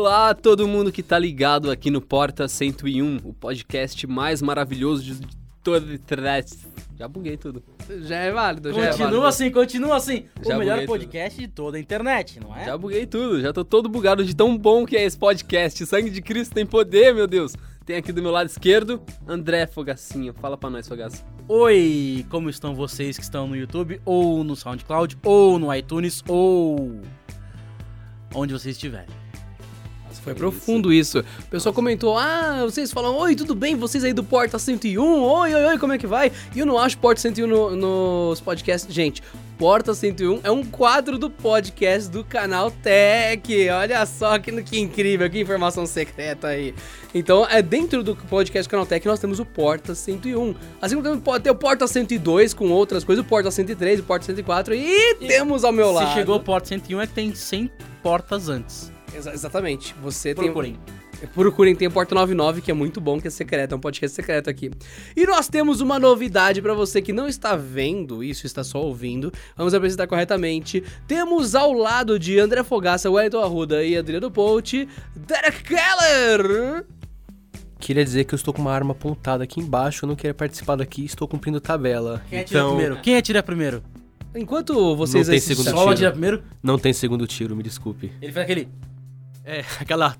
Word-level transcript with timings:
Olá, 0.00 0.32
todo 0.32 0.68
mundo 0.68 0.92
que 0.92 1.02
tá 1.02 1.18
ligado 1.18 1.72
aqui 1.72 1.90
no 1.90 2.00
Porta 2.00 2.46
101, 2.46 3.16
o 3.24 3.34
podcast 3.34 4.06
mais 4.06 4.40
maravilhoso 4.40 5.02
de 5.02 5.26
toda 5.60 5.90
a 5.90 5.94
internet. 5.94 6.56
Já 6.96 7.08
buguei 7.08 7.36
tudo. 7.36 7.64
Já 8.02 8.18
é 8.18 8.30
válido, 8.30 8.72
já 8.72 8.78
é 8.78 8.82
válido. 8.82 8.98
Continua 9.02 9.28
assim, 9.28 9.50
continua 9.50 9.96
assim. 9.96 10.24
Já 10.40 10.54
o 10.54 10.58
melhor 10.60 10.74
buguei 10.74 10.86
tudo. 10.86 10.98
podcast 11.00 11.40
de 11.40 11.48
toda 11.48 11.78
a 11.78 11.80
internet, 11.80 12.38
não 12.38 12.56
é? 12.56 12.66
Já 12.66 12.78
buguei 12.78 13.06
tudo, 13.06 13.40
já 13.40 13.52
tô 13.52 13.64
todo 13.64 13.88
bugado 13.88 14.24
de 14.24 14.36
tão 14.36 14.56
bom 14.56 14.86
que 14.86 14.96
é 14.96 15.02
esse 15.02 15.18
podcast. 15.18 15.84
Sangue 15.84 16.10
de 16.10 16.22
Cristo 16.22 16.54
tem 16.54 16.64
poder, 16.64 17.12
meu 17.12 17.26
Deus. 17.26 17.56
Tem 17.84 17.96
aqui 17.96 18.12
do 18.12 18.22
meu 18.22 18.30
lado 18.30 18.46
esquerdo, 18.46 19.02
André 19.26 19.66
Fogacinho. 19.66 20.32
Fala 20.32 20.56
pra 20.56 20.70
nós, 20.70 20.86
Fogaça. 20.86 21.24
Oi, 21.48 22.24
como 22.30 22.48
estão 22.48 22.72
vocês 22.72 23.18
que 23.18 23.24
estão 23.24 23.48
no 23.48 23.56
YouTube, 23.56 24.00
ou 24.04 24.44
no 24.44 24.54
SoundCloud, 24.54 25.18
ou 25.24 25.58
no 25.58 25.74
iTunes, 25.74 26.22
ou 26.28 27.00
onde 28.32 28.52
vocês 28.52 28.76
estiverem. 28.76 29.27
Foi 30.22 30.34
profundo 30.34 30.92
isso. 30.92 31.20
O 31.20 31.44
pessoal 31.50 31.72
comentou: 31.74 32.16
Ah, 32.18 32.60
vocês 32.64 32.92
falam, 32.92 33.14
oi, 33.16 33.34
tudo 33.34 33.54
bem? 33.54 33.74
Vocês 33.76 34.04
aí 34.04 34.12
do 34.12 34.22
Porta 34.24 34.58
101, 34.58 35.00
oi, 35.22 35.54
oi, 35.54 35.64
oi, 35.64 35.78
como 35.78 35.92
é 35.92 35.98
que 35.98 36.06
vai? 36.06 36.30
E 36.54 36.58
eu 36.58 36.66
não 36.66 36.78
acho 36.78 36.98
Porta 36.98 37.20
101 37.20 37.46
no- 37.46 37.76
nos 37.76 38.40
podcasts. 38.40 38.92
Gente, 38.92 39.22
Porta 39.58 39.92
101 39.94 40.40
é 40.44 40.50
um 40.50 40.62
quadro 40.64 41.18
do 41.18 41.28
podcast 41.30 42.08
do 42.10 42.22
canal 42.24 42.70
Tech. 42.70 43.42
Olha 43.70 44.04
só 44.06 44.38
que, 44.38 44.62
que 44.62 44.78
incrível, 44.78 45.28
que 45.30 45.40
informação 45.40 45.84
secreta 45.86 46.48
aí. 46.48 46.74
Então, 47.14 47.46
é 47.50 47.60
dentro 47.62 48.02
do 48.02 48.14
podcast 48.14 48.68
do 48.68 48.70
canal 48.70 48.86
Tech 48.86 49.04
nós 49.06 49.18
temos 49.18 49.40
o 49.40 49.44
Porta 49.44 49.94
101. 49.94 50.54
Assim 50.80 50.94
como 50.94 51.04
temos- 51.08 51.22
pode 51.24 51.42
ter 51.44 51.50
o 51.50 51.54
Porta 51.54 51.86
102 51.88 52.52
com 52.54 52.70
outras 52.70 53.02
coisas, 53.02 53.24
o 53.24 53.28
Porta 53.28 53.50
103, 53.50 54.00
o 54.00 54.02
Porta 54.02 54.26
104 54.26 54.74
e, 54.74 55.14
temos 55.26 55.64
ao 55.64 55.72
meu 55.72 55.90
lado. 55.90 56.08
Se 56.08 56.14
chegou 56.14 56.36
o 56.36 56.40
Porta 56.40 56.68
101 56.68 57.00
é 57.00 57.06
que 57.06 57.14
tem 57.14 57.34
100 57.34 57.70
portas 58.02 58.48
antes. 58.48 58.92
Exa- 59.14 59.32
exatamente. 59.32 59.94
Você 60.02 60.34
tem. 60.34 60.44
Procurem. 60.44 60.76
Procurem, 61.34 61.74
tem 61.74 61.88
o 61.88 61.90
Porta 61.90 62.14
99, 62.14 62.60
que 62.60 62.70
é 62.70 62.74
muito 62.74 63.00
bom, 63.00 63.20
que 63.20 63.26
é 63.26 63.30
secreto, 63.30 63.72
é 63.72 63.76
um 63.76 63.80
podcast 63.80 64.14
secreto 64.14 64.48
aqui. 64.48 64.70
E 65.16 65.26
nós 65.26 65.48
temos 65.48 65.80
uma 65.80 65.98
novidade 65.98 66.62
pra 66.62 66.74
você 66.74 67.02
que 67.02 67.12
não 67.12 67.26
está 67.26 67.56
vendo 67.56 68.22
isso, 68.22 68.46
está 68.46 68.62
só 68.62 68.80
ouvindo. 68.80 69.32
Vamos 69.56 69.74
apresentar 69.74 70.06
corretamente. 70.06 70.82
Temos 71.08 71.56
ao 71.56 71.72
lado 71.72 72.18
de 72.20 72.38
André 72.38 72.62
Fogaça, 72.62 73.10
Wellington 73.10 73.40
Arruda 73.42 73.82
e 73.84 73.96
Adriano 73.96 74.30
Pout, 74.30 74.88
Derek 75.16 75.64
Keller! 75.64 76.84
Queria 77.80 78.04
dizer 78.04 78.24
que 78.24 78.34
eu 78.34 78.36
estou 78.36 78.52
com 78.52 78.60
uma 78.60 78.72
arma 78.72 78.92
apontada 78.92 79.42
aqui 79.44 79.60
embaixo, 79.60 80.04
eu 80.04 80.08
não 80.08 80.16
queria 80.16 80.34
participar 80.34 80.76
daqui, 80.76 81.04
estou 81.04 81.26
cumprindo 81.28 81.60
tabela. 81.60 82.22
Quem 82.28 82.40
atira 82.40 82.58
então, 82.60 82.70
primeiro? 82.76 83.00
Quem 83.02 83.16
atira 83.16 83.42
primeiro? 83.42 83.82
Enquanto 84.34 84.94
vocês 84.94 85.26
Não 85.26 85.32
tem 85.32 85.34
aí 85.34 85.40
segundo 85.40 85.64
Só 85.70 85.78
tiro. 85.78 85.90
atira 85.90 86.10
primeiro? 86.12 86.42
não 86.62 86.78
tem 86.78 86.92
segundo 86.92 87.26
tiro, 87.26 87.56
me 87.56 87.62
desculpe. 87.62 88.12
Ele 88.20 88.30
faz 88.32 88.44
aquele. 88.44 88.68
É, 89.50 89.64
aquela 89.80 90.14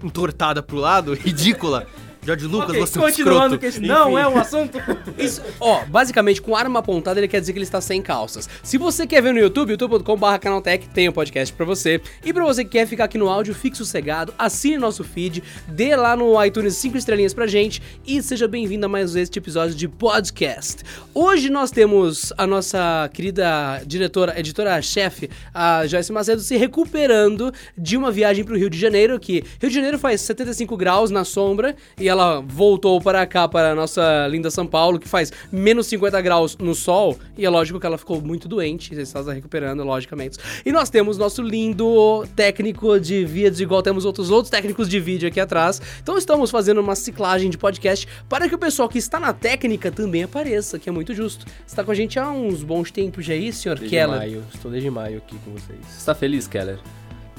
entortada 0.00 0.62
pro 0.62 0.76
lado, 0.76 1.12
ridícula. 1.18 1.88
George 2.28 2.46
Lucas, 2.46 2.68
Ok, 2.68 2.80
você 2.80 2.98
é 2.98 3.00
um 3.00 3.04
continuando 3.04 3.54
escroto. 3.54 3.58
que 3.58 3.66
esse 3.66 3.80
não 3.80 4.12
Enfim. 4.12 4.20
é 4.20 4.28
um 4.28 4.36
assunto. 4.38 4.78
Isso, 5.16 5.40
ó, 5.58 5.82
basicamente, 5.86 6.42
com 6.42 6.54
arma 6.54 6.80
apontada, 6.80 7.18
ele 7.18 7.26
quer 7.26 7.40
dizer 7.40 7.54
que 7.54 7.58
ele 7.58 7.64
está 7.64 7.80
sem 7.80 8.02
calças. 8.02 8.46
Se 8.62 8.76
você 8.76 9.06
quer 9.06 9.22
ver 9.22 9.32
no 9.32 9.38
YouTube, 9.40 9.70
youtube.com.br 9.70 10.36
canaltech, 10.38 10.86
tem 10.90 11.08
o 11.08 11.12
podcast 11.12 11.54
pra 11.54 11.64
você. 11.64 12.02
E 12.22 12.30
pra 12.30 12.44
você 12.44 12.64
que 12.64 12.70
quer 12.72 12.86
ficar 12.86 13.04
aqui 13.04 13.16
no 13.16 13.30
áudio, 13.30 13.54
fique 13.54 13.78
sossegado, 13.78 14.34
assine 14.38 14.76
nosso 14.76 15.02
feed, 15.02 15.42
dê 15.68 15.96
lá 15.96 16.14
no 16.14 16.44
iTunes 16.44 16.76
5 16.76 16.98
estrelinhas 16.98 17.32
pra 17.32 17.46
gente 17.46 17.80
e 18.06 18.22
seja 18.22 18.46
bem-vindo 18.46 18.84
a 18.84 18.88
mais 18.90 19.16
este 19.16 19.38
episódio 19.38 19.74
de 19.74 19.88
podcast. 19.88 20.82
Hoje 21.14 21.48
nós 21.48 21.70
temos 21.70 22.30
a 22.36 22.46
nossa 22.46 23.08
querida 23.14 23.82
diretora, 23.86 24.38
editora-chefe, 24.38 25.30
a 25.54 25.86
Joyce 25.86 26.12
Macedo, 26.12 26.42
se 26.42 26.58
recuperando 26.58 27.54
de 27.76 27.96
uma 27.96 28.10
viagem 28.10 28.44
pro 28.44 28.56
Rio 28.58 28.68
de 28.68 28.78
Janeiro, 28.78 29.18
que 29.18 29.42
Rio 29.60 29.70
de 29.70 29.74
Janeiro 29.74 29.98
faz 29.98 30.20
75 30.20 30.76
graus 30.76 31.10
na 31.10 31.24
sombra, 31.24 31.74
e 31.98 32.06
ela 32.08 32.17
voltou 32.46 33.00
para 33.00 33.26
cá, 33.26 33.48
para 33.48 33.72
a 33.72 33.74
nossa 33.74 34.26
linda 34.28 34.50
São 34.50 34.66
Paulo, 34.66 34.98
que 34.98 35.08
faz 35.08 35.32
menos 35.50 35.86
50 35.86 36.20
graus 36.20 36.56
no 36.58 36.74
sol, 36.74 37.18
e 37.36 37.44
é 37.44 37.50
lógico 37.50 37.80
que 37.80 37.86
ela 37.86 37.98
ficou 37.98 38.20
muito 38.20 38.48
doente, 38.48 38.94
e 38.94 39.00
está 39.00 39.22
se 39.22 39.32
recuperando, 39.32 39.82
logicamente. 39.84 40.38
E 40.64 40.72
nós 40.72 40.90
temos 40.90 41.16
nosso 41.16 41.42
lindo 41.42 42.26
técnico 42.36 42.98
de 43.00 43.24
vídeos, 43.24 43.60
igual 43.60 43.82
temos 43.82 44.04
outros 44.04 44.30
outros 44.30 44.50
técnicos 44.50 44.88
de 44.88 45.00
vídeo 45.00 45.28
aqui 45.28 45.40
atrás. 45.40 45.80
Então 46.02 46.18
estamos 46.18 46.50
fazendo 46.50 46.80
uma 46.80 46.94
ciclagem 46.94 47.50
de 47.50 47.56
podcast 47.56 48.06
para 48.28 48.48
que 48.48 48.54
o 48.54 48.58
pessoal 48.58 48.88
que 48.88 48.98
está 48.98 49.18
na 49.18 49.32
técnica 49.32 49.90
também 49.90 50.22
apareça, 50.22 50.78
que 50.78 50.88
é 50.88 50.92
muito 50.92 51.14
justo. 51.14 51.46
Você 51.46 51.54
está 51.66 51.84
com 51.84 51.90
a 51.90 51.94
gente 51.94 52.18
há 52.18 52.30
uns 52.30 52.62
bons 52.62 52.90
tempos 52.90 53.24
já 53.24 53.32
aí, 53.32 53.52
senhor 53.52 53.78
Desde 53.78 53.96
Keller? 53.96 54.18
maio, 54.18 54.44
estou 54.52 54.70
desde 54.70 54.90
maio 54.90 55.18
aqui 55.18 55.36
com 55.44 55.52
vocês. 55.52 55.78
Você 55.86 56.06
tá 56.06 56.14
feliz, 56.14 56.46
Keller? 56.46 56.78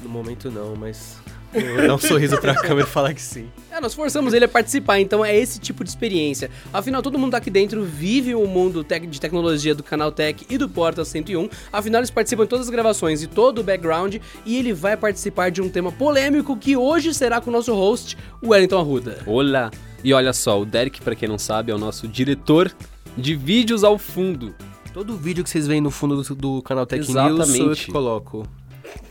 No 0.02 0.08
momento 0.08 0.50
não, 0.50 0.74
mas 0.74 1.18
vou 1.76 1.86
dar 1.86 1.94
um 1.94 1.98
sorriso 1.98 2.38
pra 2.40 2.54
câmera 2.54 2.86
e 2.86 2.90
falar 2.90 3.12
que 3.14 3.20
sim. 3.22 3.48
É, 3.70 3.80
nós 3.80 3.94
forçamos 3.94 4.32
ele 4.32 4.44
a 4.44 4.48
participar, 4.48 5.00
então 5.00 5.24
é 5.24 5.36
esse 5.36 5.58
tipo 5.58 5.82
de 5.82 5.90
experiência. 5.90 6.50
Afinal, 6.72 7.02
todo 7.02 7.18
mundo 7.18 7.34
aqui 7.34 7.50
dentro 7.50 7.82
vive 7.84 8.34
o 8.34 8.46
mundo 8.46 8.84
tec- 8.84 9.06
de 9.08 9.20
tecnologia 9.20 9.74
do 9.74 9.82
canal 9.82 10.12
Tech 10.12 10.46
e 10.48 10.56
do 10.58 10.68
Porta 10.68 11.04
101. 11.04 11.48
Afinal, 11.72 12.00
eles 12.00 12.10
participam 12.10 12.44
de 12.44 12.48
todas 12.50 12.66
as 12.66 12.70
gravações 12.70 13.22
e 13.22 13.26
todo 13.26 13.60
o 13.60 13.64
background. 13.64 14.16
E 14.46 14.56
ele 14.56 14.72
vai 14.72 14.96
participar 14.96 15.50
de 15.50 15.60
um 15.60 15.68
tema 15.68 15.90
polêmico 15.90 16.56
que 16.56 16.76
hoje 16.76 17.12
será 17.14 17.40
com 17.40 17.50
o 17.50 17.52
nosso 17.52 17.74
host, 17.74 18.16
o 18.42 18.48
Wellington 18.50 18.78
Arruda. 18.78 19.18
Olá! 19.26 19.70
E 20.02 20.14
olha 20.14 20.32
só, 20.32 20.60
o 20.60 20.64
Derek, 20.64 21.00
pra 21.02 21.14
quem 21.14 21.28
não 21.28 21.38
sabe, 21.38 21.70
é 21.72 21.74
o 21.74 21.78
nosso 21.78 22.08
diretor 22.08 22.72
de 23.16 23.34
vídeos 23.34 23.84
ao 23.84 23.98
fundo. 23.98 24.54
Todo 24.94 25.16
vídeo 25.16 25.44
que 25.44 25.50
vocês 25.50 25.66
veem 25.66 25.80
no 25.80 25.90
fundo 25.90 26.22
do, 26.22 26.34
do 26.34 26.62
canal 26.62 26.86
Tech 26.86 27.00
News 27.00 27.10
Exatamente. 27.10 27.56
sou 27.58 27.70
eu 27.70 27.76
que 27.76 27.92
coloco. 27.92 28.46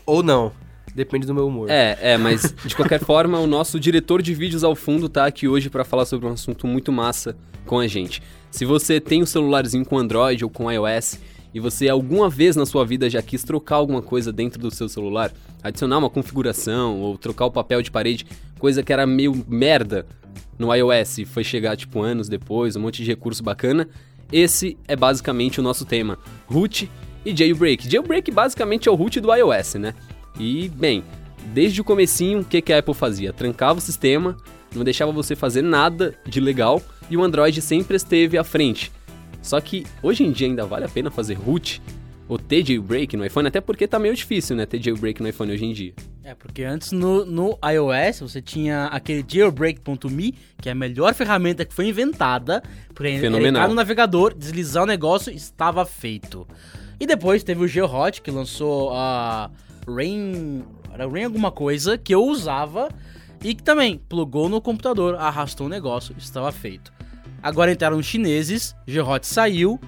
Ou 0.05 0.21
não, 0.23 0.51
depende 0.99 1.25
do 1.25 1.33
meu 1.33 1.47
humor. 1.47 1.69
É, 1.69 1.97
é, 2.01 2.17
mas 2.17 2.53
de 2.65 2.75
qualquer 2.75 2.99
forma, 2.99 3.39
o 3.39 3.47
nosso 3.47 3.79
diretor 3.79 4.21
de 4.21 4.33
vídeos 4.33 4.65
ao 4.65 4.75
fundo 4.75 5.07
tá 5.07 5.25
aqui 5.25 5.47
hoje 5.47 5.69
pra 5.69 5.85
falar 5.85 6.05
sobre 6.05 6.27
um 6.27 6.33
assunto 6.33 6.67
muito 6.67 6.91
massa 6.91 7.37
com 7.65 7.79
a 7.79 7.87
gente. 7.87 8.21
Se 8.51 8.65
você 8.65 8.99
tem 8.99 9.23
um 9.23 9.25
celularzinho 9.25 9.85
com 9.85 9.97
Android 9.97 10.43
ou 10.43 10.49
com 10.49 10.69
iOS 10.69 11.19
e 11.53 11.59
você 11.59 11.87
alguma 11.87 12.29
vez 12.29 12.57
na 12.57 12.65
sua 12.65 12.85
vida 12.85 13.09
já 13.09 13.21
quis 13.21 13.43
trocar 13.43 13.77
alguma 13.77 14.01
coisa 14.01 14.33
dentro 14.33 14.59
do 14.59 14.69
seu 14.69 14.89
celular, 14.89 15.31
adicionar 15.63 15.99
uma 15.99 16.09
configuração 16.09 16.99
ou 16.99 17.17
trocar 17.17 17.45
o 17.45 17.51
papel 17.51 17.81
de 17.81 17.89
parede, 17.89 18.25
coisa 18.59 18.83
que 18.83 18.91
era 18.91 19.07
meio 19.07 19.45
merda 19.47 20.05
no 20.57 20.75
iOS 20.75 21.19
e 21.19 21.25
foi 21.25 21.45
chegar 21.45 21.77
tipo 21.77 22.01
anos 22.01 22.27
depois, 22.27 22.75
um 22.75 22.81
monte 22.81 23.03
de 23.03 23.09
recurso 23.09 23.41
bacana, 23.41 23.87
esse 24.31 24.77
é 24.85 24.97
basicamente 24.97 25.61
o 25.61 25.63
nosso 25.63 25.85
tema, 25.85 26.19
root 26.45 26.91
e 27.25 27.35
jailbreak. 27.35 27.89
Jailbreak 27.89 28.29
basicamente 28.31 28.89
é 28.89 28.91
o 28.91 28.95
root 28.95 29.21
do 29.21 29.33
iOS, 29.33 29.75
né? 29.75 29.93
E, 30.37 30.69
bem, 30.69 31.03
desde 31.53 31.81
o 31.81 31.83
comecinho, 31.83 32.41
o 32.41 32.45
que, 32.45 32.61
que 32.61 32.73
a 32.73 32.79
Apple 32.79 32.93
fazia? 32.93 33.31
Trancava 33.31 33.79
o 33.79 33.81
sistema, 33.81 34.35
não 34.75 34.83
deixava 34.83 35.11
você 35.11 35.35
fazer 35.35 35.61
nada 35.61 36.15
de 36.25 36.39
legal 36.39 36.81
e 37.09 37.17
o 37.17 37.23
Android 37.23 37.61
sempre 37.61 37.95
esteve 37.95 38.37
à 38.37 38.43
frente. 38.43 38.91
Só 39.41 39.59
que 39.61 39.85
hoje 40.03 40.23
em 40.23 40.31
dia 40.31 40.47
ainda 40.47 40.65
vale 40.65 40.85
a 40.85 40.89
pena 40.89 41.09
fazer 41.09 41.35
root 41.35 41.81
ou 42.27 42.37
ter 42.37 42.63
jailbreak 42.63 43.17
no 43.17 43.25
iPhone, 43.25 43.47
até 43.47 43.59
porque 43.59 43.87
tá 43.87 43.97
meio 43.97 44.13
difícil, 44.13 44.55
né, 44.55 44.65
ter 44.65 44.81
jailbreak 44.81 45.19
no 45.19 45.27
iPhone 45.27 45.51
hoje 45.51 45.65
em 45.65 45.73
dia. 45.73 45.93
É, 46.23 46.35
porque 46.35 46.63
antes 46.63 46.91
no, 46.91 47.25
no 47.25 47.57
iOS 47.67 48.19
você 48.19 48.39
tinha 48.39 48.85
aquele 48.85 49.25
jailbreak.me, 49.27 50.35
que 50.61 50.69
é 50.69 50.73
a 50.73 50.75
melhor 50.75 51.15
ferramenta 51.15 51.65
que 51.65 51.73
foi 51.73 51.87
inventada. 51.87 52.61
Porque 52.93 53.17
Fenomenal. 53.17 53.49
entrar 53.49 53.67
no 53.67 53.73
navegador, 53.73 54.35
deslizar 54.35 54.83
o 54.83 54.85
negócio, 54.85 55.33
estava 55.33 55.83
feito. 55.87 56.47
E 56.99 57.07
depois 57.07 57.43
teve 57.43 57.63
o 57.63 57.67
GeoHot, 57.67 58.21
que 58.21 58.29
lançou 58.29 58.91
a 58.93 59.49
Rain... 59.89 60.63
Era 60.93 61.07
Rain 61.07 61.25
alguma 61.25 61.51
coisa, 61.51 61.97
que 61.97 62.13
eu 62.13 62.23
usava 62.23 62.89
e 63.43 63.55
que 63.55 63.63
também 63.63 63.97
plugou 63.97 64.49
no 64.49 64.61
computador, 64.61 65.15
arrastou 65.15 65.67
o 65.67 65.69
negócio, 65.69 66.15
estava 66.17 66.51
feito. 66.51 66.91
Agora 67.41 67.71
entraram 67.71 67.97
os 67.97 68.05
chineses, 68.05 68.75
GeoHot 68.85 69.25
saiu 69.25 69.79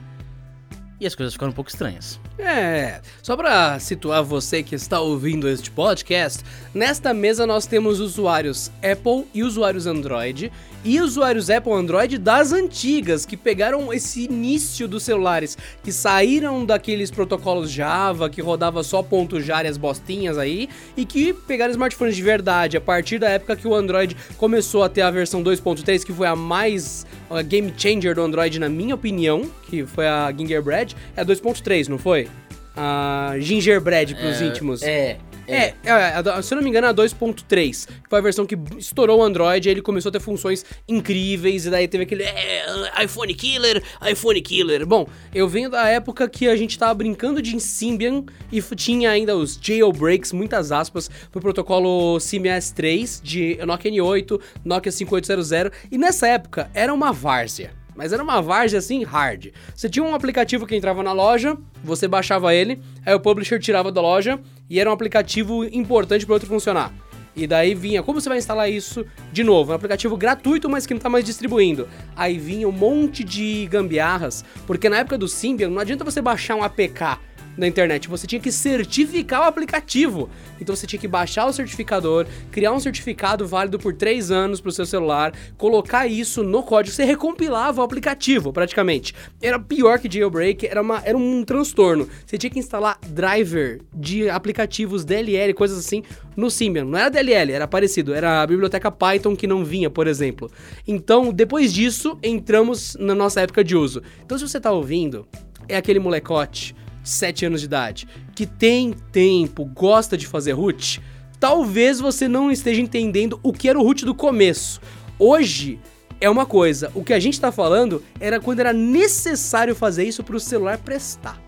e 1.00 1.06
as 1.06 1.16
coisas 1.16 1.34
ficaram 1.34 1.52
um 1.52 1.56
pouco 1.56 1.70
estranhas. 1.70 2.20
É, 2.44 3.02
só 3.22 3.38
pra 3.38 3.78
situar 3.80 4.24
você 4.24 4.64
que 4.64 4.74
está 4.74 5.00
ouvindo 5.00 5.48
este 5.48 5.70
podcast, 5.70 6.44
nesta 6.74 7.14
mesa 7.14 7.46
nós 7.46 7.68
temos 7.68 8.00
usuários 8.00 8.72
Apple 8.78 9.28
e 9.32 9.44
usuários 9.44 9.86
Android, 9.86 10.52
e 10.84 11.00
usuários 11.00 11.52
Apple 11.52 11.74
Android 11.74 12.18
das 12.18 12.52
antigas, 12.52 13.24
que 13.24 13.38
pegaram 13.38 13.94
esse 13.94 14.24
início 14.24 14.88
dos 14.88 15.04
celulares, 15.04 15.56
que 15.84 15.92
saíram 15.92 16.66
daqueles 16.66 17.12
protocolos 17.12 17.70
Java, 17.70 18.28
que 18.28 18.42
rodava 18.42 18.82
só 18.82 19.04
ponto 19.04 19.40
.jar 19.40 19.64
e 19.64 19.68
as 19.68 19.78
bostinhas 19.78 20.40
aí, 20.40 20.68
e 20.98 21.06
que 21.06 21.34
pegaram 21.34 21.72
smartphones 21.72 22.16
de 22.16 22.24
verdade, 22.24 22.76
a 22.78 22.82
partir 22.82 23.20
da 23.20 23.30
época 23.30 23.56
que 23.56 23.68
o 23.68 23.76
Android 23.76 24.18
começou 24.38 24.82
a 24.82 24.90
ter 24.90 25.02
a 25.02 25.12
versão 25.12 25.44
2.3, 25.44 26.04
que 26.04 26.12
foi 26.12 26.26
a 26.26 26.36
mais 26.36 27.06
a 27.30 27.44
game 27.44 27.72
changer 27.78 28.16
do 28.16 28.22
Android, 28.22 28.60
na 28.60 28.68
minha 28.68 28.96
opinião, 28.96 29.50
que 29.70 29.86
foi 29.86 30.08
a 30.08 30.34
Gingerbread, 30.36 30.96
é 31.16 31.22
a 31.22 31.26
2.3, 31.26 31.88
não 31.88 32.00
foi? 32.00 32.28
A 32.76 33.36
Gingerbread 33.40 34.16
pros 34.16 34.42
íntimos. 34.42 34.82
É. 34.82 35.18
É, 35.48 35.74
é, 35.84 35.92
a- 35.92 36.42
se 36.42 36.54
eu 36.54 36.56
não 36.58 36.64
me 36.64 36.70
engano, 36.70 36.88
é 36.88 36.90
a 36.92 36.94
2.3, 36.94 37.86
que 37.86 38.10
foi 38.10 38.20
a 38.20 38.22
versão 38.22 38.46
que 38.46 38.56
estourou 38.78 39.20
o 39.20 39.24
Android, 39.24 39.68
aí 39.68 39.74
ele 39.74 39.82
começou 39.82 40.10
a 40.10 40.12
ter 40.12 40.22
funções 40.22 40.64
incríveis, 40.88 41.66
e 41.66 41.70
daí 41.70 41.88
teve 41.90 42.04
aquele 42.04 42.24
é, 42.24 42.64
iPhone 43.04 43.34
Killer, 43.34 43.84
iPhone 44.10 44.40
Killer. 44.42 44.86
Bom, 44.86 45.08
eu 45.34 45.50
venho 45.50 45.70
da 45.70 45.90
época 45.90 46.30
que 46.30 46.48
a 46.48 46.56
gente 46.56 46.78
tava 46.80 46.94
brincando 46.94 47.42
de 47.42 47.60
Symbian 47.60 48.24
e 48.52 48.62
tinha 48.62 49.10
ainda 49.10 49.36
os 49.36 49.60
jailbreaks, 49.62 50.32
muitas 50.32 50.72
aspas, 50.72 51.10
pro 51.32 51.42
protocolo 51.42 52.18
Symbian 52.20 52.58
S3 52.58 53.20
de 53.22 53.58
Nokia 53.66 53.92
N8, 53.92 54.40
Nokia 54.64 54.92
5800, 54.92 55.72
e 55.92 55.98
nessa 55.98 56.28
época 56.28 56.70
era 56.74 56.94
uma 56.94 57.12
várzea. 57.12 57.72
Mas 57.96 58.14
era 58.14 58.24
uma 58.24 58.42
várzea 58.42 58.80
assim 58.80 59.04
hard. 59.04 59.48
Você 59.76 59.90
tinha 59.90 60.04
um 60.04 60.16
aplicativo 60.16 60.66
que 60.66 60.76
entrava 60.76 61.04
na 61.04 61.12
loja, 61.12 61.58
você 61.84 62.08
baixava 62.08 62.54
ele, 62.54 62.82
aí 63.06 63.14
o 63.14 63.20
publisher 63.20 63.60
tirava 63.60 63.92
da 63.92 64.02
loja 64.02 64.40
e 64.70 64.80
era 64.80 64.90
um 64.90 64.94
aplicativo 64.94 65.66
importante 65.66 66.26
para 66.26 66.34
outro 66.34 66.48
funcionar. 66.48 66.94
E 67.36 67.48
daí 67.48 67.74
vinha, 67.74 68.04
como 68.04 68.20
você 68.20 68.28
vai 68.28 68.38
instalar 68.38 68.70
isso 68.70 69.06
de 69.32 69.44
novo? 69.44 69.72
É 69.72 69.74
um 69.74 69.78
aplicativo 69.78 70.18
gratuito, 70.18 70.70
mas 70.70 70.86
que 70.86 70.94
não 70.94 71.02
tá 71.02 71.10
mais 71.10 71.24
distribuindo. 71.24 71.88
Aí 72.16 72.38
vinha 72.38 72.68
um 72.68 72.74
monte 72.74 73.24
de 73.24 73.68
gambiarras, 73.68 74.44
porque 74.68 74.90
na 74.90 74.98
época 74.98 75.18
do 75.18 75.28
Symbian 75.28 75.70
não 75.70 75.80
adianta 75.80 76.04
você 76.04 76.22
baixar 76.22 76.56
um 76.56 76.64
APK 76.64 77.20
na 77.62 77.68
internet, 77.68 78.10
você 78.10 78.26
tinha 78.26 78.42
que 78.42 78.52
certificar 78.52 79.42
o 79.42 79.46
aplicativo. 79.46 80.30
Então 80.60 80.76
você 80.76 80.88
tinha 80.88 81.00
que 81.00 81.08
baixar 81.08 81.46
o 81.46 81.54
certificador, 81.54 82.26
criar 82.52 82.74
um 82.74 82.80
certificado 82.80 83.48
válido 83.48 83.78
por 83.78 83.94
3 83.94 84.32
anos 84.32 84.60
pro 84.60 84.72
seu 84.72 84.86
celular, 84.86 85.32
colocar 85.58 86.08
isso 86.08 86.44
no 86.44 86.64
código, 86.64 86.96
você 86.96 87.06
recompilava 87.06 87.82
o 87.82 87.84
aplicativo 87.84 88.52
praticamente. 88.52 89.14
Era 89.42 89.60
pior 89.60 90.00
que 90.00 90.12
jailbreak, 90.12 90.66
era, 90.66 90.82
uma, 90.82 91.02
era 91.06 91.18
um 91.18 91.44
transtorno. 91.44 92.10
Você 92.26 92.38
tinha 92.38 92.50
que 92.50 92.60
instalar 92.60 92.98
driver 93.08 93.80
de 93.94 94.28
aplicativos 94.28 95.06
DLL, 95.06 95.54
coisas 95.54 95.78
assim, 95.78 96.04
no 96.36 96.50
Symbian. 96.50 96.86
Não 96.86 96.98
era 96.98 97.10
DLL, 97.10 97.52
era 97.52 97.68
parecido, 97.68 98.14
era 98.14 98.42
a 98.42 98.48
biblioteca 98.48 98.92
Python 98.92 99.36
que 99.36 99.46
não 99.46 99.64
vinha, 99.64 99.90
por 99.90 100.08
exemplo. 100.08 100.50
Então, 100.88 101.32
depois 101.32 101.72
disso, 101.72 102.18
entramos 102.24 102.98
na 103.00 103.14
nossa 103.14 103.42
época 103.42 103.64
de 103.64 103.76
uso. 103.76 104.02
Então, 104.26 104.36
se 104.38 104.48
você 104.48 104.60
tá 104.60 104.72
ouvindo, 104.72 105.28
é 105.68 105.78
aquele 105.78 106.00
molecote 106.00 106.76
7 107.04 107.46
anos 107.46 107.60
de 107.62 107.66
idade, 107.66 108.08
que 108.36 108.46
tem 108.46 108.94
tempo, 109.12 109.66
gosta 109.66 110.18
de 110.18 110.28
fazer 110.28 110.52
root, 110.54 111.02
talvez 111.40 112.00
você 112.00 112.28
não 112.28 112.52
esteja 112.52 112.82
entendendo 112.82 113.40
o 113.44 113.52
que 113.52 113.68
era 113.70 113.80
o 113.80 113.84
root 113.84 114.06
do 114.06 114.14
começo. 114.16 114.80
Hoje 115.18 115.80
é 116.20 116.30
uma 116.30 116.46
coisa, 116.46 116.92
o 116.94 117.04
que 117.04 117.14
a 117.14 117.20
gente 117.20 117.40
tá 117.42 117.52
falando 117.52 118.04
era 118.20 118.40
quando 118.40 118.60
era 118.60 118.72
necessário 118.74 119.76
fazer 119.76 120.04
isso 120.04 120.24
pro 120.24 120.40
celular 120.40 120.78
prestar. 120.78 121.42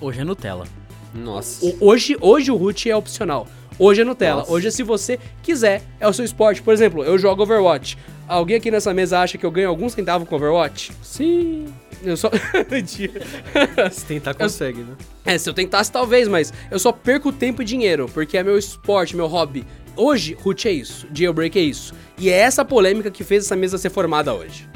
Hoje 0.00 0.20
é 0.20 0.24
Nutella. 0.24 0.66
Nossa. 1.14 1.64
O- 1.66 1.76
hoje, 1.88 2.16
hoje 2.20 2.50
o 2.50 2.56
root 2.56 2.88
é 2.90 2.94
opcional. 2.96 3.46
Hoje 3.78 4.00
é 4.00 4.04
Nutella. 4.04 4.40
Nossa. 4.40 4.52
Hoje, 4.52 4.70
se 4.72 4.82
você 4.82 5.18
quiser, 5.42 5.82
é 6.00 6.08
o 6.08 6.12
seu 6.12 6.24
esporte. 6.24 6.60
Por 6.60 6.74
exemplo, 6.74 7.04
eu 7.04 7.16
jogo 7.16 7.42
Overwatch. 7.44 7.96
Alguém 8.26 8.56
aqui 8.56 8.70
nessa 8.70 8.92
mesa 8.92 9.20
acha 9.20 9.38
que 9.38 9.46
eu 9.46 9.50
ganho 9.50 9.68
algum 9.68 9.88
centavo 9.88 10.26
com 10.26 10.34
Overwatch? 10.36 10.92
Sim. 11.02 11.66
Eu 12.02 12.16
só. 12.16 12.30
Se 13.90 14.04
tentar, 14.06 14.34
consegue, 14.34 14.80
né? 14.80 14.96
É, 15.24 15.36
se 15.36 15.48
eu 15.48 15.54
tentasse, 15.54 15.90
talvez, 15.90 16.28
mas 16.28 16.52
eu 16.70 16.78
só 16.78 16.92
perco 16.92 17.32
tempo 17.32 17.62
e 17.62 17.64
dinheiro, 17.64 18.08
porque 18.12 18.38
é 18.38 18.42
meu 18.42 18.56
esporte, 18.56 19.16
meu 19.16 19.26
hobby. 19.26 19.64
Hoje, 19.96 20.36
root 20.40 20.68
é 20.68 20.72
isso, 20.72 21.06
jailbreak 21.12 21.58
é 21.58 21.62
isso. 21.62 21.92
E 22.16 22.30
é 22.30 22.38
essa 22.38 22.64
polêmica 22.64 23.10
que 23.10 23.24
fez 23.24 23.44
essa 23.44 23.56
mesa 23.56 23.76
ser 23.78 23.90
formada 23.90 24.32
hoje. 24.32 24.68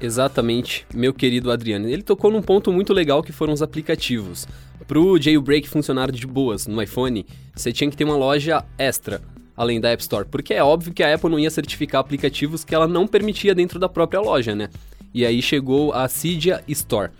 Exatamente, 0.00 0.86
meu 0.94 1.12
querido 1.12 1.50
Adriano. 1.50 1.88
Ele 1.88 2.02
tocou 2.02 2.30
num 2.30 2.42
ponto 2.42 2.72
muito 2.72 2.92
legal 2.92 3.22
que 3.22 3.32
foram 3.32 3.52
os 3.52 3.62
aplicativos. 3.62 4.46
Pro 4.86 5.20
jailbreak 5.20 5.68
funcionar 5.68 6.10
de 6.10 6.26
boas 6.26 6.66
no 6.66 6.82
iPhone, 6.82 7.26
você 7.54 7.72
tinha 7.72 7.90
que 7.90 7.96
ter 7.96 8.04
uma 8.04 8.16
loja 8.16 8.64
extra, 8.78 9.20
além 9.56 9.80
da 9.80 9.90
App 9.90 10.02
Store, 10.02 10.26
porque 10.28 10.54
é 10.54 10.64
óbvio 10.64 10.92
que 10.92 11.02
a 11.02 11.14
Apple 11.14 11.30
não 11.30 11.38
ia 11.38 11.50
certificar 11.50 12.00
aplicativos 12.00 12.64
que 12.64 12.74
ela 12.74 12.88
não 12.88 13.06
permitia 13.06 13.54
dentro 13.54 13.78
da 13.78 13.88
própria 13.88 14.20
loja, 14.20 14.54
né? 14.54 14.68
E 15.12 15.26
aí 15.26 15.42
chegou 15.42 15.92
a 15.92 16.08
Cydia 16.08 16.62
Store. 16.68 17.10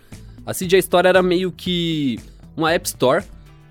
A 0.45 0.53
Cydia 0.53 0.79
Store 0.79 1.07
era 1.07 1.21
meio 1.21 1.51
que 1.51 2.19
uma 2.55 2.71
App 2.71 2.87
Store, 2.87 3.23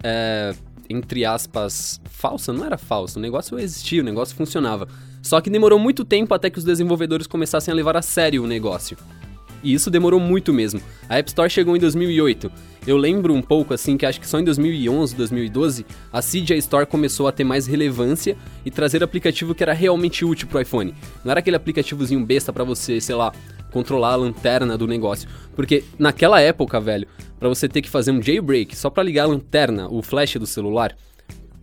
é, 0.03 0.55
entre 0.89 1.25
aspas, 1.25 2.01
falsa, 2.11 2.53
não 2.53 2.65
era 2.65 2.77
falsa, 2.79 3.19
o 3.19 3.23
negócio 3.23 3.59
existia, 3.59 4.03
o 4.03 4.05
negócio 4.05 4.37
funcionava. 4.37 4.89
Só 5.23 5.41
que 5.41 5.51
demorou 5.51 5.79
muito 5.79 6.05
tempo 6.05 6.35
até 6.35 6.49
que 6.49 6.59
os 6.59 6.65
desenvolvedores 6.65 7.27
começassem 7.27 7.73
a 7.73 7.75
levar 7.75 7.97
a 7.97 8.03
sério 8.03 8.45
o 8.45 8.47
negócio. 8.47 8.97
E 9.63 9.75
isso 9.75 9.91
demorou 9.91 10.19
muito 10.19 10.53
mesmo. 10.53 10.81
A 11.09 11.19
App 11.19 11.29
Store 11.29 11.51
chegou 11.51 11.77
em 11.77 11.81
2008. 11.81 12.51
Eu 12.87 12.97
lembro 12.97 13.35
um 13.35 13.43
pouco 13.43 13.75
assim 13.75 13.97
que 13.97 14.07
acho 14.07 14.19
que 14.19 14.27
só 14.27 14.41
em 14.41 14.45
2011, 14.45 15.15
2012, 15.15 15.85
a 16.11 16.23
Cydia 16.23 16.57
Store 16.57 16.87
começou 16.87 17.29
a 17.29 17.33
ter 17.33 17.45
mais 17.45 17.67
relevância 17.67 18.37
e 18.65 18.71
trazer 18.71 19.05
aplicativo 19.05 19.55
que 19.55 19.63
era 19.63 19.75
realmente 19.75 20.25
útil 20.25 20.49
pro 20.49 20.61
iPhone. 20.61 20.95
Não 21.23 21.31
era 21.31 21.41
aquele 21.41 21.57
aplicativozinho 21.57 22.25
besta 22.25 22.53
pra 22.53 22.65
você, 22.65 23.01
sei 23.01 23.15
lá, 23.15 23.33
controlar 23.71 24.13
a 24.13 24.17
lanterna 24.17 24.77
do 24.77 24.87
negócio. 24.87 25.29
Porque 25.55 25.85
naquela 25.99 26.41
época, 26.41 26.81
velho, 26.81 27.07
pra 27.39 27.49
você 27.49 27.69
ter 27.69 27.83
que 27.83 27.89
fazer 27.91 28.11
um 28.13 28.23
jailbreak 28.23 28.77
só 28.77 28.91
pra 28.91 29.03
ligar 29.03 29.25
a 29.25 29.29
lanterna, 29.29 29.89
o 29.89 30.03
flash 30.03 30.37
do 30.37 30.47
celular, 30.47 30.95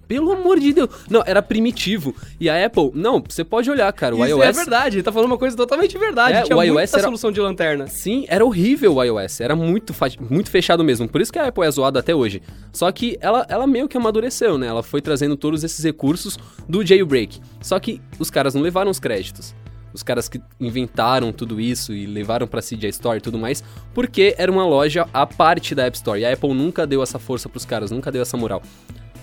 pelo 0.08 0.32
amor 0.32 0.58
de 0.58 0.72
Deus. 0.72 0.90
Não, 1.10 1.22
era 1.26 1.42
primitivo. 1.42 2.16
E 2.40 2.50
a 2.50 2.66
Apple, 2.66 2.92
não, 2.94 3.22
você 3.28 3.44
pode 3.44 3.70
olhar, 3.70 3.92
cara, 3.92 4.16
o 4.16 4.20
Isso 4.26 4.38
iOS 4.38 4.42
é 4.46 4.52
verdade, 4.54 4.96
ele 4.98 5.04
tá 5.04 5.12
falando 5.12 5.32
uma 5.32 5.38
coisa 5.38 5.58
totalmente 5.58 5.98
verdade. 5.98 6.38
É, 6.38 6.42
Tinha 6.44 6.56
o 6.56 6.64
iOS 6.64 6.94
era- 6.94 7.04
solução 7.04 7.30
de 7.30 7.42
lanterna. 7.42 7.88
Sim, 7.88 8.26
era 8.30 8.46
horrível 8.46 8.96
o 8.96 9.04
iOS, 9.04 9.42
era 9.42 9.54
muito, 9.54 9.94
fa- 9.94 10.08
muito 10.30 10.50
fechado 10.50 10.82
mesmo, 10.82 11.10
por 11.10 11.20
isso 11.20 11.32
que 11.34 11.38
a 11.38 11.48
Apple 11.48 11.66
é 11.66 11.72
zoada 11.72 12.00
até 12.00 12.16
hoje. 12.16 12.42
Só 12.72 12.90
que 12.90 13.18
ela, 13.20 13.46
ela 13.50 13.68
meio 13.68 13.86
que 13.90 13.98
amadureceu, 13.98 14.58
né? 14.58 14.68
Ela 14.68 14.82
foi 14.82 15.02
trazendo 15.02 15.36
todos 15.36 15.62
esses 15.66 15.84
recursos 15.84 16.38
do 16.70 16.86
jailbreak. 16.86 17.42
Só 17.62 17.78
que 17.78 18.02
os 18.18 18.30
caras 18.30 18.54
não 18.56 18.62
levaram 18.62 18.90
os 18.90 19.00
créditos. 19.02 19.54
Os 19.98 20.04
caras 20.04 20.30
que 20.30 20.40
inventaram 20.60 21.34
tudo 21.34 21.60
isso 21.60 21.92
e 21.92 22.06
levaram 22.06 22.46
pra 22.46 22.62
Cydia 22.62 22.88
Store 22.90 23.18
e 23.18 23.22
tudo 23.22 23.40
mais, 23.40 23.64
porque 23.96 24.36
era 24.38 24.52
uma 24.52 24.64
loja 24.64 25.10
à 25.12 25.26
parte 25.26 25.74
da 25.74 25.88
App 25.88 25.98
Store. 25.98 26.22
E 26.22 26.24
a 26.24 26.32
Apple 26.32 26.54
nunca 26.54 26.86
deu 26.86 27.02
essa 27.02 27.18
força 27.18 27.50
pros 27.50 27.66
caras, 27.66 27.90
nunca 27.90 28.12
deu 28.12 28.22
essa 28.22 28.38
moral. 28.38 28.62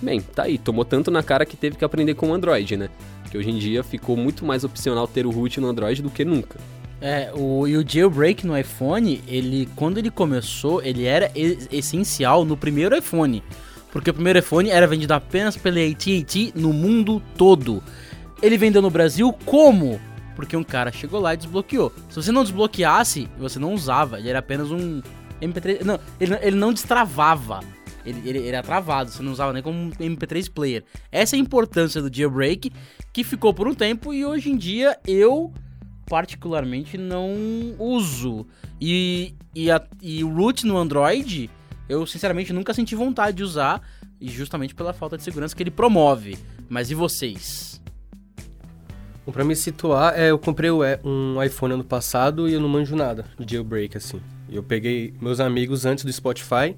Bem, 0.02 0.20
tá 0.20 0.42
aí, 0.42 0.58
tomou 0.58 0.84
tanto 0.84 1.12
na 1.12 1.22
cara 1.22 1.46
que 1.46 1.56
teve 1.56 1.76
que 1.76 1.84
aprender 1.84 2.14
com 2.14 2.28
o 2.28 2.34
Android, 2.34 2.76
né? 2.76 2.88
Que 3.30 3.38
hoje 3.38 3.50
em 3.50 3.56
dia 3.56 3.84
ficou 3.84 4.16
muito 4.16 4.44
mais 4.44 4.64
opcional 4.64 5.06
ter 5.06 5.26
o 5.26 5.30
root 5.30 5.60
no 5.60 5.68
Android 5.68 6.02
do 6.02 6.10
que 6.10 6.24
nunca. 6.24 6.58
É, 7.00 7.30
o, 7.32 7.68
e 7.68 7.76
o 7.76 7.88
jailbreak 7.88 8.44
no 8.44 8.58
iPhone, 8.58 9.22
ele, 9.28 9.68
quando 9.76 9.98
ele 9.98 10.10
começou, 10.10 10.82
ele 10.82 11.04
era 11.04 11.30
essencial 11.70 12.44
no 12.44 12.56
primeiro 12.56 12.96
iPhone. 12.96 13.44
Porque 13.92 14.10
o 14.10 14.14
primeiro 14.14 14.40
iPhone 14.40 14.70
era 14.70 14.88
vendido 14.88 15.14
apenas 15.14 15.56
pela 15.56 15.78
AT&T 15.78 16.52
no 16.56 16.72
mundo 16.72 17.22
todo. 17.38 17.80
Ele 18.42 18.58
vendeu 18.58 18.82
no 18.82 18.90
Brasil 18.90 19.32
como? 19.46 20.00
Porque 20.34 20.56
um 20.56 20.64
cara 20.64 20.90
chegou 20.92 21.20
lá 21.20 21.34
e 21.34 21.36
desbloqueou. 21.36 21.92
Se 22.10 22.16
você 22.16 22.32
não 22.32 22.42
desbloqueasse, 22.42 23.28
você 23.38 23.58
não 23.58 23.72
usava. 23.74 24.18
Ele 24.18 24.28
era 24.30 24.40
apenas 24.40 24.70
um 24.70 25.00
MP3... 25.40 25.82
Não, 25.84 25.98
ele, 26.20 26.34
ele 26.42 26.56
não 26.56 26.72
destravava. 26.72 27.60
Ele, 28.04 28.20
ele, 28.28 28.38
ele 28.38 28.48
era 28.48 28.62
travado, 28.62 29.10
você 29.10 29.22
não 29.22 29.32
usava 29.32 29.52
nem 29.52 29.62
como 29.62 29.78
um 29.78 29.90
MP3 29.90 30.50
player. 30.52 30.84
Essa 31.10 31.36
é 31.36 31.38
a 31.38 31.40
importância 31.40 32.02
do 32.02 32.14
jailbreak, 32.14 32.70
que 33.12 33.24
ficou 33.24 33.54
por 33.54 33.66
um 33.66 33.72
tempo 33.74 34.12
e 34.12 34.26
hoje 34.26 34.50
em 34.50 34.56
dia 34.58 34.98
eu 35.06 35.52
particularmente 36.06 36.98
não 36.98 37.30
uso. 37.78 38.46
E, 38.80 39.34
e, 39.54 39.70
a- 39.70 39.82
e 40.02 40.22
o 40.22 40.28
root 40.34 40.66
no 40.66 40.76
Android, 40.76 41.48
eu 41.88 42.06
sinceramente 42.06 42.52
nunca 42.52 42.74
senti 42.74 42.94
vontade 42.94 43.38
de 43.38 43.42
usar, 43.42 43.80
justamente 44.20 44.74
pela 44.74 44.92
falta 44.92 45.16
de 45.16 45.22
segurança 45.22 45.56
que 45.56 45.62
ele 45.62 45.70
promove. 45.70 46.36
Mas 46.68 46.90
e 46.90 46.94
vocês? 46.94 47.80
Bom, 49.26 49.32
pra 49.32 49.44
me 49.44 49.56
situar, 49.56 50.18
é, 50.18 50.30
eu 50.30 50.38
comprei 50.38 50.70
e- 50.70 51.00
um 51.04 51.42
iPhone 51.42 51.74
ano 51.74 51.84
passado 51.84 52.48
e 52.48 52.52
eu 52.52 52.60
não 52.60 52.68
manjo 52.68 52.94
nada 52.94 53.24
de 53.38 53.54
jailbreak, 53.54 53.96
assim. 53.96 54.20
Eu 54.50 54.62
peguei 54.62 55.14
meus 55.20 55.40
amigos 55.40 55.86
antes 55.86 56.04
do 56.04 56.12
Spotify, 56.12 56.76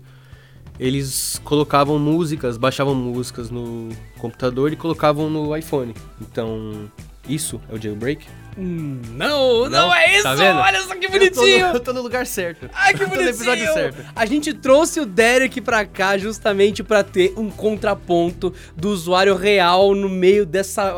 eles 0.79 1.41
colocavam 1.43 1.99
músicas, 1.99 2.57
baixavam 2.57 2.95
músicas 2.95 3.51
no 3.51 3.89
computador 4.19 4.73
e 4.73 4.77
colocavam 4.77 5.29
no 5.29 5.57
iPhone. 5.57 5.93
Então, 6.21 6.91
isso 7.29 7.61
é 7.69 7.75
o 7.75 7.81
jailbreak? 7.81 8.27
Não, 8.59 9.69
não, 9.69 9.95
é 9.95 10.15
isso! 10.15 10.23
Tá? 10.23 10.33
Olha 10.33 10.81
só 10.83 10.95
que 10.95 11.05
Eu 11.05 11.11
tô, 11.11 11.19
no, 11.19 11.19
bonitinho! 11.19 11.67
eu 11.77 11.81
tô 11.81 11.93
no 11.93 12.01
lugar 12.01 12.27
certo. 12.27 12.71
Ai, 12.73 12.95
que 12.95 13.01
tô 13.05 13.05
no 13.05 13.11
bonitinho! 13.11 13.35
episódio 13.35 13.75
certo. 13.75 14.05
A 14.17 14.25
gente 14.25 14.55
trouxe 14.55 14.99
o 14.99 15.05
Derek 15.05 15.61
pra 15.61 15.85
cá 15.85 16.17
justamente 16.17 16.83
pra 16.83 17.05
ter 17.05 17.35
um 17.37 17.51
contraponto 17.51 18.55
do 18.75 18.89
usuário 18.89 19.37
real 19.37 19.95
no 19.95 20.09
meio 20.09 20.47
dessa 20.47 20.95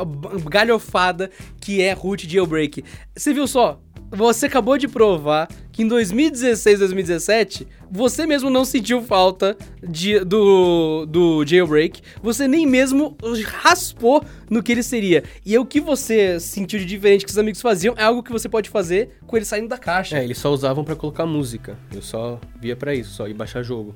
galhofada 0.49 1.31
que 1.61 1.83
é 1.83 1.93
root 1.93 2.31
jailbreak. 2.31 2.85
Você 3.17 3.35
viu 3.35 3.49
só? 3.49 3.81
Você 4.11 4.47
acabou 4.47 4.79
de 4.79 4.89
provar 4.89 5.49
que 5.71 5.83
em 5.83 5.87
2016, 5.89 6.79
2017, 6.79 7.69
você 7.91 8.27
mesmo 8.27 8.49
não 8.49 8.65
sentiu 8.65 9.03
falta 9.03 9.57
de- 9.87 10.21
do, 10.21 11.05
do 11.07 11.45
jailbreak, 11.47 12.01
você 12.23 12.49
nem 12.49 12.67
mesmo 12.67 13.17
raspou 13.45 14.25
no 14.51 14.63
que 14.63 14.73
ele 14.73 14.83
seria. 14.83 15.23
E 15.45 15.57
o 15.59 15.65
que 15.67 15.81
você 15.81 16.41
sentiu 16.41 16.79
de 16.79 16.87
diferente 16.87 17.25
que 17.25 17.31
os 17.31 17.39
amigos 17.39 17.61
faziam 17.61 17.95
é 17.99 18.03
algo 18.03 18.23
que 18.23 18.33
você 18.33 18.49
pode 18.49 18.71
fazer 18.71 19.19
com 19.27 19.37
ele 19.37 19.45
saindo 19.45 19.69
da 19.69 19.77
caixa. 19.79 20.17
É, 20.19 20.25
eles 20.25 20.39
só 20.39 20.51
usavam 20.53 20.83
pra 20.85 20.97
colocar 20.97 21.27
música. 21.27 21.77
Eu 21.95 22.01
só 22.03 22.41
via 22.61 22.75
pra 22.75 22.95
isso, 22.95 23.11
só 23.13 23.29
ir 23.29 23.35
baixar 23.35 23.63
jogo. 23.63 23.95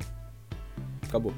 Acabou. 1.09 1.33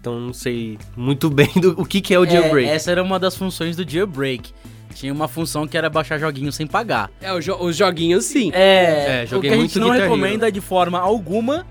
então 0.00 0.18
não 0.20 0.32
sei 0.32 0.78
muito 0.96 1.28
bem 1.30 1.48
do, 1.60 1.80
o 1.80 1.84
que, 1.86 2.00
que 2.00 2.12
é 2.14 2.18
o 2.18 2.26
jailbreak. 2.26 2.68
É, 2.68 2.74
essa 2.74 2.90
era 2.90 3.02
uma 3.02 3.18
das 3.18 3.36
funções 3.36 3.76
do 3.76 3.88
jailbreak. 3.88 4.52
Tinha 4.94 5.12
uma 5.12 5.26
função 5.28 5.66
que 5.66 5.76
era 5.76 5.90
baixar 5.90 6.18
joguinhos 6.18 6.54
sem 6.54 6.66
pagar. 6.66 7.10
É, 7.20 7.32
o 7.32 7.40
jo- 7.40 7.56
os 7.60 7.76
joguinhos 7.76 8.24
sim. 8.24 8.50
É, 8.54 9.22
É, 9.22 9.24
o 9.24 9.26
joguei 9.26 9.50
que 9.50 9.54
a 9.54 9.58
muito 9.58 9.70
gente 9.70 9.78
não 9.80 9.88
Guitar 9.90 10.04
Hero. 10.06 10.14
recomenda 10.14 10.52
de 10.52 10.60
forma 10.60 10.98
alguma, 10.98 11.66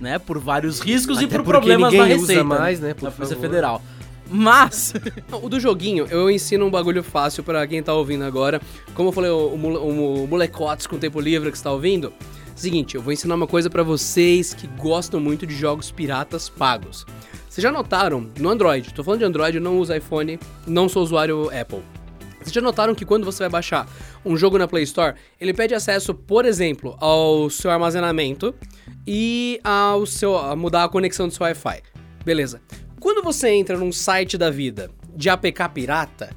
né? 0.00 0.18
Por 0.18 0.38
vários 0.38 0.78
riscos 0.80 1.20
e 1.20 1.24
Até 1.24 1.36
por 1.38 1.44
porque 1.44 1.50
problemas 1.58 1.92
na 1.92 2.04
usa 2.04 2.14
receita. 2.14 2.44
mais, 2.44 2.78
né, 2.80 2.92
por 2.94 3.04
da 3.06 3.10
Polícia 3.10 3.34
favor. 3.36 3.48
Federal. 3.48 3.82
Mas, 4.28 4.92
O 5.42 5.48
do 5.48 5.58
joguinho, 5.60 6.06
eu 6.10 6.30
ensino 6.30 6.66
um 6.66 6.70
bagulho 6.70 7.02
fácil 7.02 7.42
pra 7.44 7.66
quem 7.66 7.82
tá 7.82 7.94
ouvindo 7.94 8.24
agora. 8.24 8.60
Como 8.94 9.08
eu 9.08 9.12
falei, 9.12 9.30
o, 9.30 9.36
o, 9.54 10.24
o 10.24 10.28
molecotes 10.28 10.86
com 10.86 10.98
tempo 10.98 11.20
livre 11.20 11.50
que 11.50 11.56
está 11.56 11.70
ouvindo. 11.72 12.12
Seguinte, 12.54 12.94
eu 12.96 13.02
vou 13.02 13.12
ensinar 13.12 13.34
uma 13.36 13.46
coisa 13.46 13.70
pra 13.70 13.82
vocês 13.82 14.52
que 14.54 14.66
gostam 14.66 15.20
muito 15.20 15.46
de 15.46 15.54
jogos 15.54 15.90
piratas 15.90 16.48
pagos. 16.48 17.06
Vocês 17.48 17.62
já 17.62 17.70
notaram, 17.70 18.28
no 18.38 18.48
Android, 18.50 18.92
tô 18.92 19.04
falando 19.04 19.20
de 19.20 19.24
Android, 19.26 19.56
eu 19.58 19.62
não 19.62 19.78
uso 19.78 19.94
iPhone, 19.94 20.38
não 20.66 20.88
sou 20.88 21.02
usuário 21.02 21.48
Apple. 21.58 21.80
Vocês 22.46 22.54
já 22.54 22.60
notaram 22.60 22.94
que 22.94 23.04
quando 23.04 23.24
você 23.24 23.40
vai 23.40 23.48
baixar 23.48 23.88
um 24.24 24.36
jogo 24.36 24.56
na 24.56 24.68
Play 24.68 24.84
Store, 24.84 25.16
ele 25.40 25.52
pede 25.52 25.74
acesso, 25.74 26.14
por 26.14 26.44
exemplo, 26.44 26.96
ao 27.00 27.50
seu 27.50 27.72
armazenamento 27.72 28.54
e 29.04 29.60
ao 29.64 30.06
seu 30.06 30.38
a 30.38 30.54
mudar 30.54 30.84
a 30.84 30.88
conexão 30.88 31.26
do 31.26 31.34
seu 31.34 31.42
Wi-Fi. 31.42 31.82
Beleza. 32.24 32.62
Quando 33.00 33.20
você 33.20 33.50
entra 33.50 33.76
num 33.76 33.90
site 33.90 34.38
da 34.38 34.48
vida 34.48 34.88
de 35.16 35.28
APK 35.28 35.68
pirata, 35.74 36.30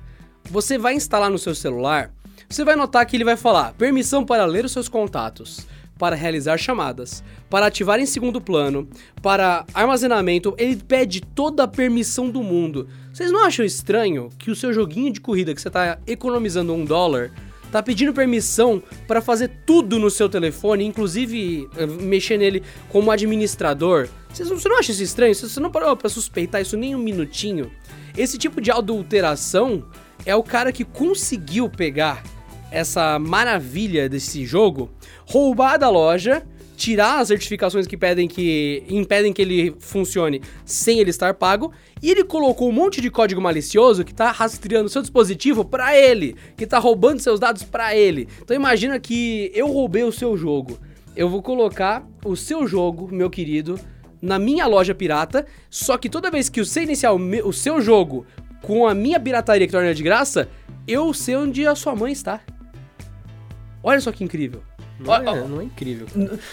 você 0.49 0.79
vai 0.79 0.95
instalar 0.95 1.29
no 1.29 1.37
seu 1.37 1.53
celular, 1.53 2.11
você 2.49 2.65
vai 2.65 2.75
notar 2.75 3.05
que 3.05 3.15
ele 3.15 3.23
vai 3.23 3.37
falar 3.37 3.73
permissão 3.73 4.25
para 4.25 4.45
ler 4.45 4.65
os 4.65 4.71
seus 4.71 4.89
contatos, 4.89 5.67
para 5.99 6.15
realizar 6.15 6.57
chamadas, 6.57 7.23
para 7.51 7.67
ativar 7.67 7.99
em 7.99 8.07
segundo 8.07 8.41
plano, 8.41 8.89
para 9.21 9.63
armazenamento, 9.75 10.55
ele 10.57 10.77
pede 10.77 11.21
toda 11.21 11.65
a 11.65 11.67
permissão 11.67 12.31
do 12.31 12.41
mundo. 12.41 12.87
Vocês 13.19 13.33
não 13.33 13.43
acham 13.43 13.65
estranho 13.65 14.29
que 14.39 14.49
o 14.49 14.55
seu 14.55 14.71
joguinho 14.71 15.11
de 15.11 15.19
corrida 15.19 15.53
que 15.53 15.61
você 15.61 15.67
está 15.67 15.99
economizando 16.07 16.73
um 16.73 16.85
dólar 16.85 17.29
tá 17.69 17.83
pedindo 17.83 18.13
permissão 18.13 18.81
para 19.09 19.19
fazer 19.19 19.51
tudo 19.65 19.99
no 19.99 20.09
seu 20.09 20.29
telefone, 20.29 20.85
inclusive 20.85 21.67
eh, 21.75 21.85
mexer 21.85 22.37
nele 22.37 22.63
como 22.87 23.11
administrador. 23.11 24.07
Vocês 24.31 24.49
não, 24.49 24.57
você 24.57 24.69
não 24.69 24.79
acha 24.79 24.93
isso 24.93 25.03
estranho? 25.03 25.35
Você 25.35 25.59
não 25.59 25.69
parou 25.69 25.97
pra 25.97 26.07
suspeitar 26.07 26.61
isso 26.61 26.77
nem 26.77 26.95
um 26.95 26.99
minutinho? 26.99 27.69
Esse 28.17 28.37
tipo 28.37 28.61
de 28.61 28.71
adulteração 28.71 29.83
é 30.25 30.33
o 30.33 30.41
cara 30.41 30.71
que 30.71 30.85
conseguiu 30.85 31.69
pegar 31.69 32.23
essa 32.71 33.19
maravilha 33.19 34.07
desse 34.07 34.45
jogo, 34.45 34.89
roubar 35.25 35.77
da 35.77 35.89
loja, 35.89 36.41
tirar 36.79 37.19
as 37.19 37.27
certificações 37.27 37.85
que 37.85 37.97
pedem 37.97 38.25
que 38.25 38.83
impedem 38.89 39.33
que 39.33 39.41
ele 39.41 39.75
funcione 39.79 40.41
sem 40.63 40.97
ele 40.99 41.09
estar 41.09 41.33
pago, 41.33 41.73
e 42.01 42.09
ele 42.09 42.23
colocou 42.23 42.69
um 42.69 42.71
monte 42.71 43.01
de 43.01 43.11
código 43.11 43.41
malicioso 43.41 44.05
que 44.05 44.13
tá 44.13 44.31
rastreando 44.31 44.87
seu 44.87 45.01
dispositivo 45.01 45.65
pra 45.65 45.93
ele, 45.97 46.37
que 46.55 46.65
tá 46.65 46.79
roubando 46.79 47.19
seus 47.19 47.37
dados 47.37 47.63
pra 47.63 47.93
ele. 47.93 48.29
Então 48.41 48.55
imagina 48.55 48.97
que 48.97 49.51
eu 49.53 49.67
roubei 49.67 50.03
o 50.05 50.11
seu 50.11 50.37
jogo. 50.37 50.79
Eu 51.17 51.27
vou 51.27 51.41
colocar 51.41 52.07
o 52.23 52.33
seu 52.37 52.65
jogo, 52.65 53.09
meu 53.13 53.29
querido, 53.29 53.77
na 54.21 54.39
minha 54.39 54.65
loja 54.65 54.95
pirata, 54.95 55.45
só 55.69 55.97
que 55.97 56.07
toda 56.09 56.31
vez 56.31 56.47
que 56.47 56.63
você 56.63 56.83
iniciar 56.83 57.11
o, 57.11 57.19
me- 57.19 57.41
o 57.41 57.51
seu 57.51 57.81
jogo 57.81 58.25
com 58.61 58.87
a 58.87 58.95
minha 58.95 59.19
pirataria 59.19 59.67
que 59.67 59.73
torna 59.73 59.93
de 59.93 60.01
graça, 60.03 60.47
eu 60.87 61.13
sei 61.13 61.35
onde 61.35 61.67
a 61.67 61.75
sua 61.75 61.93
mãe 61.93 62.13
está. 62.13 62.39
Olha 63.83 63.99
só 63.99 64.13
que 64.13 64.23
incrível. 64.23 64.61
Não, 64.99 65.11
Ó, 65.11 65.17
é, 65.17 65.25
ó, 65.29 65.47
não 65.47 65.61
é 65.61 65.63
incrível. 65.63 66.07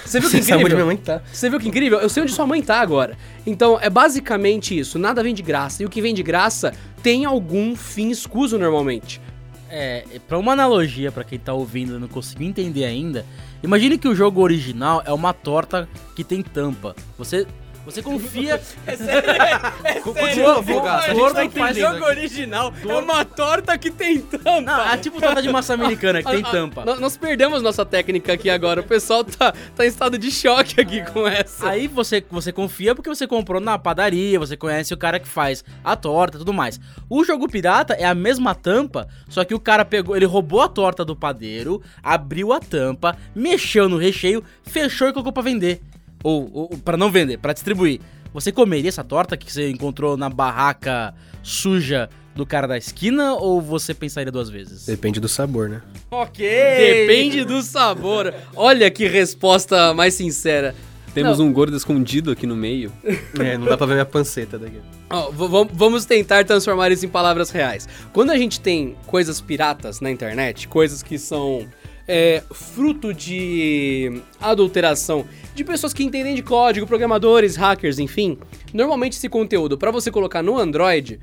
Você 0.04 0.20
viu 0.20 0.30
que 0.30 0.36
Você 0.36 0.42
sabe 0.42 0.64
onde 0.64 0.74
minha 0.74 0.84
incrível? 0.84 0.86
mãe 0.86 0.96
tá. 0.96 1.20
Você 1.32 1.50
viu 1.50 1.58
que 1.58 1.68
incrível? 1.68 1.98
Eu 1.98 2.08
sei 2.08 2.22
onde 2.22 2.32
sua 2.32 2.46
mãe 2.46 2.62
tá 2.62 2.80
agora. 2.80 3.16
Então, 3.46 3.78
é 3.80 3.90
basicamente 3.90 4.78
isso. 4.78 4.98
Nada 4.98 5.22
vem 5.22 5.34
de 5.34 5.42
graça. 5.42 5.82
E 5.82 5.86
o 5.86 5.90
que 5.90 6.00
vem 6.00 6.14
de 6.14 6.22
graça 6.22 6.72
tem 7.02 7.24
algum 7.24 7.74
fim 7.74 8.10
escuso 8.10 8.58
normalmente. 8.58 9.20
é, 9.68 10.04
pra 10.28 10.38
uma 10.38 10.52
analogia, 10.52 11.10
pra 11.10 11.24
quem 11.24 11.38
tá 11.40 11.52
ouvindo 11.52 11.96
e 11.96 11.98
não 11.98 12.06
conseguiu 12.06 12.46
entender 12.46 12.84
ainda, 12.84 13.26
imagine 13.64 13.98
que 13.98 14.06
o 14.06 14.14
jogo 14.14 14.40
original 14.40 15.02
é 15.04 15.12
uma 15.12 15.32
torta 15.32 15.88
que 16.14 16.22
tem 16.22 16.40
tampa. 16.40 16.94
Você, 17.18 17.46
você 17.86 18.02
confia... 18.02 18.60
Continua, 20.02 20.62
Fogaça, 20.62 21.04
a 21.04 21.08
gente 21.08 21.18
Torta 21.18 21.34
tá 21.34 21.48
que 21.48 21.58
faz 21.58 21.76
entendendo 21.76 21.94
jogo 21.98 22.06
original 22.06 22.72
é 22.88 22.94
uma 22.94 23.24
torta 23.24 23.78
que 23.78 23.90
tem 23.90 24.20
tampa. 24.20 24.60
Não, 24.60 24.88
é 24.88 24.96
tipo 24.96 25.20
torta 25.20 25.40
de 25.40 25.48
massa 25.50 25.74
americana 25.74 26.22
que 26.22 26.30
tem 26.30 26.42
Ah, 26.44 26.48
ah, 26.48 26.50
tampa. 26.50 26.84
nós- 26.84 27.00
Nós 27.00 27.16
perdemos 27.16 27.62
nossa 27.62 27.84
técnica 27.84 28.32
aqui 28.32 28.50
agora. 28.50 28.80
O 28.80 28.84
pessoal 28.84 29.24
tá, 29.24 29.52
tá 29.74 29.84
em 29.84 29.88
estado 29.88 30.18
de 30.18 30.30
choque 30.30 30.80
aqui 30.80 31.02
com 31.12 31.26
essa. 31.26 31.68
Aí 31.70 31.86
você, 31.86 32.24
você 32.30 32.52
confia 32.52 32.94
porque 32.94 33.08
você 33.08 33.26
comprou 33.26 33.60
na 33.60 33.78
padaria, 33.78 34.38
você 34.38 34.56
conhece 34.56 34.92
o 34.92 34.96
cara 34.96 35.18
que 35.20 35.28
faz 35.28 35.64
a 35.84 35.94
torta 35.96 36.36
e 36.36 36.38
tudo 36.40 36.52
mais. 36.52 36.80
O 37.08 37.24
jogo 37.24 37.48
pirata 37.48 37.94
é 37.94 38.04
a 38.04 38.14
mesma 38.14 38.54
tampa, 38.54 39.08
só 39.28 39.44
que 39.44 39.54
o 39.54 39.60
cara 39.60 39.84
pegou, 39.84 40.16
ele 40.16 40.26
roubou 40.26 40.60
a 40.60 40.68
torta 40.68 41.04
do 41.04 41.14
padeiro, 41.14 41.80
abriu 42.02 42.52
a 42.52 42.60
tampa, 42.60 43.16
mexeu 43.34 43.88
no 43.88 43.96
recheio, 43.96 44.42
fechou 44.64 45.08
e 45.08 45.12
colocou 45.12 45.32
pra 45.32 45.42
vender. 45.42 45.80
Ou, 46.22 46.50
ou 46.52 46.68
para 46.78 46.96
não 46.96 47.10
vender, 47.10 47.38
pra 47.38 47.52
distribuir. 47.52 48.00
Você 48.32 48.52
comeria 48.52 48.88
essa 48.88 49.04
torta 49.04 49.36
que 49.36 49.50
você 49.52 49.70
encontrou 49.70 50.16
na 50.16 50.28
barraca 50.28 51.14
suja 51.42 52.08
do 52.34 52.44
cara 52.44 52.66
da 52.66 52.76
esquina 52.76 53.32
ou 53.34 53.62
você 53.62 53.94
pensaria 53.94 54.30
duas 54.30 54.50
vezes? 54.50 54.84
Depende 54.84 55.18
do 55.20 55.28
sabor, 55.28 55.68
né? 55.70 55.80
Ok. 56.10 56.46
Depende 56.46 57.44
do 57.44 57.62
sabor. 57.62 58.34
Olha 58.54 58.90
que 58.90 59.06
resposta 59.08 59.94
mais 59.94 60.12
sincera. 60.14 60.74
Temos 61.14 61.38
Não. 61.38 61.46
um 61.46 61.52
gordo 61.52 61.74
escondido 61.74 62.30
aqui 62.30 62.46
no 62.46 62.54
meio. 62.56 62.92
É, 63.40 63.56
não 63.56 63.66
dá 63.66 63.76
pra 63.76 63.86
ver 63.86 63.94
minha 63.94 64.04
panceta 64.04 64.58
daqui. 64.58 64.76
V- 64.76 65.68
vamos 65.72 66.04
tentar 66.04 66.44
transformar 66.44 66.90
isso 66.92 67.06
em 67.06 67.08
palavras 67.08 67.48
reais. 67.50 67.88
Quando 68.12 68.30
a 68.32 68.36
gente 68.36 68.60
tem 68.60 68.96
coisas 69.06 69.40
piratas 69.40 70.00
na 70.00 70.10
internet, 70.10 70.68
coisas 70.68 71.02
que 71.02 71.18
são 71.18 71.66
é, 72.06 72.42
fruto 72.52 73.14
de 73.14 74.20
adulteração 74.40 75.24
de 75.56 75.64
pessoas 75.64 75.92
que 75.92 76.04
entendem 76.04 76.34
de 76.34 76.42
código, 76.42 76.86
programadores, 76.86 77.56
hackers, 77.56 77.98
enfim, 77.98 78.38
normalmente 78.72 79.14
esse 79.14 79.28
conteúdo, 79.28 79.76
para 79.78 79.90
você 79.90 80.10
colocar 80.10 80.42
no 80.42 80.58
Android, 80.58 81.18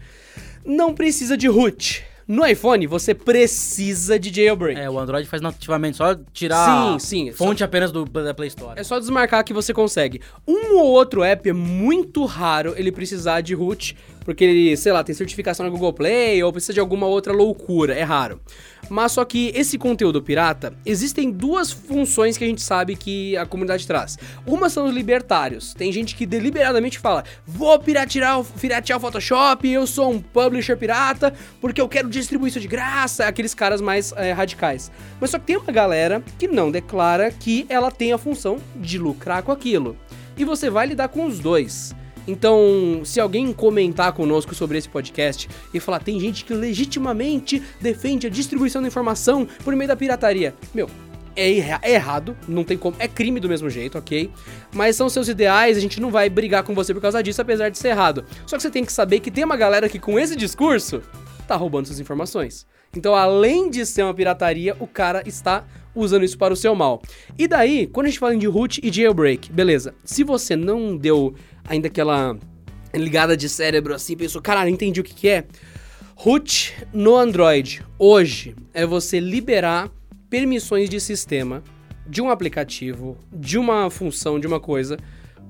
não 0.66 0.94
precisa 0.94 1.38
de 1.38 1.48
root. 1.48 2.04
No 2.26 2.46
iPhone, 2.46 2.88
você 2.88 3.14
precisa 3.14 4.18
de 4.18 4.34
jailbreak. 4.34 4.80
É, 4.80 4.90
o 4.90 4.98
Android 4.98 5.28
faz 5.28 5.42
nativamente, 5.42 5.98
só 5.98 6.16
tirar 6.32 6.94
Sim, 6.94 7.00
sim, 7.00 7.30
a 7.30 7.34
fonte 7.34 7.64
apenas 7.64 7.92
do, 7.92 8.06
da 8.06 8.34
Play 8.34 8.48
Store. 8.48 8.80
É 8.80 8.84
só 8.84 8.98
desmarcar 8.98 9.44
que 9.44 9.54
você 9.54 9.74
consegue. 9.74 10.22
Um 10.48 10.78
ou 10.78 10.92
outro 10.92 11.22
app 11.22 11.48
é 11.50 11.54
muito 11.54 12.24
raro 12.24 12.74
ele 12.78 12.94
precisar 12.94 13.42
de 13.42 13.54
root, 13.54 13.98
porque 14.24 14.44
ele, 14.44 14.78
sei 14.78 14.92
lá, 14.92 15.04
tem 15.04 15.14
certificação 15.14 15.66
na 15.66 15.72
Google 15.72 15.94
Play 15.94 16.44
ou 16.44 16.52
precisa 16.52 16.74
de 16.74 16.80
alguma 16.80 17.08
outra 17.08 17.34
loucura, 17.34 17.94
é 17.94 18.04
raro. 18.04 18.42
Mas 18.90 19.14
só 19.14 19.24
que 19.24 19.52
esse 19.56 19.78
conteúdo 19.78 20.22
pirata, 20.22 20.74
existem 20.86 21.32
duas 21.32 21.72
funções 21.72 22.38
que 22.38 22.44
a 22.44 22.48
gente 22.48 22.62
sabe 22.62 22.96
que 22.96 23.36
a 23.38 23.46
comunidade 23.46 23.88
traz. 23.88 24.18
Uma 24.46 24.70
são 24.70 24.86
os 24.86 24.94
libertários. 24.94 25.74
Tem 25.74 25.92
gente 25.92 26.16
que 26.16 26.26
deliberadamente 26.26 27.00
fala: 27.00 27.24
"Vou 27.46 27.78
piratear 27.80 28.40
o, 28.40 28.46
piratear 28.46 28.98
o 28.98 29.02
Photoshop, 29.02 29.68
eu 29.68 29.88
sou 29.88 30.12
um 30.12 30.22
publisher 30.22 30.76
pirata, 30.76 31.34
porque 31.62 31.80
eu 31.80 31.88
quero 31.88 32.10
distribuir 32.10 32.50
isso 32.50 32.60
de 32.60 32.68
graça", 32.68 33.26
aqueles 33.26 33.54
caras 33.54 33.82
mais 33.82 34.14
é, 34.18 34.32
radicais. 34.32 34.92
Mas 35.20 35.30
só 35.30 35.40
que 35.40 35.46
tem 35.46 35.58
uma 35.58 35.72
galera 35.72 36.24
que 36.38 36.48
não 36.48 36.70
declara 36.70 37.32
que 37.32 37.66
ela 37.70 37.90
tem 37.90 38.12
a 38.12 38.18
função 38.18 38.58
de 38.76 38.98
lucrar 38.98 39.44
com 39.44 39.52
aquilo. 39.52 39.98
E 40.36 40.44
você 40.44 40.70
vai 40.70 40.88
lidar 40.88 41.08
com 41.10 41.26
os 41.26 41.40
dois. 41.40 41.96
Então, 42.28 43.02
se 43.04 43.20
alguém 43.20 43.52
comentar 43.52 44.14
conosco 44.14 44.56
sobre 44.56 44.78
esse 44.78 44.88
podcast 44.88 45.50
e 45.74 45.80
falar, 45.80 46.00
tem 46.00 46.20
gente 46.20 46.46
que 46.46 46.54
legitimamente 46.54 47.62
defende 47.82 48.28
a 48.28 48.30
distribuição 48.30 48.82
da 48.82 48.88
informação 48.88 49.48
por 49.64 49.76
meio 49.76 49.88
da 49.88 49.96
pirataria. 49.96 50.54
Meu, 50.74 50.90
é, 51.36 51.52
é 51.82 51.94
errado, 51.94 52.38
não 52.48 52.64
tem 52.64 52.78
como, 52.78 52.96
é 53.00 53.08
crime 53.08 53.40
do 53.40 53.50
mesmo 53.50 53.70
jeito, 53.70 53.98
ok? 53.98 54.30
Mas 54.74 54.96
são 54.96 55.10
seus 55.10 55.28
ideais, 55.28 55.78
a 55.78 55.82
gente 55.82 56.00
não 56.00 56.12
vai 56.12 56.30
brigar 56.30 56.64
com 56.64 56.74
você 56.74 56.94
por 56.94 57.02
causa 57.02 57.22
disso, 57.22 57.42
apesar 57.42 57.70
de 57.70 57.78
ser 57.78 57.90
errado. 57.90 58.24
Só 58.46 58.56
que 58.56 58.62
você 58.62 58.70
tem 58.70 58.86
que 58.86 58.94
saber 58.94 59.20
que 59.20 59.32
tem 59.32 59.44
uma 59.44 59.58
galera 59.58 59.90
que 59.90 60.00
com 60.00 60.20
esse 60.20 60.36
discurso 60.36 61.02
tá 61.48 61.56
roubando 61.56 61.88
suas 61.88 62.00
informações. 62.00 62.66
Então, 62.96 63.16
além 63.16 63.70
de 63.70 63.86
ser 63.86 64.04
uma 64.04 64.14
pirataria, 64.14 64.76
o 64.80 64.86
cara 64.86 65.24
está 65.26 65.66
usando 65.96 66.24
isso 66.24 66.38
para 66.38 66.54
o 66.54 66.58
seu 66.58 66.76
mal. 66.76 67.02
E 67.38 67.48
daí, 67.48 67.88
quando 67.88 68.06
a 68.06 68.10
gente 68.10 68.20
fala 68.20 68.36
de 68.36 68.46
root 68.46 68.80
e 68.84 68.92
jailbreak, 68.92 69.52
beleza. 69.52 69.96
Se 70.04 70.24
você 70.24 70.56
não 70.56 70.96
deu 70.96 71.34
ainda 71.68 71.88
aquela 71.88 72.38
ligada 72.94 73.36
de 73.36 73.50
cérebro 73.50 73.94
assim, 73.94 74.16
pensou, 74.16 74.42
caralho, 74.42 74.70
entendi 74.70 75.02
o 75.02 75.04
que, 75.04 75.14
que 75.14 75.30
é. 75.30 75.46
Root 76.16 76.76
no 76.94 77.16
Android 77.16 77.84
hoje 77.98 78.56
é 78.74 78.86
você 78.86 79.20
liberar 79.20 79.90
permissões 80.30 80.90
de 80.90 81.00
sistema 81.00 81.64
de 82.08 82.22
um 82.22 82.30
aplicativo, 82.30 83.18
de 83.32 83.58
uma 83.58 83.90
função, 83.90 84.40
de 84.40 84.46
uma 84.46 84.60
coisa 84.60 84.98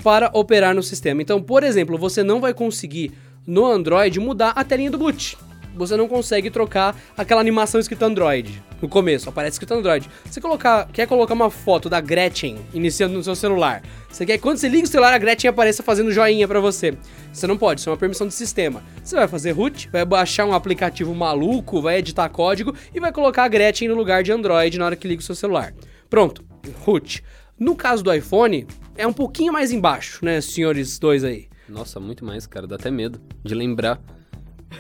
para 0.04 0.30
operar 0.34 0.74
no 0.74 0.84
sistema. 0.84 1.22
Então, 1.22 1.42
por 1.42 1.64
exemplo, 1.64 1.98
você 1.98 2.24
não 2.24 2.40
vai 2.40 2.54
conseguir 2.54 3.12
no 3.46 3.66
Android 3.66 4.20
mudar 4.20 4.50
a 4.50 4.64
telinha 4.64 4.92
do 4.92 4.98
boot. 4.98 5.38
Você 5.76 5.98
não 5.98 6.08
consegue 6.08 6.50
trocar 6.50 6.96
aquela 7.18 7.42
animação 7.42 7.80
escrita 7.80 8.06
Android. 8.06 8.64
No 8.82 8.90
começo, 8.90 9.30
aparece 9.30 9.56
escrito 9.56 9.74
Android. 9.74 10.10
Você 10.26 10.42
colocar, 10.42 10.88
quer 10.92 11.08
colocar 11.08 11.34
uma 11.34 11.50
foto 11.50 11.90
da 11.90 12.02
Gretchen 12.02 12.58
iniciando 12.74 13.14
no 13.14 13.24
seu 13.24 13.36
celular. 13.36 13.82
Você 14.10 14.26
quer 14.26 14.38
que 14.38 14.44
quando 14.44 14.58
você 14.58 14.68
liga 14.68 14.84
o 14.84 14.88
celular, 14.88 15.14
a 15.14 15.18
Gretchen 15.18 15.50
apareça 15.50 15.82
fazendo 15.82 16.12
joinha 16.12 16.48
pra 16.48 16.60
você. 16.60 16.98
Você 17.32 17.48
não 17.48 17.58
pode, 17.58 17.80
isso 17.80 17.90
é 17.90 17.92
uma 17.92 17.98
permissão 17.98 18.28
de 18.28 18.34
sistema. 18.34 18.84
Você 19.04 19.16
vai 19.16 19.28
fazer 19.28 19.52
root, 19.52 19.90
vai 19.90 20.04
baixar 20.04 20.46
um 20.46 20.54
aplicativo 20.54 21.16
maluco, 21.16 21.82
vai 21.82 22.00
editar 22.00 22.28
código 22.30 22.76
e 22.94 23.00
vai 23.00 23.12
colocar 23.12 23.46
a 23.46 23.48
Gretchen 23.48 23.88
no 23.88 23.96
lugar 23.96 24.22
de 24.22 24.32
Android 24.32 24.78
na 24.78 24.86
hora 24.86 24.96
que 24.96 25.08
liga 25.08 25.22
o 25.22 25.26
seu 25.26 25.36
celular. 25.36 25.74
Pronto, 26.10 26.44
root. 26.82 27.24
No 27.58 27.76
caso 27.76 28.04
do 28.04 28.14
iPhone, 28.14 28.68
é 28.98 29.08
um 29.08 29.14
pouquinho 29.14 29.54
mais 29.54 29.72
embaixo, 29.72 30.26
né, 30.26 30.42
senhores 30.42 31.00
dois 31.00 31.24
aí. 31.24 31.48
Nossa, 31.70 32.00
muito 32.00 32.26
mais, 32.26 32.46
cara. 32.46 32.68
Dá 32.68 32.76
até 32.76 32.92
medo 32.92 33.22
de 33.44 33.56
lembrar. 33.56 34.02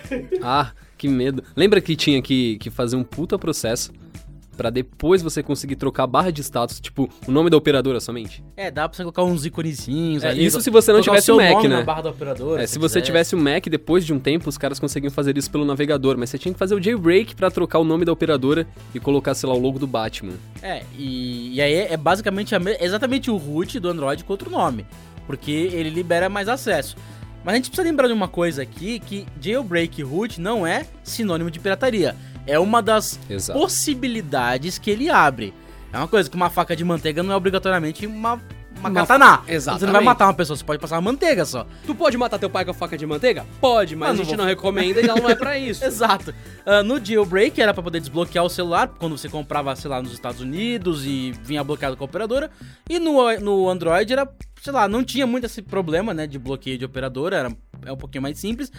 ah, 0.41 0.71
que 0.97 1.07
medo. 1.07 1.43
Lembra 1.55 1.81
que 1.81 1.95
tinha 1.95 2.21
que, 2.21 2.57
que 2.57 2.69
fazer 2.69 2.95
um 2.95 3.03
puta 3.03 3.37
processo 3.37 3.91
pra 4.55 4.69
depois 4.69 5.23
você 5.23 5.41
conseguir 5.41 5.75
trocar 5.77 6.03
a 6.03 6.07
barra 6.07 6.29
de 6.31 6.41
status, 6.43 6.79
tipo, 6.79 7.09
o 7.27 7.31
nome 7.31 7.49
da 7.49 7.57
operadora 7.57 7.99
somente? 7.99 8.43
É, 8.55 8.69
dá 8.69 8.87
pra 8.87 8.95
você 8.95 9.01
colocar 9.01 9.23
uns 9.23 9.47
iconezinhos 9.47 10.23
É, 10.23 10.29
ali. 10.29 10.45
isso 10.45 10.61
se 10.61 10.69
você 10.69 10.93
não 10.93 11.01
tivesse 11.01 11.31
o 11.31 11.37
Mac, 11.37 11.63
né? 11.63 11.83
É, 12.61 12.67
se 12.67 12.77
você 12.77 12.99
quiser. 12.99 13.05
tivesse 13.07 13.33
o 13.33 13.37
Mac, 13.39 13.65
depois 13.67 14.05
de 14.05 14.13
um 14.13 14.19
tempo, 14.19 14.47
os 14.47 14.55
caras 14.55 14.79
conseguiam 14.79 15.09
fazer 15.11 15.35
isso 15.39 15.49
pelo 15.49 15.65
navegador, 15.65 16.19
mas 16.19 16.29
você 16.29 16.37
tinha 16.37 16.53
que 16.53 16.59
fazer 16.59 16.75
o 16.75 16.81
jailbreak 16.81 17.33
pra 17.35 17.49
trocar 17.49 17.79
o 17.79 17.83
nome 17.83 18.05
da 18.05 18.11
operadora 18.11 18.67
e 18.93 18.99
colocar, 18.99 19.33
sei 19.33 19.49
lá, 19.49 19.55
o 19.55 19.59
logo 19.59 19.79
do 19.79 19.87
Batman. 19.87 20.33
É, 20.61 20.83
e, 20.95 21.55
e 21.55 21.59
aí 21.61 21.73
é 21.73 21.97
basicamente 21.97 22.53
a 22.53 22.59
me- 22.59 22.77
exatamente 22.79 23.31
o 23.31 23.37
root 23.37 23.79
do 23.79 23.89
Android 23.89 24.23
com 24.23 24.33
outro 24.33 24.51
nome. 24.51 24.85
Porque 25.25 25.51
ele 25.51 25.89
libera 25.89 26.29
mais 26.29 26.47
acesso. 26.47 26.95
Mas 27.43 27.53
a 27.53 27.55
gente 27.57 27.69
precisa 27.69 27.87
lembrar 27.87 28.07
de 28.07 28.13
uma 28.13 28.27
coisa 28.27 28.61
aqui, 28.61 28.99
que 28.99 29.25
jailbreak 29.39 30.01
root 30.01 30.39
não 30.39 30.65
é 30.65 30.85
sinônimo 31.03 31.51
de 31.51 31.59
pirataria. 31.59 32.15
É 32.47 32.57
uma 32.57 32.81
das 32.81 33.19
Exato. 33.29 33.59
possibilidades 33.59 34.77
que 34.77 34.89
ele 34.89 35.09
abre. 35.09 35.53
É 35.91 35.97
uma 35.97 36.07
coisa 36.07 36.29
que 36.29 36.35
uma 36.35 36.49
faca 36.49 36.75
de 36.75 36.83
manteiga 36.83 37.21
não 37.21 37.33
é 37.33 37.35
obrigatoriamente 37.35 38.07
uma, 38.07 38.41
uma, 38.89 38.89
Uma 38.89 39.01
katana. 39.01 39.37
fa- 39.37 39.77
Você 39.79 39.85
não 39.85 39.93
vai 39.93 40.03
matar 40.03 40.25
uma 40.27 40.33
pessoa, 40.33 40.55
você 40.57 40.63
pode 40.63 40.79
passar 40.79 40.95
uma 40.95 41.01
manteiga 41.11 41.45
só. 41.45 41.65
Tu 41.85 41.93
pode 41.95 42.17
matar 42.17 42.37
teu 42.39 42.49
pai 42.49 42.63
com 42.65 42.71
a 42.71 42.73
faca 42.73 42.97
de 42.97 43.05
manteiga? 43.05 43.45
Pode, 43.59 43.95
mas 43.95 44.09
Ah, 44.09 44.11
a 44.11 44.13
não 44.13 44.17
gente 44.23 44.27
vou- 44.27 44.37
não 44.37 44.45
recomenda 44.45 45.01
e 45.01 45.07
ela 45.07 45.19
não 45.21 45.29
é 45.29 45.35
pra 45.35 45.57
isso. 45.59 45.83
Exato. 45.83 46.33
Ah, 46.65 46.83
no 46.83 47.03
jailbreak 47.03 47.61
era 47.61 47.73
pra 47.73 47.81
poder 47.83 47.99
desbloquear 47.99 48.43
o 48.45 48.49
celular 48.49 48.87
quando 48.99 49.17
você 49.17 49.27
comprava, 49.29 49.75
sei 49.75 49.89
lá, 49.89 50.01
nos 50.01 50.13
Estados 50.13 50.41
Unidos 50.41 51.05
e 51.05 51.33
vinha 51.43 51.63
bloqueado 51.63 51.95
com 51.97 52.03
a 52.03 52.05
operadora. 52.05 52.51
E 52.89 52.99
no, 52.99 53.39
no 53.39 53.69
Android 53.69 54.11
era, 54.11 54.27
sei 54.61 54.73
lá, 54.73 54.87
não 54.87 55.03
tinha 55.03 55.25
muito 55.27 55.45
esse 55.45 55.61
problema, 55.61 56.13
né, 56.13 56.27
de 56.27 56.37
bloqueio 56.39 56.77
de 56.77 56.85
operadora, 56.85 57.35
era 57.37 57.55
é 57.85 57.91
um 57.91 57.97
pouquinho 57.97 58.21
mais 58.21 58.39
simples. 58.39 58.71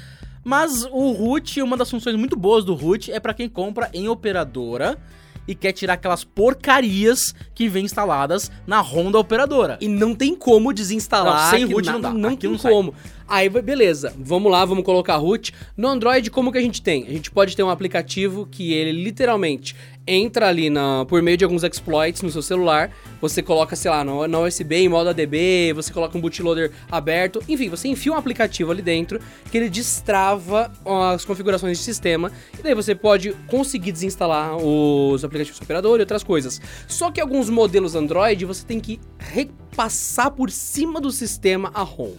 Mas 0.45 0.85
o 0.91 1.13
root, 1.13 1.63
uma 1.63 1.77
das 1.77 1.91
funções 1.91 2.17
muito 2.17 2.37
boas 2.37 2.65
do 2.65 2.75
root 2.75 3.11
é 3.11 3.19
pra 3.19 3.33
quem 3.33 3.49
compra 3.49 3.89
em 3.95 4.09
operadora 4.09 4.99
e 5.47 5.55
quer 5.55 5.73
tirar 5.73 5.95
aquelas 5.95 6.25
porcarias 6.25 7.35
que 7.55 7.69
vêm 7.69 7.85
instaladas 7.85 8.51
na 8.67 8.81
ROM 8.81 9.11
da 9.11 9.19
operadora. 9.19 9.79
E 9.81 9.89
não 9.89 10.15
tem 10.15 10.35
como 10.35 10.73
desinstalar. 10.73 11.51
Não, 11.51 11.59
sem 11.59 11.65
root 11.65 11.87
não 11.87 12.01
dá. 12.01 12.11
Não 12.13 12.37
tem 12.37 12.51
não 12.51 12.59
como. 12.59 12.95
Aí, 13.27 13.49
beleza. 13.49 14.13
Vamos 14.19 14.53
lá, 14.53 14.65
vamos 14.65 14.85
colocar 14.85 15.17
root. 15.17 15.53
No 15.77 15.89
Android, 15.89 16.31
como 16.31 16.53
que 16.53 16.59
a 16.59 16.63
gente 16.63 16.83
tem? 16.83 17.07
A 17.07 17.11
gente 17.11 17.31
pode 17.31 17.57
ter 17.57 17.63
um 17.63 17.71
aplicativo 17.71 18.47
que 18.51 18.73
ele 18.73 18.93
literalmente 18.93 19.75
entra 20.07 20.49
ali 20.49 20.69
na, 20.69 21.05
por 21.07 21.23
meio 21.23 21.37
de 21.37 21.45
alguns 21.45 21.63
exploits 21.63 22.23
no 22.23 22.31
seu 22.31 22.43
celular. 22.43 22.91
Você 23.21 23.43
coloca, 23.43 23.75
sei 23.75 23.91
lá, 23.91 24.05
na 24.05 24.41
USB 24.41 24.77
em 24.77 24.89
modo 24.89 25.11
ADB, 25.11 25.73
você 25.75 25.93
coloca 25.93 26.17
um 26.17 26.21
bootloader 26.21 26.71
aberto. 26.91 27.43
Enfim, 27.49 27.69
você 27.69 27.89
enfia 27.89 28.13
um 28.13 28.17
aplicativo 28.17 28.71
ali 28.71 28.83
dentro 28.83 29.19
que 29.51 29.57
ele 29.57 29.69
destrava 29.69 30.71
as 31.13 31.25
configurações 31.25 31.79
de 31.79 31.85
sistema. 31.85 32.31
E 32.59 32.63
daí 32.63 32.75
você 32.75 32.95
pode 32.95 33.33
conseguir 33.47 33.93
desinstalar 33.93 34.57
os 34.57 35.25
aplicativos 35.25 35.59
do 35.59 35.65
operador 35.65 35.99
e 35.99 36.01
outras 36.01 36.23
coisas. 36.23 36.61
Só 36.87 37.11
que 37.11 37.21
alguns 37.21 37.49
modelos 37.49 37.95
Android 37.95 38.45
você 38.45 38.65
tem 38.67 38.81
que 38.81 39.01
repassar 39.19 40.31
por 40.31 40.51
cima 40.51 41.01
do 41.01 41.11
sistema 41.11 41.71
a 41.75 41.83
ROM. 41.83 42.13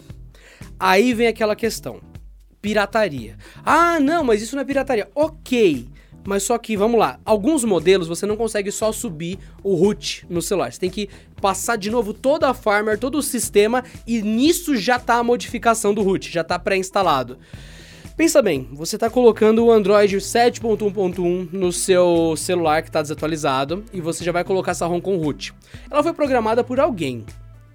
Aí 0.80 1.14
vem 1.14 1.28
aquela 1.28 1.56
questão: 1.56 2.02
pirataria. 2.62 3.38
Ah, 3.64 4.00
não, 4.00 4.24
mas 4.24 4.42
isso 4.42 4.56
não 4.56 4.64
é 4.64 4.66
pirataria. 4.66 5.08
Ok. 5.14 5.88
Mas 6.26 6.44
só 6.44 6.58
que, 6.58 6.76
vamos 6.76 7.00
lá, 7.00 7.20
alguns 7.24 7.64
modelos 7.64 8.08
você 8.08 8.26
não 8.26 8.36
consegue 8.36 8.72
só 8.72 8.92
subir 8.92 9.38
o 9.64 9.76
root 9.76 10.26
no 10.30 10.42
celular. 10.42 10.72
Você 10.72 10.80
tem 10.80 10.90
que 10.90 11.08
passar 11.40 11.78
de 11.78 11.92
novo 11.92 12.14
toda 12.14 12.50
a 12.50 12.54
firmware, 12.54 12.98
todo 12.98 13.20
o 13.20 13.22
sistema, 13.22 13.84
e 14.08 14.22
nisso 14.22 14.76
já 14.76 14.98
tá 14.98 15.16
a 15.16 15.24
modificação 15.24 15.94
do 15.94 16.02
root, 16.02 16.32
já 16.32 16.44
tá 16.44 16.58
pré-instalado. 16.58 17.38
Pensa 18.18 18.42
bem, 18.42 18.70
você 18.72 18.98
tá 18.98 19.10
colocando 19.10 19.66
o 19.66 19.72
Android 19.72 20.16
7.1.1 20.16 21.50
no 21.52 21.72
seu 21.72 22.34
celular 22.38 22.82
que 22.82 22.90
tá 22.90 23.02
desatualizado 23.02 23.84
e 23.92 24.00
você 24.00 24.24
já 24.24 24.32
vai 24.32 24.44
colocar 24.44 24.72
essa 24.72 24.88
ROM 24.88 25.02
com 25.02 25.18
root. 25.18 25.54
Ela 25.92 26.02
foi 26.02 26.14
programada 26.14 26.64
por 26.64 26.80
alguém 26.80 27.26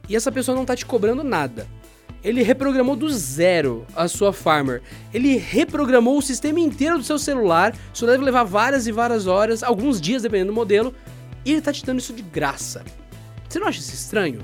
e 0.09 0.17
essa 0.17 0.33
pessoa 0.33 0.57
não 0.57 0.65
tá 0.65 0.75
te 0.75 0.87
cobrando 0.87 1.23
nada. 1.23 1.69
Ele 2.23 2.43
reprogramou 2.43 2.95
do 2.95 3.09
zero 3.09 3.87
a 3.95 4.07
sua 4.07 4.33
farmer. 4.33 4.83
Ele 5.13 5.37
reprogramou 5.37 6.19
o 6.19 6.23
sistema 6.23 6.61
inteiro 6.61 6.99
do 6.99 7.05
seu 7.05 7.19
celular. 7.19 7.75
Isso 7.93 8.07
deve 8.07 8.23
levar 8.23 8.45
várias 8.45 8.87
e 8.87 8.93
várias 8.93 9.27
horas, 9.27 9.63
alguns 9.63 10.01
dias 10.01 10.23
dependendo 10.23 10.53
do 10.53 10.55
modelo, 10.55 10.95
e 11.45 11.53
ele 11.53 11.61
tá 11.61 11.73
te 11.73 11.85
dando 11.85 11.99
isso 11.99 12.13
de 12.13 12.23
graça. 12.23 12.85
Você 13.49 13.59
não 13.59 13.67
acha 13.67 13.81
isso 13.81 13.95
estranho? 13.95 14.41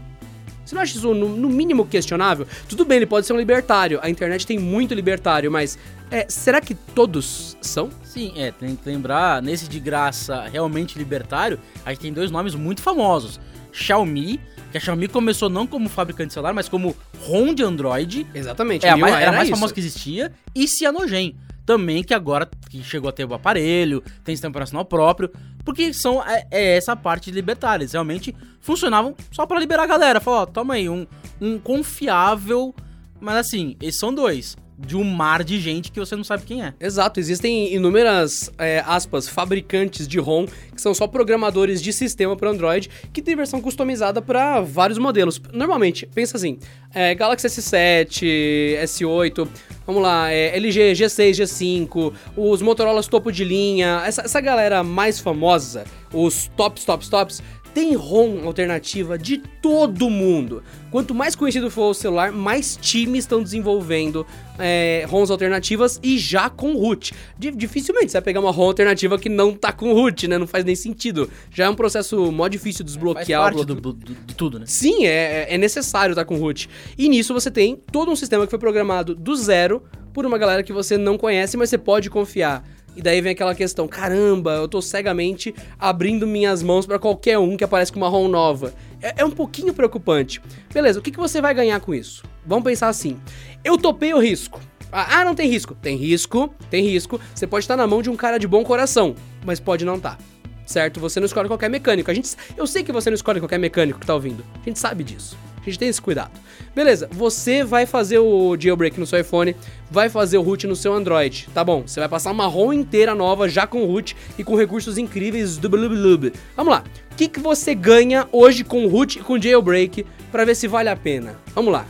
Você 0.65 0.75
não 0.75 0.83
acha 0.83 0.97
isso 0.97 1.15
no, 1.15 1.29
no 1.29 1.49
mínimo 1.49 1.87
questionável? 1.87 2.47
Tudo 2.69 2.85
bem, 2.85 2.97
ele 2.97 3.07
pode 3.07 3.25
ser 3.25 3.33
um 3.33 3.39
libertário. 3.39 4.01
A 4.03 4.11
internet 4.11 4.45
tem 4.45 4.59
muito 4.59 4.95
libertário, 4.95 5.51
mas 5.51 5.79
é, 6.11 6.27
será 6.29 6.61
que 6.61 6.75
todos 6.75 7.57
são? 7.61 7.89
Sim, 8.03 8.33
é, 8.37 8.51
tem 8.51 8.75
que 8.75 8.89
lembrar, 8.89 9.41
nesse 9.41 9.69
de 9.69 9.79
graça 9.79 10.43
realmente 10.49 10.99
libertário, 10.99 11.61
a 11.85 11.91
gente 11.91 12.01
tem 12.01 12.13
dois 12.13 12.33
nomes 12.33 12.57
muito 12.57 12.83
famosos. 12.83 13.39
Xiaomi, 13.71 14.41
que 14.77 14.83
a 14.83 14.85
Xiaomi 14.85 15.09
começou 15.09 15.49
não 15.49 15.67
como 15.67 15.89
fabricante 15.89 16.29
de 16.29 16.35
celular, 16.35 16.53
mas 16.53 16.69
como 16.69 16.95
ROM 17.21 17.55
de 17.55 17.63
Android. 17.63 18.27
Exatamente. 18.35 18.85
É, 18.85 18.91
a 18.91 18.97
mais, 18.97 19.15
era 19.15 19.31
a 19.31 19.33
mais 19.33 19.49
isso. 19.49 19.57
famosa 19.57 19.73
que 19.73 19.81
existia. 19.81 20.33
E 20.55 20.67
Cyanogen, 20.69 21.35
também, 21.65 22.05
que 22.05 22.13
agora 22.13 22.49
que 22.69 22.83
chegou 22.83 23.09
a 23.09 23.13
ter 23.13 23.25
o 23.25 23.35
aparelho, 23.35 24.03
tem 24.23 24.37
sistema 24.37 24.51
operacional 24.51 24.85
próprio, 24.85 25.31
porque 25.65 25.93
são 25.93 26.23
é, 26.23 26.47
é 26.51 26.77
essa 26.77 26.95
parte 26.95 27.31
de 27.31 27.37
libertária. 27.37 27.83
Eles 27.83 27.93
realmente 27.93 28.35
funcionavam 28.61 29.15
só 29.33 29.47
pra 29.47 29.59
liberar 29.59 29.85
a 29.85 29.87
galera. 29.87 30.21
Falar, 30.21 30.43
ó, 30.43 30.47
toma 30.47 30.75
aí, 30.75 30.89
um, 30.89 31.07
um 31.41 31.59
confiável. 31.59 32.75
Mas 33.19 33.37
assim, 33.37 33.77
esses 33.81 33.99
são 33.99 34.15
dois. 34.15 34.57
De 34.79 34.97
um 34.97 35.05
mar 35.05 35.43
de 35.43 35.59
gente 35.59 35.91
que 35.91 35.99
você 35.99 36.15
não 36.15 36.25
sabe 36.25 36.45
quem 36.45 36.63
é. 36.63 36.75
Exato, 36.79 37.19
existem 37.19 37.75
inúmeras, 37.75 38.51
é, 38.59 38.83
aspas, 38.87 39.29
fabricantes 39.29 40.07
de 40.07 40.19
ROM 40.19 40.47
que 40.75 40.81
são 40.81 40.93
só 40.93 41.07
programadores 41.07 41.81
de 41.81 41.93
sistema 41.93 42.37
para 42.37 42.51
Android 42.51 42.91
que 43.13 43.23
tem 43.23 43.35
versão 43.35 43.61
customizada 43.61 44.21
para 44.21 44.61
vários 44.61 44.99
modelos. 44.99 45.41
Normalmente, 45.53 46.07
pensa 46.07 46.37
assim, 46.37 46.59
é, 46.93 47.15
Galaxy 47.15 47.47
S7, 47.47 48.79
S8, 48.83 49.49
vamos 49.87 50.03
lá, 50.03 50.31
é, 50.31 50.57
LG 50.57 50.93
G6, 50.93 51.43
G5, 51.43 52.13
os 52.37 52.61
Motorola 52.61 53.03
topo 53.03 53.31
de 53.31 53.45
linha, 53.45 54.03
essa, 54.05 54.23
essa 54.23 54.41
galera 54.41 54.83
mais 54.83 55.21
famosa, 55.21 55.85
os 56.13 56.51
tops, 56.57 56.85
tops, 56.85 57.09
tops, 57.09 57.43
tem 57.77 57.95
ROM 57.95 58.47
alternativa 58.47 59.19
de 59.19 59.37
todo 59.61 60.09
mundo. 60.09 60.63
Quanto 60.91 61.15
mais 61.15 61.37
conhecido 61.37 61.71
for 61.71 61.91
o 61.91 61.95
celular, 61.95 62.33
mais 62.33 62.75
times 62.81 63.25
estão 63.25 63.43
desenvolvendo 63.43 64.27
é, 64.59 65.05
ROMs 65.07 65.31
alternativas 65.31 66.01
e 66.03 66.17
já 66.17 66.49
com 66.49 66.73
root. 66.75 67.13
Di- 67.39 67.51
dificilmente 67.51 68.11
você 68.11 68.17
vai 68.17 68.23
pegar 68.23 68.41
uma 68.41 68.51
ROM 68.51 68.69
alternativa 68.69 69.19
que 69.19 69.29
não 69.29 69.53
tá 69.53 69.73
com 69.73 69.93
root, 69.93 70.27
né? 70.27 70.39
Não 70.39 70.47
faz 70.47 70.65
nem 70.65 70.75
sentido. 70.75 71.29
Já 71.53 71.67
é 71.67 71.69
um 71.69 71.75
processo 71.75 72.33
mó 72.33 72.49
difícil 72.49 72.83
de 72.83 72.93
Faz 72.93 72.95
desbloquear. 72.95 73.43
parte 73.43 73.61
o 73.61 73.65
do, 73.67 73.75
do- 73.75 73.93
de 73.93 74.35
tudo, 74.35 74.59
né? 74.59 74.65
Sim, 74.67 75.05
é, 75.05 75.47
é 75.55 75.59
necessário 75.59 76.13
estar 76.13 76.25
com 76.25 76.37
root. 76.39 76.71
E 76.97 77.11
nisso 77.11 77.35
você 77.35 77.51
tem 77.51 77.77
todo 77.93 78.11
um 78.11 78.17
sistema 78.17 78.47
que 78.47 78.51
foi 78.51 78.59
programado 78.59 79.15
do 79.15 79.37
zero 79.37 79.83
por 80.15 80.25
uma 80.25 80.39
galera 80.39 80.63
que 80.63 80.73
você 80.73 80.97
não 80.97 81.19
conhece, 81.19 81.59
mas 81.59 81.69
você 81.69 81.77
pode 81.77 82.09
confiar. 82.09 82.65
E 82.97 83.03
daí 83.03 83.21
vem 83.21 83.33
aquela 83.33 83.55
questão, 83.55 83.87
caramba, 83.87 84.53
eu 84.53 84.67
tô 84.67 84.81
cegamente 84.81 85.55
abrindo 85.79 86.27
minhas 86.27 86.63
mãos 86.63 86.87
pra 86.87 86.99
qualquer 86.99 87.39
um 87.39 87.55
que 87.55 87.63
aparece 87.63 87.93
com 87.93 87.99
uma 87.99 88.09
ROM 88.09 88.27
nova. 88.27 88.73
É, 89.03 89.21
é 89.21 89.25
um 89.25 89.31
pouquinho 89.31 89.75
preocupante. 89.75 90.41
Beleza, 90.73 90.99
o 90.99 91.03
que, 91.03 91.11
que 91.11 91.19
você 91.19 91.43
vai 91.43 91.53
ganhar 91.53 91.79
com 91.81 91.95
isso? 91.95 92.25
Vamos 92.47 92.65
pensar 92.65 92.89
assim. 92.89 93.21
Eu 93.63 93.77
topei 93.77 94.15
o 94.15 94.19
risco. 94.19 94.61
Ah, 94.91 95.21
ah, 95.21 95.25
não 95.27 95.35
tem 95.35 95.47
risco. 95.47 95.75
Tem 95.75 95.95
risco, 95.95 96.55
tem 96.71 96.83
risco. 96.83 97.21
Você 97.35 97.47
pode 97.47 97.65
estar 97.65 97.77
na 97.77 97.87
mão 97.87 98.01
de 98.01 98.09
um 98.09 98.17
cara 98.17 98.39
de 98.39 98.49
bom 98.49 98.65
coração, 98.65 99.15
mas 99.45 99.61
pode 99.61 99.85
não 99.85 99.97
estar. 99.97 100.19
Certo? 100.65 100.99
Você 100.99 101.21
não 101.21 101.27
escolhe 101.27 101.49
qualquer 101.49 101.69
mecânico. 101.69 102.11
A 102.11 102.15
gente, 102.15 102.35
eu 102.57 102.67
sei 102.67 102.83
que 102.83 102.93
você 102.93 103.11
não 103.11 103.15
escolhe 103.15 103.41
qualquer 103.41 103.59
mecânico 103.59 104.01
que 104.01 104.07
tá 104.07 104.15
ouvindo. 104.15 104.43
A 104.63 104.65
gente 104.65 104.79
sabe 104.79 105.05
disso. 105.05 105.37
A 105.67 105.71
gente 105.71 105.79
tem 105.79 105.89
esse 105.89 106.01
cuidado. 106.01 106.31
Beleza, 106.75 107.09
você 107.13 107.65
vai 107.65 107.87
fazer 107.87 108.19
o 108.21 108.57
jailbreak 108.59 108.99
no 109.01 109.07
seu 109.07 109.19
iPhone, 109.21 109.57
vai 109.91 110.09
fazer 110.09 110.39
o 110.39 110.43
root 110.43 110.67
no 110.67 110.77
seu 110.77 110.93
Android. 110.93 111.49
Tá 111.53 111.65
bom, 111.65 111.83
você 111.87 111.99
vai 111.99 112.09
passar 112.09 112.31
uma 112.31 112.47
ROM 112.47 112.73
inteira 112.73 113.15
nova 113.15 113.49
já 113.49 113.67
com 113.67 113.85
root 113.85 114.17
e 114.39 114.45
com 114.45 114.55
recursos 114.57 114.97
incríveis 114.97 115.57
do 115.57 115.69
blub. 115.69 116.33
Vamos 116.57 116.73
lá. 116.73 116.85
O 117.13 117.17
que, 117.17 117.29
que 117.29 117.41
você 117.41 117.75
ganha 117.75 118.29
hoje 118.31 118.63
com 118.63 118.87
root 118.87 119.19
e 119.19 119.23
com 119.23 119.41
jailbreak 119.41 120.07
pra 120.31 120.45
ver 120.45 120.55
se 120.55 120.69
vale 120.69 120.89
a 120.89 120.97
pena? 120.97 121.35
Vamos 121.55 121.73
lá. 121.73 121.85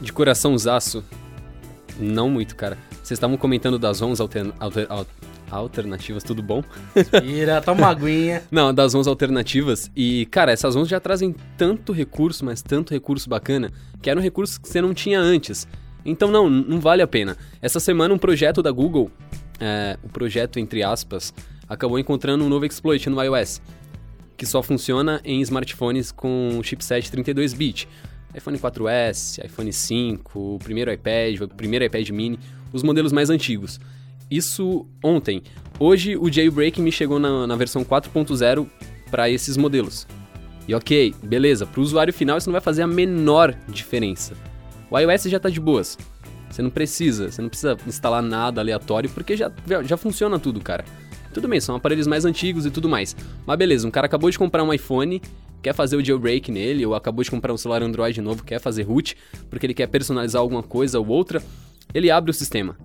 De 0.00 0.12
coraçãozaço, 0.12 1.04
não 1.98 2.28
muito, 2.28 2.56
cara. 2.56 2.76
Vocês 3.02 3.12
estavam 3.16 3.36
comentando 3.36 3.78
das 3.78 4.00
ROMs 4.00 4.20
alter- 4.20 4.52
alter- 4.58 4.86
al- 4.88 5.06
alternativas, 5.50 6.22
tudo 6.22 6.42
bom? 6.42 6.62
Ira, 7.24 7.60
toma 7.60 7.82
uma 7.82 7.88
aguinha. 7.88 8.42
Não, 8.50 8.72
das 8.72 8.94
ROMs 8.94 9.08
alternativas. 9.08 9.90
E, 9.94 10.26
cara, 10.26 10.52
essas 10.52 10.74
ROMs 10.74 10.88
já 10.88 11.00
trazem 11.00 11.34
tanto 11.56 11.92
recurso, 11.92 12.44
mas 12.44 12.62
tanto 12.62 12.92
recurso 12.92 13.28
bacana, 13.28 13.70
que 14.00 14.08
eram 14.08 14.20
recursos 14.20 14.58
que 14.58 14.68
você 14.68 14.80
não 14.80 14.94
tinha 14.94 15.20
antes. 15.20 15.66
Então, 16.04 16.30
não, 16.30 16.48
não 16.48 16.80
vale 16.80 17.02
a 17.02 17.06
pena. 17.06 17.36
Essa 17.60 17.78
semana, 17.78 18.14
um 18.14 18.18
projeto 18.18 18.62
da 18.62 18.70
Google, 18.70 19.10
é, 19.60 19.98
o 20.02 20.08
projeto 20.08 20.58
entre 20.58 20.82
aspas, 20.82 21.34
acabou 21.68 21.98
encontrando 21.98 22.44
um 22.44 22.48
novo 22.48 22.64
exploit 22.64 23.08
no 23.08 23.22
iOS, 23.22 23.60
que 24.36 24.46
só 24.46 24.62
funciona 24.62 25.20
em 25.22 25.40
smartphones 25.42 26.10
com 26.10 26.60
chipset 26.62 27.10
32-bit. 27.10 27.86
iPhone 28.34 28.58
4S, 28.58 29.44
iPhone 29.44 29.72
5, 29.72 30.38
o 30.38 30.58
primeiro 30.58 30.90
iPad, 30.90 31.40
o 31.42 31.48
primeiro 31.48 31.84
iPad 31.84 32.08
mini, 32.10 32.38
os 32.72 32.82
modelos 32.82 33.12
mais 33.12 33.28
antigos. 33.28 33.78
Isso 34.30 34.86
ontem. 35.02 35.42
Hoje 35.78 36.16
o 36.16 36.32
jailbreak 36.32 36.80
me 36.80 36.92
chegou 36.92 37.18
na, 37.18 37.46
na 37.46 37.56
versão 37.56 37.84
4.0 37.84 38.66
para 39.10 39.28
esses 39.28 39.56
modelos. 39.56 40.06
E 40.68 40.74
ok, 40.74 41.14
beleza, 41.22 41.66
para 41.66 41.80
o 41.80 41.82
usuário 41.82 42.12
final 42.12 42.38
isso 42.38 42.48
não 42.48 42.52
vai 42.52 42.60
fazer 42.60 42.82
a 42.82 42.86
menor 42.86 43.56
diferença. 43.68 44.34
O 44.88 44.96
iOS 44.96 45.24
já 45.24 45.40
tá 45.40 45.48
de 45.48 45.58
boas. 45.58 45.98
Você 46.48 46.62
não 46.62 46.70
precisa, 46.70 47.30
você 47.30 47.42
não 47.42 47.48
precisa 47.48 47.76
instalar 47.86 48.22
nada 48.22 48.60
aleatório 48.60 49.10
porque 49.10 49.36
já, 49.36 49.50
já 49.84 49.96
funciona 49.96 50.38
tudo, 50.38 50.60
cara. 50.60 50.84
Tudo 51.32 51.48
bem, 51.48 51.60
são 51.60 51.76
aparelhos 51.76 52.06
mais 52.06 52.24
antigos 52.24 52.66
e 52.66 52.70
tudo 52.70 52.88
mais. 52.88 53.16
Mas 53.46 53.56
beleza, 53.56 53.86
um 53.86 53.90
cara 53.90 54.06
acabou 54.06 54.30
de 54.30 54.38
comprar 54.38 54.62
um 54.62 54.72
iPhone, 54.72 55.20
quer 55.62 55.74
fazer 55.74 55.96
o 55.96 56.04
jailbreak 56.04 56.52
nele, 56.52 56.84
ou 56.86 56.94
acabou 56.94 57.24
de 57.24 57.30
comprar 57.30 57.52
um 57.52 57.56
celular 57.56 57.82
Android 57.82 58.20
novo, 58.20 58.44
quer 58.44 58.60
fazer 58.60 58.82
root, 58.82 59.16
porque 59.48 59.66
ele 59.66 59.74
quer 59.74 59.86
personalizar 59.86 60.40
alguma 60.40 60.62
coisa 60.62 60.98
ou 60.98 61.06
outra, 61.06 61.42
ele 61.94 62.10
abre 62.10 62.30
o 62.30 62.34
sistema. 62.34 62.76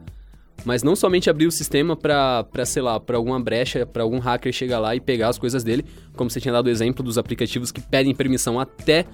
Mas 0.64 0.82
não 0.82 0.96
somente 0.96 1.30
abrir 1.30 1.46
o 1.48 1.52
sistema 1.52 1.96
pra 1.96 2.46
sei 2.66 2.82
lá, 2.82 3.00
pra 3.00 3.18
alguma 3.18 3.40
brecha, 3.40 3.86
pra 3.86 4.04
algum 4.04 4.20
hacker 4.20 4.52
chegar 4.54 4.80
lá 4.80 4.96
e 4.96 5.00
pegar 5.00 5.30
as 5.30 5.38
coisas 5.38 5.64
dele, 5.64 5.86
como 6.16 6.30
você 6.30 6.40
tinha 6.40 6.52
dado 6.54 6.68
o 6.68 6.70
exemplo 6.70 7.04
dos 7.04 7.18
aplicativos 7.18 7.72
que 7.72 7.82
pedem 7.82 8.16
permissão 8.16 8.60
até 8.60 9.06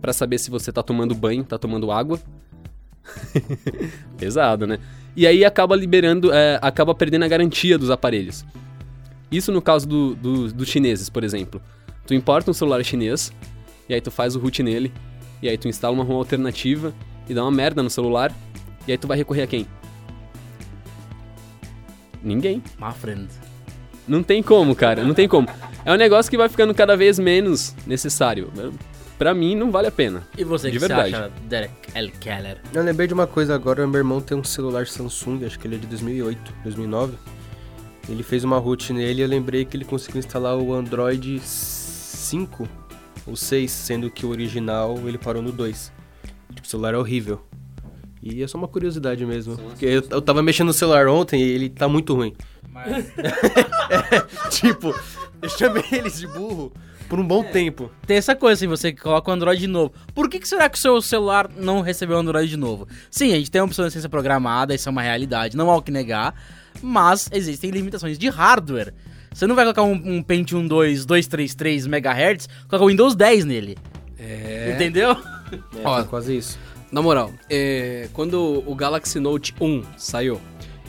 pra 0.00 0.12
saber 0.12 0.38
se 0.38 0.50
você 0.50 0.72
tá 0.72 0.82
tomando 0.82 1.14
banho, 1.14 1.44
tá 1.44 1.56
tomando 1.56 1.90
água. 1.90 2.20
Pesado, 4.18 4.66
né? 4.66 4.78
E 5.16 5.26
aí 5.26 5.44
acaba 5.44 5.76
liberando, 5.76 6.32
é, 6.32 6.58
acaba 6.62 6.94
perdendo 6.94 7.24
a 7.24 7.28
garantia 7.28 7.78
dos 7.78 7.90
aparelhos. 7.90 8.44
Isso 9.30 9.50
no 9.52 9.62
caso 9.62 9.86
do, 9.88 10.14
do- 10.14 10.52
dos 10.52 10.68
chineses, 10.68 11.08
por 11.08 11.24
exemplo. 11.24 11.60
Tu 12.06 12.14
importa 12.14 12.50
um 12.50 12.54
celular 12.54 12.82
chinês, 12.84 13.32
e 13.88 13.94
aí 13.94 14.00
tu 14.00 14.10
faz 14.10 14.34
o 14.36 14.38
root 14.38 14.62
nele, 14.62 14.92
e 15.40 15.48
aí 15.48 15.56
tu 15.56 15.68
instala 15.68 15.94
uma 15.94 16.04
ROM 16.04 16.16
alternativa, 16.16 16.92
e 17.28 17.34
dá 17.34 17.42
uma 17.42 17.50
merda 17.50 17.82
no 17.82 17.90
celular, 17.90 18.34
e 18.86 18.92
aí 18.92 18.98
tu 18.98 19.06
vai 19.06 19.16
recorrer 19.16 19.42
a 19.42 19.46
quem? 19.46 19.66
Ninguém. 22.22 22.62
My 22.78 22.92
friend. 22.92 23.28
Não 24.06 24.22
tem 24.22 24.42
como, 24.42 24.74
cara, 24.74 25.04
não 25.04 25.14
tem 25.14 25.28
como. 25.28 25.48
É 25.84 25.92
um 25.92 25.96
negócio 25.96 26.30
que 26.30 26.36
vai 26.36 26.48
ficando 26.48 26.74
cada 26.74 26.96
vez 26.96 27.18
menos 27.18 27.74
necessário. 27.86 28.50
Pra 29.16 29.32
mim, 29.32 29.54
não 29.54 29.70
vale 29.70 29.86
a 29.86 29.90
pena. 29.92 30.26
E 30.36 30.42
você, 30.42 30.66
De 30.68 30.72
que 30.72 30.80
você 30.80 30.88
verdade. 30.88 31.14
acha, 31.14 31.30
Derek 31.48 31.72
L. 31.94 32.10
Keller? 32.18 32.58
Eu 32.74 32.82
lembrei 32.82 33.06
de 33.06 33.14
uma 33.14 33.26
coisa 33.26 33.54
agora, 33.54 33.86
meu 33.86 33.98
irmão 33.98 34.20
tem 34.20 34.36
um 34.36 34.42
celular 34.42 34.86
Samsung, 34.86 35.44
acho 35.44 35.58
que 35.58 35.66
ele 35.68 35.76
é 35.76 35.78
de 35.78 35.86
2008, 35.86 36.52
2009. 36.64 37.14
Ele 38.08 38.22
fez 38.24 38.42
uma 38.42 38.58
root 38.58 38.92
nele 38.92 39.20
e 39.20 39.22
eu 39.22 39.28
lembrei 39.28 39.64
que 39.64 39.76
ele 39.76 39.84
conseguiu 39.84 40.18
instalar 40.18 40.56
o 40.58 40.74
Android 40.74 41.38
5 41.40 42.68
ou 43.24 43.36
6, 43.36 43.70
sendo 43.70 44.10
que 44.10 44.26
o 44.26 44.30
original 44.30 44.98
ele 45.06 45.18
parou 45.18 45.40
no 45.40 45.52
2. 45.52 45.92
Tipo, 46.54 46.66
o 46.66 46.68
celular 46.68 46.94
é 46.94 46.98
horrível. 46.98 47.40
E 48.22 48.42
é 48.42 48.46
só 48.46 48.56
uma 48.56 48.68
curiosidade 48.68 49.26
mesmo. 49.26 49.56
Porque 49.56 49.84
eu, 49.84 50.04
eu 50.08 50.22
tava 50.22 50.42
mexendo 50.42 50.68
no 50.68 50.72
celular 50.72 51.08
ontem 51.08 51.42
e 51.42 51.50
ele 51.50 51.68
tá 51.68 51.88
muito 51.88 52.14
ruim. 52.14 52.32
Tipo, 54.50 54.94
eu 55.40 55.48
chamei 55.48 55.84
eles 55.90 56.18
de 56.20 56.26
burro 56.26 56.72
por 57.08 57.18
um 57.18 57.26
bom 57.26 57.42
tempo. 57.42 57.90
Tem 58.06 58.16
essa 58.16 58.34
coisa 58.34 58.54
assim, 58.54 58.68
você 58.68 58.92
coloca 58.92 59.30
o 59.30 59.34
Android 59.34 59.60
de 59.60 59.66
novo. 59.66 59.92
Por 60.14 60.30
que, 60.30 60.38
que 60.38 60.48
será 60.48 60.68
que 60.68 60.78
o 60.78 60.80
seu 60.80 61.02
celular 61.02 61.50
não 61.58 61.80
recebeu 61.80 62.16
o 62.16 62.20
Android 62.20 62.48
de 62.48 62.56
novo? 62.56 62.86
Sim, 63.10 63.32
a 63.32 63.36
gente 63.36 63.50
tem 63.50 63.60
uma 63.60 63.66
obsolescência 63.66 64.08
programada, 64.08 64.74
isso 64.74 64.88
é 64.88 64.92
uma 64.92 65.02
realidade, 65.02 65.56
não 65.56 65.70
há 65.70 65.76
o 65.76 65.82
que 65.82 65.90
negar. 65.90 66.34
Mas 66.80 67.28
existem 67.32 67.70
limitações 67.70 68.18
de 68.18 68.28
hardware. 68.28 68.94
Você 69.30 69.46
não 69.46 69.54
vai 69.54 69.64
colocar 69.64 69.82
um, 69.82 69.92
um 69.92 70.22
Pentium 70.22 70.66
2 70.66 71.04
233 71.04 71.86
MHz, 71.86 72.48
colocar 72.68 72.84
o 72.84 72.88
Windows 72.88 73.14
10 73.14 73.44
nele. 73.44 73.76
É. 74.18 74.72
Entendeu? 74.74 75.10
É, 75.52 75.58
Ó. 75.84 76.04
quase 76.04 76.36
isso. 76.36 76.58
Na 76.92 77.00
moral, 77.00 77.32
é, 77.48 78.06
quando 78.12 78.62
o 78.66 78.74
Galaxy 78.74 79.18
Note 79.18 79.54
1 79.58 79.82
saiu, 79.96 80.38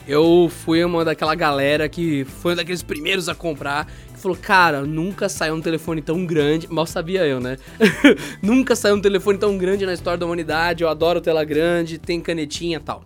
eu 0.06 0.50
fui 0.50 0.84
uma 0.84 1.02
daquela 1.02 1.34
galera 1.34 1.88
que 1.88 2.26
foi 2.26 2.52
um 2.52 2.56
daqueles 2.56 2.82
primeiros 2.82 3.26
a 3.26 3.34
comprar, 3.34 3.86
que 4.12 4.20
falou, 4.20 4.36
cara, 4.36 4.82
nunca 4.82 5.30
saiu 5.30 5.54
um 5.54 5.62
telefone 5.62 6.02
tão 6.02 6.26
grande, 6.26 6.70
mal 6.70 6.84
sabia 6.84 7.26
eu, 7.26 7.40
né? 7.40 7.56
nunca 8.42 8.76
saiu 8.76 8.96
um 8.96 9.00
telefone 9.00 9.38
tão 9.38 9.56
grande 9.56 9.86
na 9.86 9.94
história 9.94 10.18
da 10.18 10.26
humanidade, 10.26 10.84
eu 10.84 10.90
adoro 10.90 11.22
tela 11.22 11.42
grande, 11.42 11.96
tem 11.96 12.20
canetinha 12.20 12.78
tal. 12.78 13.02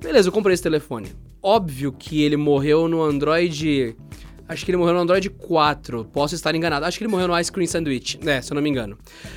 Beleza, 0.00 0.28
eu 0.28 0.32
comprei 0.32 0.54
esse 0.54 0.62
telefone. 0.62 1.12
Óbvio 1.42 1.92
que 1.92 2.22
ele 2.22 2.38
morreu 2.38 2.88
no 2.88 3.02
Android... 3.02 3.94
Acho 4.48 4.64
que 4.64 4.70
ele 4.70 4.78
morreu 4.78 4.94
no 4.94 5.00
Android 5.00 5.28
4, 5.28 6.06
posso 6.06 6.34
estar 6.34 6.54
enganado. 6.54 6.86
Acho 6.86 6.96
que 6.96 7.04
ele 7.04 7.10
morreu 7.10 7.28
no 7.28 7.38
Ice 7.38 7.52
Cream 7.52 7.66
Sandwich, 7.66 8.18
né, 8.22 8.40
se 8.40 8.50
eu 8.50 8.54
não 8.54 8.62
me 8.62 8.70
engano. 8.70 8.96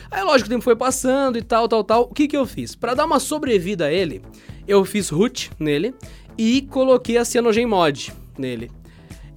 Aí, 0.10 0.24
lógico, 0.24 0.48
o 0.48 0.50
tempo 0.50 0.64
foi 0.64 0.76
passando 0.76 1.38
e 1.38 1.42
tal, 1.42 1.68
tal, 1.68 1.84
tal. 1.84 2.04
O 2.04 2.14
que 2.14 2.30
que 2.30 2.38
eu 2.38 2.46
fiz? 2.46 2.76
Pra 2.76 2.94
dar 2.94 3.06
uma 3.06 3.20
sobrevida 3.20 3.86
a 3.88 3.92
ele, 3.92 4.22
eu 4.66 4.86
fiz 4.86 5.10
root 5.10 5.52
nele 5.60 5.94
e 6.38 6.62
coloquei 6.62 7.18
a 7.18 7.26
CyanogenMod 7.26 8.14
nele. 8.38 8.72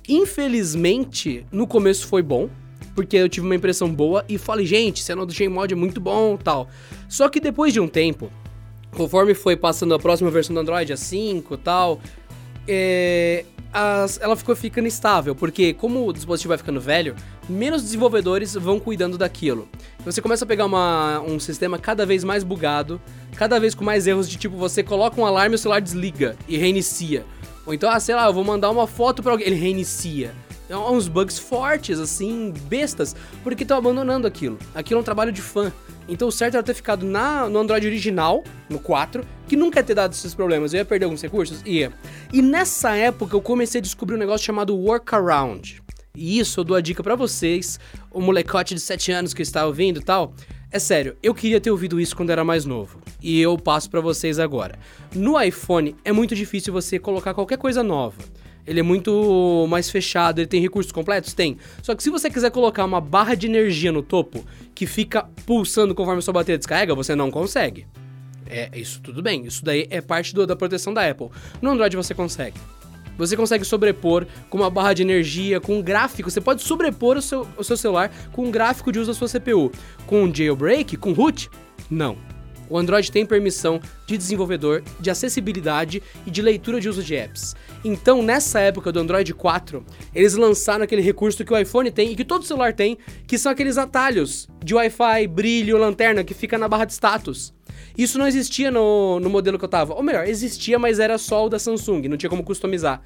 Infelizmente, 0.09 1.45
no 1.51 1.67
começo 1.67 2.07
foi 2.07 2.23
bom, 2.23 2.49
porque 2.95 3.17
eu 3.17 3.29
tive 3.29 3.45
uma 3.45 3.57
impressão 3.57 3.93
boa 3.93 4.25
e 4.29 4.39
falei, 4.39 4.67
gente, 4.67 5.03
CyanogenMod 5.03 5.73
é 5.73 5.77
muito 5.77 6.01
bom 6.01 6.37
tal. 6.37 6.69
Só 7.09 7.29
que 7.29 7.41
depois 7.41 7.73
de 7.73 7.81
um 7.81 7.89
tempo, 7.89 8.31
conforme 8.95 9.35
foi 9.35 9.57
passando 9.57 9.95
a 9.95 9.99
próxima 9.99 10.31
versão 10.31 10.55
do 10.55 10.61
Android, 10.61 10.93
a 10.93 10.97
5 10.97 11.55
e 11.55 11.57
tal, 11.57 12.01
é, 12.67 13.45
as- 13.73 14.21
ela 14.21 14.37
ficou 14.37 14.55
ficando 14.55 14.87
estável, 14.87 15.35
porque 15.35 15.73
como 15.75 16.07
o 16.07 16.13
dispositivo 16.13 16.51
vai 16.51 16.59
ficando 16.59 16.81
velho, 16.81 17.15
menos 17.49 17.83
desenvolvedores 17.83 18.55
vão 18.55 18.79
cuidando 18.79 19.19
daquilo. 19.19 19.69
Você 20.05 20.21
começa 20.23 20.45
a 20.45 20.49
pegar 20.49 20.67
uma- 20.67 21.21
um 21.21 21.39
sistema 21.41 21.79
cada 21.79 22.07
vez 22.07 22.25
mais 22.25 22.45
bugado, 22.45 23.01
cada 23.37 23.59
vez 23.59 23.75
com 23.75 23.85
mais 23.85 24.07
erros 24.07 24.29
de 24.29 24.37
tipo, 24.37 24.57
você 24.57 24.83
coloca 24.83 25.21
um 25.21 25.27
alarme 25.27 25.55
e 25.55 25.57
o 25.57 25.59
celular 25.59 25.81
desliga 25.81 26.37
e 26.49 26.57
reinicia. 26.57 27.25
Ou 27.67 27.73
então, 27.75 27.91
ah, 27.91 27.99
sei 27.99 28.15
lá, 28.15 28.27
eu 28.27 28.33
vou 28.33 28.45
mandar 28.45 28.71
uma 28.71 28.87
foto 28.87 29.23
pra 29.23 29.33
alguém, 29.33 29.47
ele 29.47 29.57
reinicia. 29.57 30.33
É 30.69 30.77
uns 30.77 31.09
bugs 31.09 31.39
fortes, 31.39 31.99
assim, 31.99 32.53
bestas, 32.69 33.15
porque 33.43 33.65
estão 33.65 33.77
abandonando 33.77 34.27
aquilo. 34.27 34.59
Aquilo 34.75 34.99
é 34.99 35.01
um 35.01 35.05
trabalho 35.05 35.33
de 35.33 35.43
fã. 35.43 35.71
Então 36.09 36.29
o 36.29 36.33
certo 36.33 36.55
era 36.55 36.63
ter 36.63 36.75
ficado 36.75 37.05
na, 37.07 37.49
no 37.49 37.59
Android 37.59 37.87
original, 37.87 38.45
no 38.69 38.79
4, 38.79 39.25
que 39.49 39.57
nunca 39.57 39.81
ia 39.81 39.85
ter 39.85 39.95
dado 39.95 40.13
esses 40.13 40.35
problemas. 40.35 40.73
Eu 40.73 40.79
ia 40.79 40.85
perder 40.85 41.05
alguns 41.07 41.23
recursos? 41.23 41.63
Ia. 41.65 41.93
E 42.33 42.43
nessa 42.43 42.95
época 42.95 43.37
eu 43.37 43.41
comecei 43.41 43.79
a 43.79 43.83
descobrir 43.83 44.17
um 44.17 44.19
negócio 44.19 44.45
chamado 44.45 44.77
Workaround. 44.77 45.83
E 46.17 46.39
isso 46.39 46.61
eu 46.61 46.65
dou 46.65 46.77
a 46.77 46.81
dica 46.81 47.03
pra 47.03 47.17
vocês, 47.17 47.81
o 48.11 48.21
molecote 48.21 48.75
de 48.75 48.81
7 48.81 49.11
anos 49.11 49.35
que 49.35 49.43
está 49.43 49.67
ouvindo 49.67 50.01
e 50.01 50.05
tal. 50.05 50.33
É 50.71 50.79
sério, 50.79 51.17
eu 51.23 51.35
queria 51.35 51.61
ter 51.61 51.71
ouvido 51.71 52.01
isso 52.01 52.17
quando 52.17 52.31
era 52.31 52.45
mais 52.45 52.65
novo. 52.65 53.01
E 53.23 53.41
eu 53.41 53.57
passo 53.57 53.89
pra 53.89 54.01
vocês 54.01 54.39
agora. 54.39 54.79
No 55.15 55.41
iPhone 55.41 55.95
é 56.05 56.13
muito 56.13 56.35
difícil 56.35 56.73
você 56.73 56.99
colocar 56.99 57.33
qualquer 57.33 57.59
coisa 57.59 57.83
nova. 57.83 58.17
Ele 58.67 58.81
é 58.81 58.83
muito 58.83 59.67
mais 59.69 59.91
fechado, 59.91 60.39
ele 60.41 60.47
tem 60.47 60.61
recursos 60.61 60.91
completos? 60.91 61.35
Tem. 61.35 61.59
Só 61.83 61.95
que 61.95 62.03
se 62.03 62.09
você 62.11 62.31
quiser 62.31 62.51
colocar 62.51 62.85
uma 62.85 63.01
barra 63.01 63.35
de 63.35 63.47
energia 63.47 63.93
no 63.93 64.03
topo 64.03 64.45
que 64.75 64.87
fica 64.87 65.29
pulsando 65.45 65.95
conforme 65.95 66.21
a 66.21 66.23
sua 66.23 66.33
bateria 66.33 66.57
descarrega, 66.59 66.95
você 66.95 67.15
não 67.15 67.31
consegue. 67.31 67.87
É, 68.47 68.71
isso 68.75 69.01
tudo 69.03 69.23
bem. 69.23 69.45
Isso 69.47 69.65
daí 69.65 69.87
é 69.91 70.01
parte 70.01 70.35
do- 70.35 70.47
da 70.47 70.55
proteção 70.57 70.95
da 70.95 71.09
Apple. 71.09 71.29
No 71.61 71.71
Android 71.71 71.95
você 71.97 72.15
consegue. 72.15 72.59
Você 73.17 73.37
consegue 73.37 73.65
sobrepor 73.65 74.27
com 74.51 74.59
uma 74.59 74.69
barra 74.71 74.93
de 74.93 75.03
energia, 75.03 75.61
com 75.61 75.79
um 75.79 75.83
gráfico. 75.83 76.31
Você 76.31 76.41
pode 76.41 76.63
sobrepor 76.63 77.17
o 77.17 77.23
seu, 77.23 77.47
o 77.57 77.63
seu 77.63 77.77
celular 77.77 78.11
com 78.33 78.45
um 78.47 78.51
gráfico 78.51 78.91
de 78.91 78.99
uso 78.99 79.13
da 79.13 79.15
sua 79.17 79.29
CPU. 79.29 79.71
Com 80.07 80.25
um 80.25 80.35
jailbreak, 80.35 80.97
com 80.97 81.13
root? 81.13 81.49
Não. 81.91 82.17
O 82.69 82.79
Android 82.79 83.11
tem 83.11 83.27
permissão 83.27 83.81
de 84.07 84.17
desenvolvedor, 84.17 84.83
de 85.01 85.11
acessibilidade 85.11 86.03
e 86.27 86.31
de 86.31 86.43
leitura 86.43 86.81
de 86.81 86.89
uso 86.89 87.03
de 87.03 87.15
apps. 87.15 87.55
Então, 87.85 88.23
nessa 88.23 88.61
época 88.61 88.91
do 88.91 89.01
Android 89.01 89.35
4, 89.35 89.85
eles 90.15 90.35
lançaram 90.35 90.85
aquele 90.85 91.03
recurso 91.03 91.45
que 91.45 91.53
o 91.53 91.59
iPhone 91.59 91.91
tem 91.91 92.13
e 92.13 92.17
que 92.17 92.25
todo 92.25 92.45
celular 92.45 92.73
tem, 92.73 92.97
que 93.27 93.39
são 93.39 93.53
aqueles 93.53 93.77
atalhos 93.77 94.49
de 94.65 94.75
Wi-Fi, 94.75 95.27
brilho, 95.29 95.79
lanterna 95.79 96.25
que 96.25 96.35
fica 96.35 96.57
na 96.57 96.69
barra 96.69 96.87
de 96.87 96.93
status. 96.95 97.53
Isso 97.97 98.19
não 98.19 98.27
existia 98.27 98.71
no, 98.71 99.21
no 99.21 99.31
modelo 99.31 99.59
que 99.59 99.65
eu 99.65 99.69
tava. 99.69 99.95
Ou 99.95 100.03
melhor, 100.03 100.27
existia, 100.27 100.79
mas 100.79 100.99
era 100.99 101.17
só 101.19 101.47
o 101.47 101.49
da 101.49 101.59
Samsung, 101.59 102.09
não 102.09 102.17
tinha 102.17 102.31
como 102.31 102.43
customizar. 102.43 103.03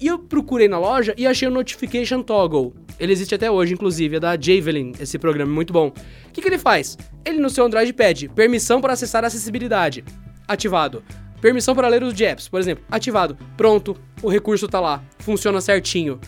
E 0.00 0.06
eu 0.06 0.18
procurei 0.18 0.68
na 0.68 0.78
loja 0.78 1.14
e 1.16 1.26
achei 1.26 1.46
o 1.46 1.50
Notification 1.50 2.22
Toggle. 2.22 2.74
Ele 2.98 3.12
existe 3.12 3.34
até 3.34 3.50
hoje, 3.50 3.74
inclusive, 3.74 4.16
é 4.16 4.20
da 4.20 4.40
Javelin, 4.40 4.92
esse 5.00 5.18
programa 5.18 5.50
é 5.50 5.54
muito 5.54 5.72
bom. 5.72 5.88
O 5.88 6.32
que, 6.32 6.42
que 6.42 6.48
ele 6.48 6.58
faz? 6.58 6.96
Ele 7.24 7.38
no 7.38 7.50
seu 7.50 7.64
Android 7.64 7.92
pede 7.92 8.28
permissão 8.28 8.80
para 8.80 8.92
acessar 8.92 9.24
a 9.24 9.28
acessibilidade. 9.28 10.04
Ativado. 10.46 11.02
Permissão 11.40 11.74
para 11.74 11.88
ler 11.88 12.02
os 12.02 12.20
apps, 12.20 12.48
por 12.48 12.60
exemplo, 12.60 12.84
ativado. 12.90 13.36
Pronto, 13.56 13.96
o 14.22 14.28
recurso 14.28 14.68
tá 14.68 14.78
lá, 14.78 15.02
funciona 15.18 15.60
certinho. 15.60 16.20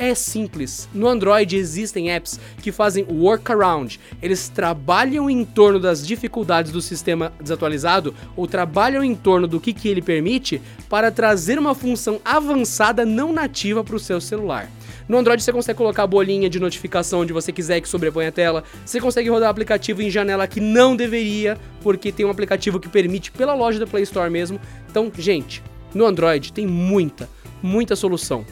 É 0.00 0.14
simples. 0.14 0.88
No 0.94 1.06
Android 1.06 1.54
existem 1.54 2.10
apps 2.10 2.40
que 2.62 2.72
fazem 2.72 3.04
workaround. 3.04 4.00
Eles 4.22 4.48
trabalham 4.48 5.28
em 5.28 5.44
torno 5.44 5.78
das 5.78 6.06
dificuldades 6.06 6.72
do 6.72 6.80
sistema 6.80 7.30
desatualizado 7.38 8.14
ou 8.34 8.46
trabalham 8.46 9.04
em 9.04 9.14
torno 9.14 9.46
do 9.46 9.60
que, 9.60 9.74
que 9.74 9.90
ele 9.90 10.00
permite 10.00 10.58
para 10.88 11.10
trazer 11.10 11.58
uma 11.58 11.74
função 11.74 12.18
avançada 12.24 13.04
não 13.04 13.30
nativa 13.30 13.84
para 13.84 13.94
o 13.94 14.00
seu 14.00 14.22
celular. 14.22 14.70
No 15.06 15.18
Android 15.18 15.42
você 15.42 15.52
consegue 15.52 15.76
colocar 15.76 16.04
a 16.04 16.06
bolinha 16.06 16.48
de 16.48 16.58
notificação 16.58 17.20
onde 17.20 17.34
você 17.34 17.52
quiser 17.52 17.82
que 17.82 17.88
sobrepõe 17.88 18.24
a 18.24 18.32
tela. 18.32 18.64
Você 18.86 19.02
consegue 19.02 19.28
rodar 19.28 19.50
aplicativo 19.50 20.00
em 20.00 20.08
janela 20.08 20.46
que 20.46 20.62
não 20.62 20.96
deveria, 20.96 21.58
porque 21.82 22.10
tem 22.10 22.24
um 22.24 22.30
aplicativo 22.30 22.80
que 22.80 22.88
permite 22.88 23.30
pela 23.30 23.52
loja 23.52 23.78
da 23.78 23.86
Play 23.86 24.04
Store 24.04 24.30
mesmo. 24.30 24.58
Então, 24.90 25.12
gente, 25.18 25.62
no 25.94 26.06
Android 26.06 26.54
tem 26.54 26.66
muita, 26.66 27.28
muita 27.62 27.94
solução. 27.94 28.46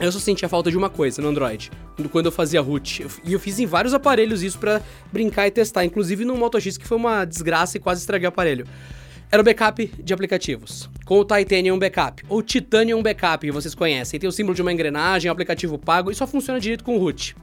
Eu 0.00 0.10
só 0.10 0.18
sentia 0.18 0.48
falta 0.48 0.70
de 0.70 0.76
uma 0.76 0.90
coisa 0.90 1.22
no 1.22 1.28
Android, 1.28 1.70
quando 2.10 2.26
eu 2.26 2.32
fazia 2.32 2.60
root. 2.60 3.06
E 3.24 3.32
eu 3.32 3.38
fiz 3.38 3.58
em 3.58 3.66
vários 3.66 3.94
aparelhos 3.94 4.42
isso 4.42 4.58
pra 4.58 4.82
brincar 5.12 5.46
e 5.46 5.50
testar, 5.50 5.84
inclusive 5.84 6.24
no 6.24 6.36
Moto 6.36 6.60
X 6.60 6.76
que 6.76 6.86
foi 6.86 6.96
uma 6.96 7.24
desgraça 7.24 7.76
e 7.76 7.80
quase 7.80 8.00
estraguei 8.00 8.26
o 8.26 8.28
aparelho. 8.28 8.66
Era 9.30 9.40
o 9.40 9.44
backup 9.44 9.86
de 10.02 10.14
aplicativos, 10.14 10.88
com 11.04 11.18
o 11.18 11.24
Titanium 11.24 11.78
Backup, 11.78 12.22
ou 12.28 12.42
Titanium 12.42 13.02
Backup, 13.02 13.46
que 13.46 13.52
vocês 13.52 13.74
conhecem. 13.74 14.20
Tem 14.20 14.28
o 14.28 14.32
símbolo 14.32 14.54
de 14.54 14.62
uma 14.62 14.72
engrenagem, 14.72 15.30
um 15.30 15.32
aplicativo 15.32 15.78
pago 15.78 16.10
e 16.10 16.14
só 16.14 16.26
funciona 16.26 16.60
direito 16.60 16.84
com 16.84 16.96
o 16.96 16.98
root. 16.98 17.34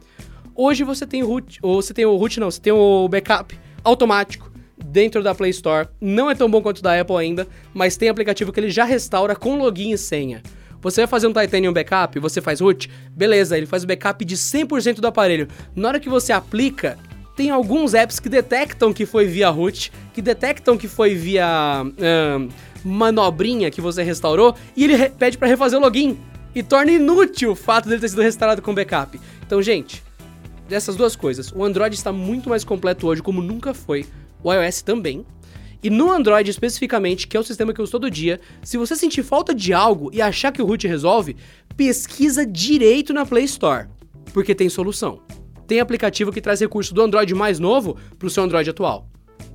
Hoje 0.56 0.84
você 0.84 1.08
tem 1.08 1.24
o 1.24 1.28
root, 1.28 1.58
ou 1.62 1.82
você 1.82 1.94
tem 1.94 2.06
o 2.06 2.16
root 2.16 2.40
não, 2.40 2.52
você 2.52 2.62
tem 2.62 2.72
o 2.72 3.08
backup 3.08 3.58
automático 3.84 4.52
dentro 4.86 5.24
da 5.24 5.34
Play 5.34 5.52
Store. 5.52 5.88
Não 6.00 6.30
é 6.30 6.36
tão 6.36 6.50
bom 6.50 6.62
quanto 6.62 6.80
o 6.80 6.82
da 6.82 7.00
Apple 7.00 7.16
ainda, 7.16 7.48
mas 7.74 7.98
tem 7.98 8.10
aplicativo 8.10 8.52
que 8.52 8.60
ele 8.60 8.70
já 8.70 8.84
restaura 8.84 9.36
com 9.36 9.58
login 9.58 9.92
e 9.92 9.98
senha. 9.98 10.42
Você 10.82 11.02
vai 11.02 11.08
fazer 11.08 11.28
um 11.28 11.34
Titanium 11.34 11.74
Backup, 11.74 12.20
você 12.20 12.42
faz 12.42 12.60
root, 12.60 12.90
beleza, 13.12 13.58
ele 13.58 13.66
faz 13.66 13.84
o 13.84 13.88
backup 13.88 14.26
de 14.26 14.36
100% 14.36 14.96
do 14.96 15.08
aparelho. 15.08 15.48
Na 15.76 15.90
hora 15.90 16.00
que 16.00 16.10
você 16.10 16.34
aplica, 16.34 16.98
tem 17.36 17.50
alguns 17.52 17.94
apps 17.94 18.20
que 18.20 18.28
detectam 18.28 18.92
que 18.92 19.06
foi 19.06 19.26
via 19.26 19.50
root, 19.50 19.92
que 20.14 20.22
detectam 20.22 20.78
que 20.78 20.88
foi 20.88 21.14
via 21.16 21.46
ahn, 21.46 22.50
manobrinha 22.84 23.70
que 23.70 23.80
você 23.80 24.04
restaurou, 24.04 24.56
e 24.76 24.86
ele 24.86 25.10
pede 25.10 25.38
pra 25.38 25.48
refazer 25.48 25.80
o 25.80 25.82
login. 25.82 26.18
E 26.54 26.62
torna 26.62 26.92
inútil 26.92 27.52
o 27.52 27.56
fato 27.56 27.88
dele 27.88 28.02
ter 28.02 28.10
sido 28.10 28.22
restaurado 28.22 28.62
com 28.62 28.74
backup. 28.74 29.18
Então, 29.46 29.62
gente, 29.62 30.04
dessas 30.68 30.98
duas 30.98 31.16
coisas. 31.16 31.52
O 31.56 31.64
Android 31.64 31.96
está 31.96 32.12
muito 32.12 32.50
mais 32.50 32.64
completo 32.64 33.08
hoje, 33.08 33.22
como 33.22 33.42
nunca 33.42 33.74
foi. 33.74 34.06
O 34.44 34.52
iOS 34.52 34.82
também. 34.82 35.26
E 35.84 35.90
no 35.90 36.12
Android 36.12 36.50
especificamente, 36.50 37.28
que 37.28 37.36
é 37.36 37.40
o 37.40 37.44
sistema 37.44 37.74
que 37.74 37.82
eu 37.82 37.84
uso 37.84 37.92
todo 37.92 38.12
dia, 38.12 38.40
se 38.64 38.78
você 38.78 38.96
sentir 38.96 39.24
falta 39.24 39.54
de 39.54 39.74
algo 39.74 40.12
e 40.14 40.22
achar 40.22 40.52
que 40.52 40.62
o 40.62 40.66
root 40.66 40.88
resolve, 40.88 41.36
pesquisa 41.76 42.46
direito 42.46 43.14
na 43.14 43.26
Play 43.26 43.46
Store, 43.46 43.88
porque 44.34 44.54
tem 44.54 44.70
solução. 44.70 45.22
Tem 45.66 45.80
aplicativo 45.80 46.32
que 46.32 46.42
traz 46.42 46.60
recurso 46.60 46.94
do 46.94 47.02
Android 47.02 47.34
mais 47.34 47.60
novo 47.60 47.98
pro 48.20 48.30
seu 48.30 48.44
Android 48.44 48.70
atual. 48.70 49.08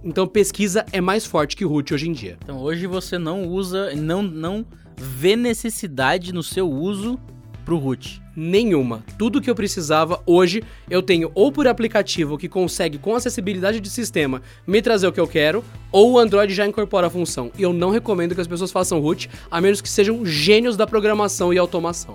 Então 0.02 0.26
pesquisa 0.26 0.84
é 0.92 1.00
mais 1.00 1.24
forte 1.24 1.56
que 1.56 1.64
o 1.64 1.68
root 1.68 1.94
hoje 1.94 2.08
em 2.08 2.12
dia. 2.12 2.38
Então 2.42 2.60
hoje 2.60 2.86
você 2.86 3.18
não 3.18 3.46
usa, 3.46 3.94
não, 3.94 4.22
não 4.22 4.66
vê 4.96 5.36
necessidade 5.36 6.32
no 6.32 6.42
seu 6.42 6.70
uso 6.70 7.18
pro 7.64 7.76
root. 7.76 8.22
Nenhuma. 8.36 9.02
Tudo 9.18 9.40
que 9.40 9.48
eu 9.48 9.54
precisava 9.54 10.20
hoje 10.26 10.62
eu 10.90 11.02
tenho 11.02 11.32
ou 11.34 11.50
por 11.50 11.66
aplicativo 11.66 12.36
que 12.36 12.50
consegue, 12.50 12.98
com 12.98 13.14
acessibilidade 13.14 13.80
de 13.80 13.88
sistema, 13.88 14.42
me 14.66 14.82
trazer 14.82 15.06
o 15.06 15.12
que 15.12 15.18
eu 15.18 15.26
quero, 15.26 15.64
ou 15.90 16.12
o 16.12 16.18
Android 16.18 16.52
já 16.52 16.66
incorpora 16.66 17.06
a 17.06 17.10
função. 17.10 17.50
E 17.58 17.62
eu 17.62 17.72
não 17.72 17.90
recomendo 17.90 18.34
que 18.34 18.40
as 18.40 18.46
pessoas 18.46 18.70
façam 18.70 19.00
root, 19.00 19.30
a 19.50 19.58
menos 19.58 19.80
que 19.80 19.88
sejam 19.88 20.26
gênios 20.26 20.76
da 20.76 20.86
programação 20.86 21.52
e 21.52 21.56
automação. 21.56 22.14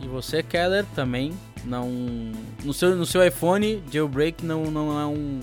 E 0.00 0.08
você, 0.08 0.42
Keller, 0.42 0.84
também 0.96 1.32
não. 1.64 1.88
No 2.64 2.72
seu, 2.72 2.96
no 2.96 3.06
seu 3.06 3.24
iPhone, 3.24 3.82
jailbreak 3.90 4.44
não, 4.44 4.64
não 4.64 5.00
é 5.00 5.06
um. 5.06 5.40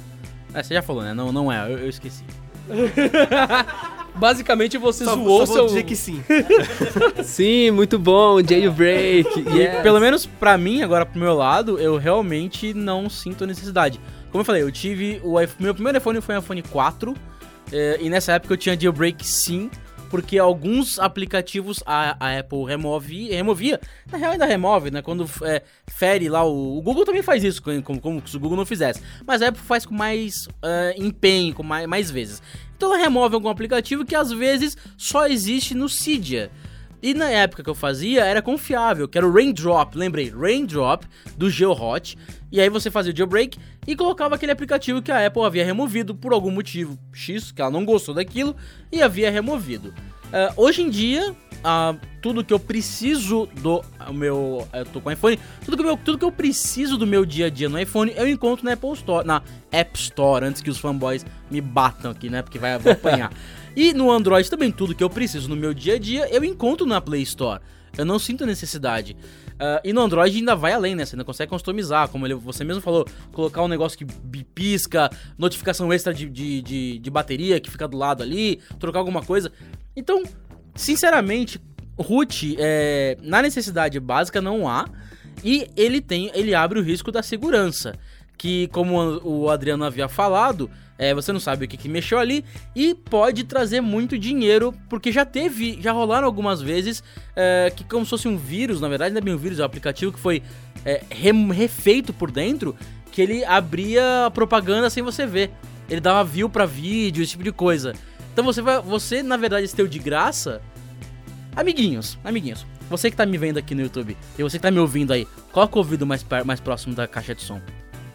É, 0.53 0.61
você 0.61 0.73
já 0.73 0.81
falou, 0.81 1.03
né? 1.03 1.13
Não, 1.13 1.31
não 1.31 1.51
é, 1.51 1.71
eu, 1.71 1.79
eu 1.79 1.89
esqueci. 1.89 2.23
Basicamente 4.15 4.77
você 4.77 5.03
Só, 5.05 5.15
zoou 5.15 5.39
só 5.39 5.45
vou 5.45 5.55
seu. 5.55 5.65
dizer 5.67 5.83
que 5.83 5.95
sim. 5.95 6.23
Sim, 7.23 7.71
muito 7.71 7.97
bom, 7.97 8.41
jailbreak. 8.41 9.27
E 9.53 9.57
yes. 9.57 9.81
pelo 9.81 9.99
menos 9.99 10.25
pra 10.25 10.57
mim, 10.57 10.81
agora 10.81 11.05
pro 11.05 11.19
meu 11.19 11.33
lado, 11.33 11.79
eu 11.79 11.97
realmente 11.97 12.73
não 12.73 13.09
sinto 13.09 13.45
necessidade. 13.45 13.99
Como 14.31 14.41
eu 14.41 14.45
falei, 14.45 14.61
eu 14.61 14.71
tive 14.71 15.19
o 15.23 15.39
iPhone, 15.39 15.63
meu 15.63 15.73
primeiro 15.73 15.97
iPhone 15.97 16.21
foi 16.21 16.35
um 16.35 16.39
iPhone 16.39 16.61
4, 16.61 17.13
eh, 17.71 17.97
e 18.01 18.09
nessa 18.09 18.33
época 18.33 18.53
eu 18.53 18.57
tinha 18.57 18.79
jailbreak 18.79 19.25
sim, 19.25 19.69
porque 20.09 20.37
alguns 20.37 20.99
aplicativos 20.99 21.83
a, 21.85 22.15
a 22.19 22.39
Apple 22.39 22.65
remove, 22.65 23.29
removia, 23.29 23.79
na 24.11 24.17
real 24.17 24.31
ainda 24.33 24.45
remove, 24.45 24.91
né, 24.91 25.01
quando 25.01 25.27
é, 25.41 25.63
fere 25.87 26.29
lá, 26.29 26.43
o, 26.43 26.77
o 26.77 26.81
Google 26.81 27.03
também 27.03 27.23
faz 27.23 27.43
isso, 27.43 27.61
como, 27.83 27.99
como 27.99 28.21
se 28.27 28.37
o 28.37 28.39
Google 28.39 28.57
não 28.57 28.65
fizesse, 28.65 29.01
mas 29.25 29.41
a 29.41 29.47
Apple 29.47 29.61
faz 29.63 29.85
com 29.85 29.93
mais 29.95 30.47
eh, 30.63 30.95
empenho, 30.97 31.53
com 31.55 31.63
mais, 31.63 31.87
mais 31.87 32.11
vezes. 32.11 32.41
Então 32.83 32.93
ela 32.93 33.01
remove 33.01 33.33
algum 33.33 33.47
aplicativo 33.47 34.03
que 34.03 34.13
às 34.13 34.29
vezes 34.29 34.75
só 34.97 35.25
existe 35.25 35.73
no 35.73 35.87
Cydia. 35.87 36.51
E 37.01 37.13
na 37.13 37.29
época 37.29 37.63
que 37.63 37.69
eu 37.69 37.73
fazia, 37.73 38.25
era 38.25 38.41
confiável, 38.41 39.07
que 39.07 39.17
era 39.17 39.25
o 39.25 39.31
Raindrop, 39.31 39.95
lembrei, 39.95 40.29
Raindrop 40.29 41.05
do 41.37 41.49
GeoHot. 41.49 42.17
E 42.51 42.59
aí 42.59 42.67
você 42.67 42.91
fazia 42.91 43.13
o 43.13 43.15
jailbreak 43.15 43.57
e 43.87 43.95
colocava 43.95 44.35
aquele 44.35 44.51
aplicativo 44.51 45.01
que 45.01 45.13
a 45.13 45.25
Apple 45.25 45.43
havia 45.43 45.63
removido 45.63 46.13
por 46.13 46.33
algum 46.33 46.51
motivo 46.51 46.99
X, 47.13 47.53
que 47.53 47.61
ela 47.61 47.71
não 47.71 47.85
gostou 47.85 48.13
daquilo, 48.13 48.53
e 48.91 49.01
havia 49.01 49.31
removido. 49.31 49.93
Ah, 50.33 50.51
hoje 50.57 50.81
em 50.81 50.89
dia, 50.89 51.33
tudo 52.21 52.43
que 52.43 52.53
eu 52.53 52.59
preciso 52.59 53.47
do 53.61 53.81
meu. 54.13 54.67
Eu 54.73 54.85
tô 54.85 55.01
com 55.01 55.11
iPhone, 55.11 55.39
tudo 55.65 55.77
que, 55.77 55.83
eu, 55.89 55.97
tudo 55.97 56.17
que 56.17 56.25
eu 56.25 56.31
preciso 56.31 56.97
do 56.97 57.07
meu 57.07 57.25
dia 57.25 57.47
a 57.47 57.49
dia 57.49 57.69
no 57.69 57.79
iPhone 57.79 58.13
eu 58.15 58.27
encontro 58.27 58.65
na 58.65 58.73
Apple 58.73 58.91
Store, 58.93 59.25
na 59.25 59.41
App 59.71 59.99
Store, 59.99 60.45
antes 60.45 60.61
que 60.61 60.69
os 60.69 60.77
fanboys 60.77 61.25
me 61.49 61.61
batam 61.61 62.11
aqui, 62.11 62.29
né? 62.29 62.41
Porque 62.41 62.59
vai 62.59 62.73
apanhar. 62.73 63.31
E 63.75 63.91
no 63.91 64.11
Android 64.11 64.47
também, 64.51 64.71
tudo 64.71 64.93
que 64.93 65.03
eu 65.03 65.09
preciso 65.09 65.49
no 65.49 65.55
meu 65.55 65.73
dia 65.73 65.95
a 65.95 65.97
dia, 65.97 66.29
eu 66.31 66.43
encontro 66.43 66.85
na 66.85 67.01
Play 67.01 67.23
Store. 67.23 67.59
Eu 67.97 68.05
não 68.05 68.19
sinto 68.19 68.45
necessidade. 68.45 69.17
Ah, 69.59 69.81
e 69.83 69.91
no 69.91 70.01
Android 70.01 70.37
ainda 70.37 70.55
vai 70.55 70.73
além, 70.73 70.93
né? 70.93 71.05
Você 71.05 71.15
ainda 71.15 71.23
consegue 71.23 71.49
customizar, 71.49 72.07
como 72.09 72.27
ele- 72.27 72.35
você 72.35 72.63
mesmo 72.63 72.81
falou, 72.83 73.03
colocar 73.31 73.63
um 73.63 73.67
negócio 73.67 73.97
que 73.97 74.05
pisca, 74.53 75.09
notificação 75.37 75.91
extra 75.91 76.13
de, 76.13 76.29
de, 76.29 76.61
de, 76.61 76.99
de 76.99 77.09
bateria 77.09 77.59
que 77.59 77.71
fica 77.71 77.87
do 77.87 77.97
lado 77.97 78.21
ali, 78.21 78.59
trocar 78.79 78.99
alguma 78.99 79.23
coisa. 79.23 79.51
Então, 79.95 80.21
sinceramente, 80.75 81.59
root, 81.97 82.55
é, 82.59 83.17
na 83.21 83.41
necessidade 83.41 83.99
básica 83.99 84.41
não 84.41 84.67
há. 84.67 84.85
E 85.43 85.67
ele 85.75 85.99
tem, 85.99 86.31
ele 86.33 86.53
abre 86.53 86.79
o 86.79 86.83
risco 86.83 87.11
da 87.11 87.23
segurança. 87.23 87.95
Que, 88.37 88.67
como 88.69 88.97
o 89.23 89.49
Adriano 89.49 89.85
havia 89.85 90.09
falado, 90.09 90.69
é, 90.97 91.13
você 91.13 91.31
não 91.31 91.39
sabe 91.39 91.65
o 91.65 91.67
que, 91.67 91.77
que 91.77 91.89
mexeu 91.89 92.19
ali 92.19 92.43
e 92.75 92.93
pode 92.93 93.43
trazer 93.43 93.81
muito 93.81 94.17
dinheiro, 94.17 94.73
porque 94.89 95.11
já 95.11 95.25
teve, 95.25 95.79
já 95.81 95.91
rolaram 95.91 96.25
algumas 96.25 96.61
vezes 96.61 97.03
é, 97.35 97.71
que 97.75 97.83
como 97.83 98.05
se 98.05 98.09
fosse 98.09 98.27
um 98.27 98.37
vírus, 98.37 98.81
na 98.81 98.87
verdade 98.87 99.13
não 99.13 99.19
é 99.19 99.21
bem 99.21 99.33
um 99.33 99.37
vírus, 99.37 99.59
é 99.59 99.63
um 99.63 99.65
aplicativo 99.65 100.11
que 100.11 100.19
foi 100.19 100.43
é, 100.85 101.01
refeito 101.51 102.13
por 102.13 102.31
dentro, 102.31 102.75
que 103.11 103.21
ele 103.21 103.45
abria 103.45 104.29
propaganda 104.33 104.89
sem 104.89 105.03
você 105.03 105.25
ver. 105.25 105.51
Ele 105.89 106.01
dava 106.01 106.23
view 106.23 106.49
pra 106.49 106.65
vídeo, 106.65 107.21
esse 107.21 107.31
tipo 107.31 107.43
de 107.43 107.51
coisa. 107.51 107.93
Então 108.33 108.43
você 108.43 108.61
vai, 108.61 108.81
você 108.81 109.21
na 109.21 109.37
verdade 109.37 109.63
esse 109.63 109.75
teu 109.75 109.87
de 109.87 109.99
graça, 109.99 110.59
amiguinhos, 111.55 112.17
amiguinhos. 112.23 112.65
Você 112.89 113.09
que 113.09 113.15
tá 113.15 113.25
me 113.25 113.37
vendo 113.37 113.57
aqui 113.57 113.73
no 113.73 113.81
YouTube 113.81 114.17
e 114.37 114.43
você 114.43 114.57
que 114.57 114.63
tá 114.63 114.71
me 114.71 114.79
ouvindo 114.79 115.13
aí, 115.13 115.27
coloca 115.51 115.75
o 115.75 115.79
ouvido 115.79 116.05
mais, 116.05 116.25
mais 116.45 116.59
próximo 116.59 116.95
da 116.95 117.07
caixa 117.07 117.33
de 117.33 117.43
som. 117.43 117.61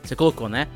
Você 0.03 0.15
colocou, 0.15 0.49
né? 0.49 0.67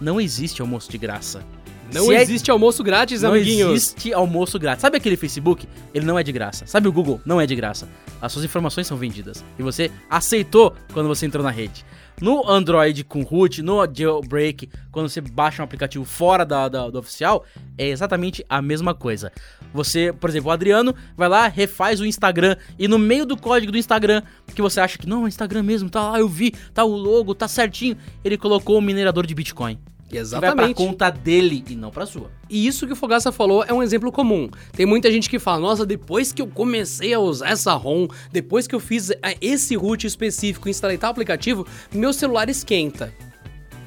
Não 0.00 0.20
existe 0.20 0.60
almoço 0.60 0.90
de 0.90 0.98
graça. 0.98 1.42
Não 1.92 2.04
Se 2.06 2.14
é- 2.14 2.22
existe 2.22 2.50
almoço 2.50 2.82
grátis, 2.84 3.22
não 3.22 3.30
amiguinhos. 3.30 3.70
existe 3.72 4.12
almoço 4.12 4.58
grátis. 4.58 4.82
Sabe 4.82 4.96
aquele 4.98 5.16
Facebook? 5.16 5.66
Ele 5.94 6.04
não 6.04 6.18
é 6.18 6.22
de 6.22 6.30
graça. 6.32 6.66
Sabe 6.66 6.86
o 6.88 6.92
Google? 6.92 7.20
Não 7.24 7.40
é 7.40 7.46
de 7.46 7.54
graça. 7.56 7.88
As 8.20 8.30
suas 8.32 8.44
informações 8.44 8.86
são 8.86 8.96
vendidas. 8.96 9.42
E 9.58 9.62
você 9.62 9.90
aceitou 10.10 10.74
quando 10.92 11.06
você 11.06 11.24
entrou 11.24 11.42
na 11.42 11.50
rede. 11.50 11.84
No 12.20 12.46
Android 12.50 13.04
com 13.04 13.22
root, 13.22 13.62
no 13.62 13.86
jailbreak, 13.90 14.68
quando 14.90 15.08
você 15.08 15.20
baixa 15.20 15.62
um 15.62 15.64
aplicativo 15.64 16.04
fora 16.04 16.44
da, 16.44 16.68
da- 16.68 16.90
do 16.90 16.98
oficial, 16.98 17.44
é 17.78 17.88
exatamente 17.88 18.44
a 18.48 18.60
mesma 18.60 18.92
coisa. 18.92 19.30
Você, 19.72 20.12
por 20.12 20.28
exemplo, 20.28 20.48
o 20.48 20.52
Adriano 20.52 20.94
vai 21.16 21.28
lá, 21.28 21.46
refaz 21.46 22.00
o 22.00 22.04
Instagram 22.04 22.56
e 22.76 22.88
no 22.88 22.98
meio 22.98 23.24
do 23.24 23.36
código 23.36 23.70
do 23.70 23.78
Instagram, 23.78 24.22
que 24.52 24.60
você 24.60 24.80
acha 24.80 24.98
que 24.98 25.06
não, 25.08 25.20
é 25.20 25.24
o 25.26 25.28
Instagram 25.28 25.62
mesmo, 25.62 25.88
tá 25.88 26.10
lá, 26.10 26.18
eu 26.18 26.28
vi, 26.28 26.50
tá 26.74 26.82
o 26.84 26.88
logo, 26.96 27.36
tá 27.36 27.46
certinho, 27.46 27.96
ele 28.24 28.36
colocou 28.36 28.76
o 28.78 28.82
minerador 28.82 29.24
de 29.24 29.34
Bitcoin. 29.34 29.78
Que 30.08 30.16
vai 30.16 30.24
pra 30.24 30.38
Exatamente. 30.38 30.74
conta 30.74 31.10
dele 31.10 31.62
e 31.68 31.76
não 31.76 31.90
pra 31.90 32.06
sua. 32.06 32.30
E 32.48 32.66
isso 32.66 32.86
que 32.86 32.94
o 32.94 32.96
Fogaça 32.96 33.30
falou 33.30 33.62
é 33.64 33.72
um 33.72 33.82
exemplo 33.82 34.10
comum. 34.10 34.48
Tem 34.72 34.86
muita 34.86 35.12
gente 35.12 35.28
que 35.28 35.38
fala: 35.38 35.60
nossa, 35.60 35.84
depois 35.84 36.32
que 36.32 36.40
eu 36.40 36.46
comecei 36.46 37.12
a 37.12 37.20
usar 37.20 37.50
essa 37.50 37.74
ROM, 37.74 38.08
depois 38.32 38.66
que 38.66 38.74
eu 38.74 38.80
fiz 38.80 39.10
eh, 39.10 39.36
esse 39.40 39.76
root 39.76 40.06
específico 40.06 40.66
e 40.66 40.70
instalei 40.70 40.96
tal 40.96 41.10
aplicativo, 41.10 41.66
meu 41.92 42.12
celular 42.12 42.48
esquenta. 42.48 43.12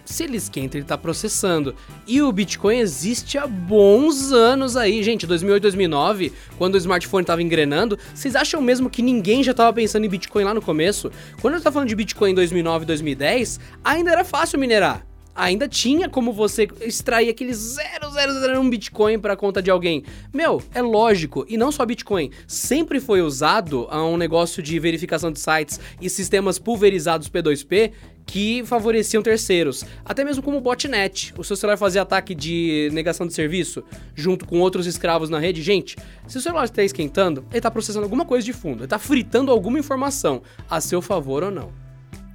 Se 0.05 0.25
ele 0.25 0.37
esquenta, 0.37 0.77
ele 0.77 0.85
tá 0.85 0.97
processando. 0.97 1.73
E 2.05 2.21
o 2.21 2.31
Bitcoin 2.31 2.79
existe 2.79 3.37
há 3.37 3.47
bons 3.47 4.31
anos 4.31 4.75
aí, 4.75 5.01
gente. 5.01 5.25
2008, 5.25 5.61
2009, 5.63 6.33
quando 6.57 6.75
o 6.75 6.77
smartphone 6.77 7.25
tava 7.25 7.41
engrenando, 7.41 7.97
vocês 8.13 8.35
acham 8.35 8.61
mesmo 8.61 8.89
que 8.89 9.01
ninguém 9.01 9.41
já 9.41 9.53
tava 9.53 9.71
pensando 9.71 10.05
em 10.05 10.09
Bitcoin 10.09 10.43
lá 10.43 10.53
no 10.53 10.61
começo? 10.61 11.09
Quando 11.39 11.53
eu 11.55 11.61
tava 11.61 11.75
falando 11.75 11.89
de 11.89 11.95
Bitcoin 11.95 12.31
em 12.31 12.35
2009, 12.35 12.85
2010, 12.85 13.59
ainda 13.83 14.11
era 14.11 14.25
fácil 14.25 14.59
minerar 14.59 15.10
ainda 15.35 15.67
tinha 15.67 16.09
como 16.09 16.33
você 16.33 16.67
extrair 16.81 17.29
aquele 17.29 17.53
0,001 17.53 18.69
Bitcoin 18.69 19.19
para 19.19 19.35
conta 19.35 19.61
de 19.61 19.71
alguém. 19.71 20.03
Meu, 20.33 20.61
é 20.73 20.81
lógico, 20.81 21.45
e 21.47 21.57
não 21.57 21.71
só 21.71 21.85
Bitcoin, 21.85 22.31
sempre 22.47 22.99
foi 22.99 23.21
usado 23.21 23.87
a 23.89 24.03
um 24.03 24.17
negócio 24.17 24.61
de 24.61 24.77
verificação 24.79 25.31
de 25.31 25.39
sites 25.39 25.79
e 26.01 26.09
sistemas 26.09 26.59
pulverizados 26.59 27.29
P2P 27.29 27.91
que 28.25 28.63
favoreciam 28.65 29.21
terceiros, 29.21 29.83
até 30.05 30.23
mesmo 30.23 30.43
como 30.43 30.61
botnet. 30.61 31.33
O 31.37 31.43
seu 31.43 31.55
celular 31.55 31.77
fazia 31.77 32.01
ataque 32.01 32.33
de 32.35 32.89
negação 32.93 33.27
de 33.27 33.33
serviço 33.33 33.83
junto 34.15 34.45
com 34.45 34.59
outros 34.59 34.85
escravos 34.85 35.29
na 35.29 35.39
rede. 35.39 35.61
Gente, 35.61 35.97
se 36.27 36.37
o 36.37 36.41
celular 36.41 36.65
está 36.65 36.83
esquentando, 36.83 37.43
ele 37.49 37.57
está 37.59 37.71
processando 37.71 38.03
alguma 38.03 38.25
coisa 38.25 38.45
de 38.45 38.53
fundo, 38.53 38.77
ele 38.77 38.85
está 38.85 38.99
fritando 38.99 39.51
alguma 39.51 39.79
informação 39.79 40.41
a 40.69 40.79
seu 40.79 41.01
favor 41.01 41.43
ou 41.43 41.51
não. 41.51 41.71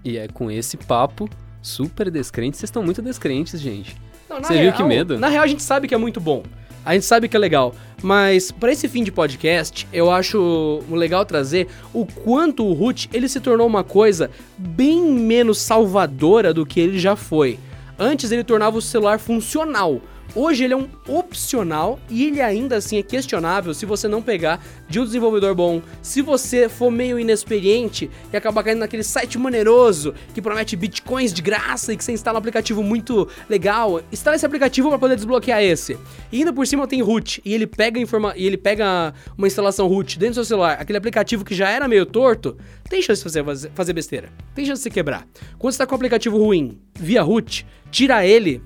E 0.04 0.18
é 0.18 0.28
com 0.28 0.50
esse 0.50 0.76
papo 0.76 1.28
super 1.66 2.10
descrentes, 2.10 2.60
vocês 2.60 2.68
estão 2.68 2.82
muito 2.82 3.02
descrentes, 3.02 3.60
gente. 3.60 3.96
Não, 4.28 4.42
Você 4.42 4.60
viu 4.60 4.72
que 4.72 4.82
medo? 4.82 5.18
Na 5.18 5.28
real, 5.28 5.44
a 5.44 5.46
gente 5.46 5.62
sabe 5.62 5.86
que 5.86 5.94
é 5.94 5.98
muito 5.98 6.20
bom. 6.20 6.42
A 6.84 6.94
gente 6.94 7.04
sabe 7.04 7.28
que 7.28 7.36
é 7.36 7.40
legal. 7.40 7.74
Mas 8.02 8.52
pra 8.52 8.70
esse 8.70 8.88
fim 8.88 9.02
de 9.02 9.10
podcast, 9.10 9.88
eu 9.92 10.10
acho 10.10 10.82
legal 10.88 11.24
trazer 11.24 11.66
o 11.92 12.06
quanto 12.06 12.64
o 12.64 12.72
root 12.72 13.08
ele 13.12 13.28
se 13.28 13.40
tornou 13.40 13.66
uma 13.66 13.82
coisa 13.82 14.30
bem 14.56 15.02
menos 15.02 15.58
salvadora 15.58 16.54
do 16.54 16.64
que 16.64 16.78
ele 16.78 16.98
já 16.98 17.16
foi. 17.16 17.58
Antes 17.98 18.30
ele 18.30 18.44
tornava 18.44 18.78
o 18.78 18.82
celular 18.82 19.18
funcional. 19.18 20.00
Hoje 20.38 20.64
ele 20.64 20.74
é 20.74 20.76
um 20.76 20.86
opcional 21.08 21.98
e 22.10 22.26
ele 22.26 22.42
ainda 22.42 22.76
assim 22.76 22.98
é 22.98 23.02
questionável 23.02 23.72
se 23.72 23.86
você 23.86 24.06
não 24.06 24.20
pegar 24.20 24.62
de 24.86 25.00
um 25.00 25.04
desenvolvedor 25.06 25.54
bom. 25.54 25.80
Se 26.02 26.20
você 26.20 26.68
for 26.68 26.90
meio 26.90 27.18
inexperiente 27.18 28.10
e 28.30 28.36
acabar 28.36 28.62
caindo 28.62 28.80
naquele 28.80 29.02
site 29.02 29.38
maneiroso 29.38 30.12
que 30.34 30.42
promete 30.42 30.76
bitcoins 30.76 31.32
de 31.32 31.40
graça 31.40 31.90
e 31.90 31.96
que 31.96 32.04
você 32.04 32.12
instala 32.12 32.36
um 32.36 32.40
aplicativo 32.40 32.82
muito 32.82 33.26
legal, 33.48 34.02
instala 34.12 34.36
esse 34.36 34.44
aplicativo 34.44 34.90
para 34.90 34.98
poder 34.98 35.16
desbloquear 35.16 35.62
esse. 35.62 35.96
E 36.30 36.40
ainda 36.40 36.52
por 36.52 36.66
cima 36.66 36.86
tem 36.86 37.00
root 37.00 37.40
e 37.42 37.54
ele 37.54 37.66
pega 37.66 37.98
informa 37.98 38.34
e 38.36 38.46
ele 38.46 38.58
pega 38.58 39.14
uma 39.38 39.46
instalação 39.46 39.86
root 39.86 40.18
dentro 40.18 40.34
do 40.34 40.34
seu 40.34 40.44
celular, 40.44 40.76
aquele 40.78 40.98
aplicativo 40.98 41.46
que 41.46 41.54
já 41.54 41.70
era 41.70 41.88
meio 41.88 42.04
torto, 42.04 42.58
tem 42.90 43.00
chance 43.00 43.24
de 43.24 43.70
fazer 43.74 43.92
besteira. 43.94 44.28
Tem 44.54 44.66
chance 44.66 44.80
de 44.80 44.82
você 44.82 44.90
quebrar. 44.90 45.26
Quando 45.58 45.72
você 45.72 45.78
tá 45.78 45.86
com 45.86 45.94
um 45.94 45.96
aplicativo 45.96 46.36
ruim 46.36 46.78
via 46.94 47.22
root, 47.22 47.66
tira 47.90 48.26
ele 48.26 48.62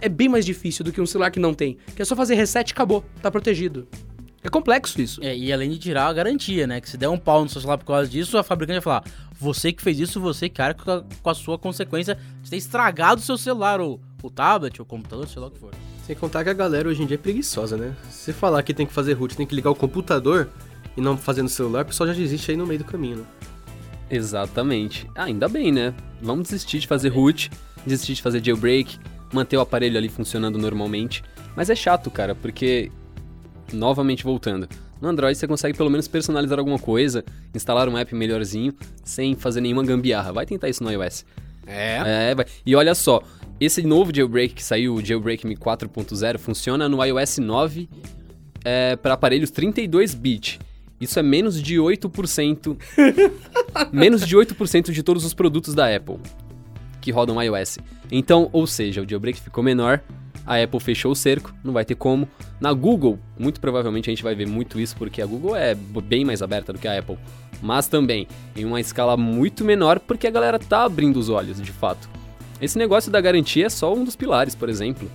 é 0.00 0.08
bem 0.08 0.28
mais 0.28 0.44
difícil 0.44 0.84
do 0.84 0.92
que 0.92 1.00
um 1.00 1.06
celular 1.06 1.30
que 1.30 1.40
não 1.40 1.54
tem. 1.54 1.76
Que 1.94 2.02
é 2.02 2.04
só 2.04 2.14
fazer 2.14 2.34
reset 2.34 2.70
e 2.70 2.72
acabou. 2.72 3.04
Tá 3.22 3.30
protegido. 3.30 3.86
É 4.42 4.48
complexo 4.48 5.00
isso. 5.00 5.22
É, 5.22 5.36
e 5.36 5.52
além 5.52 5.70
de 5.70 5.78
tirar 5.78 6.06
a 6.06 6.12
garantia, 6.12 6.66
né? 6.66 6.80
Que 6.80 6.88
se 6.88 6.96
der 6.96 7.08
um 7.08 7.18
pau 7.18 7.42
no 7.42 7.48
seu 7.48 7.60
celular 7.60 7.76
por 7.76 7.86
causa 7.86 8.08
disso, 8.08 8.38
a 8.38 8.42
fabricante 8.44 8.76
vai 8.76 8.82
falar: 8.82 9.04
você 9.38 9.72
que 9.72 9.82
fez 9.82 9.98
isso, 9.98 10.20
você 10.20 10.48
cara 10.48 10.74
com 10.74 10.90
a, 10.90 11.04
com 11.22 11.30
a 11.30 11.34
sua 11.34 11.58
consequência 11.58 12.16
de 12.42 12.50
ter 12.50 12.56
estragado 12.56 13.20
o 13.20 13.24
seu 13.24 13.36
celular, 13.36 13.80
ou 13.80 14.00
o 14.22 14.30
tablet, 14.30 14.80
ou 14.80 14.84
o 14.84 14.88
computador, 14.88 15.26
sei 15.26 15.40
lá 15.40 15.48
o 15.48 15.50
que 15.50 15.58
for. 15.58 15.72
Sem 16.06 16.16
contar 16.16 16.44
que 16.44 16.50
a 16.50 16.54
galera 16.54 16.88
hoje 16.88 17.02
em 17.02 17.06
dia 17.06 17.16
é 17.16 17.18
preguiçosa, 17.18 17.76
né? 17.76 17.94
Se 18.10 18.32
falar 18.32 18.62
que 18.62 18.72
tem 18.72 18.86
que 18.86 18.92
fazer 18.92 19.12
root, 19.14 19.36
tem 19.36 19.46
que 19.46 19.54
ligar 19.54 19.70
o 19.70 19.74
computador 19.74 20.48
e 20.96 21.00
não 21.00 21.16
fazer 21.16 21.42
no 21.42 21.48
celular, 21.48 21.82
o 21.82 21.86
pessoal 21.86 22.06
já 22.06 22.14
desiste 22.14 22.50
aí 22.50 22.56
no 22.56 22.66
meio 22.66 22.78
do 22.78 22.84
caminho, 22.84 23.18
né? 23.18 23.24
Exatamente. 24.10 25.06
Ah, 25.14 25.24
ainda 25.24 25.48
bem, 25.48 25.70
né? 25.70 25.92
Vamos 26.22 26.48
desistir 26.48 26.78
de 26.78 26.86
fazer 26.86 27.10
root, 27.10 27.50
desistir 27.86 28.14
de 28.14 28.22
fazer 28.22 28.42
jailbreak, 28.42 28.98
manter 29.32 29.56
o 29.56 29.60
aparelho 29.60 29.98
ali 29.98 30.08
funcionando 30.08 30.58
normalmente. 30.58 31.22
Mas 31.56 31.70
é 31.70 31.74
chato, 31.74 32.10
cara, 32.10 32.34
porque. 32.34 32.90
Novamente 33.72 34.24
voltando. 34.24 34.66
No 35.00 35.08
Android 35.08 35.36
você 35.36 35.46
consegue 35.46 35.76
pelo 35.76 35.90
menos 35.90 36.08
personalizar 36.08 36.58
alguma 36.58 36.78
coisa, 36.78 37.24
instalar 37.54 37.88
um 37.88 37.96
app 37.96 38.14
melhorzinho, 38.14 38.74
sem 39.04 39.36
fazer 39.36 39.60
nenhuma 39.60 39.84
gambiarra. 39.84 40.32
Vai 40.32 40.46
tentar 40.46 40.68
isso 40.68 40.82
no 40.82 40.90
iOS. 40.90 41.24
É. 41.66 42.30
É, 42.30 42.34
vai. 42.34 42.46
E 42.64 42.74
olha 42.74 42.94
só, 42.94 43.22
esse 43.60 43.82
novo 43.82 44.14
jailbreak 44.14 44.54
que 44.54 44.64
saiu, 44.64 44.94
o 44.94 45.04
Jailbreak 45.04 45.46
Me 45.46 45.56
4.0, 45.56 46.38
funciona 46.38 46.88
no 46.88 47.04
iOS 47.04 47.38
9 47.38 47.88
é, 48.64 48.96
para 48.96 49.14
aparelhos 49.14 49.52
32-bit. 49.52 50.58
Isso 51.00 51.18
é 51.18 51.22
menos 51.22 51.62
de 51.62 51.76
8%. 51.76 52.76
menos 53.92 54.26
de 54.26 54.36
8% 54.36 54.90
de 54.90 55.02
todos 55.02 55.24
os 55.24 55.34
produtos 55.34 55.74
da 55.74 55.94
Apple 55.94 56.16
que 57.00 57.10
rodam 57.10 57.42
iOS. 57.42 57.78
Então, 58.10 58.48
ou 58.52 58.66
seja, 58.66 59.02
o 59.02 59.08
jailbreak 59.08 59.40
ficou 59.40 59.62
menor, 59.62 60.00
a 60.46 60.62
Apple 60.62 60.80
fechou 60.80 61.12
o 61.12 61.16
cerco, 61.16 61.52
não 61.62 61.72
vai 61.72 61.84
ter 61.84 61.94
como. 61.94 62.26
Na 62.60 62.72
Google, 62.72 63.18
muito 63.38 63.60
provavelmente 63.60 64.08
a 64.08 64.12
gente 64.12 64.22
vai 64.22 64.34
ver 64.34 64.46
muito 64.46 64.80
isso, 64.80 64.96
porque 64.96 65.20
a 65.20 65.26
Google 65.26 65.54
é 65.54 65.74
bem 65.74 66.24
mais 66.24 66.40
aberta 66.42 66.72
do 66.72 66.78
que 66.78 66.88
a 66.88 66.98
Apple. 66.98 67.18
Mas 67.60 67.86
também 67.88 68.26
em 68.56 68.64
uma 68.64 68.80
escala 68.80 69.16
muito 69.16 69.64
menor, 69.64 69.98
porque 70.00 70.26
a 70.26 70.30
galera 70.30 70.58
tá 70.58 70.84
abrindo 70.84 71.18
os 71.18 71.28
olhos, 71.28 71.60
de 71.60 71.72
fato. 71.72 72.08
Esse 72.60 72.78
negócio 72.78 73.10
da 73.10 73.20
garantia 73.20 73.66
é 73.66 73.68
só 73.68 73.92
um 73.94 74.04
dos 74.04 74.16
pilares, 74.16 74.54
por 74.54 74.68
exemplo. 74.68 75.10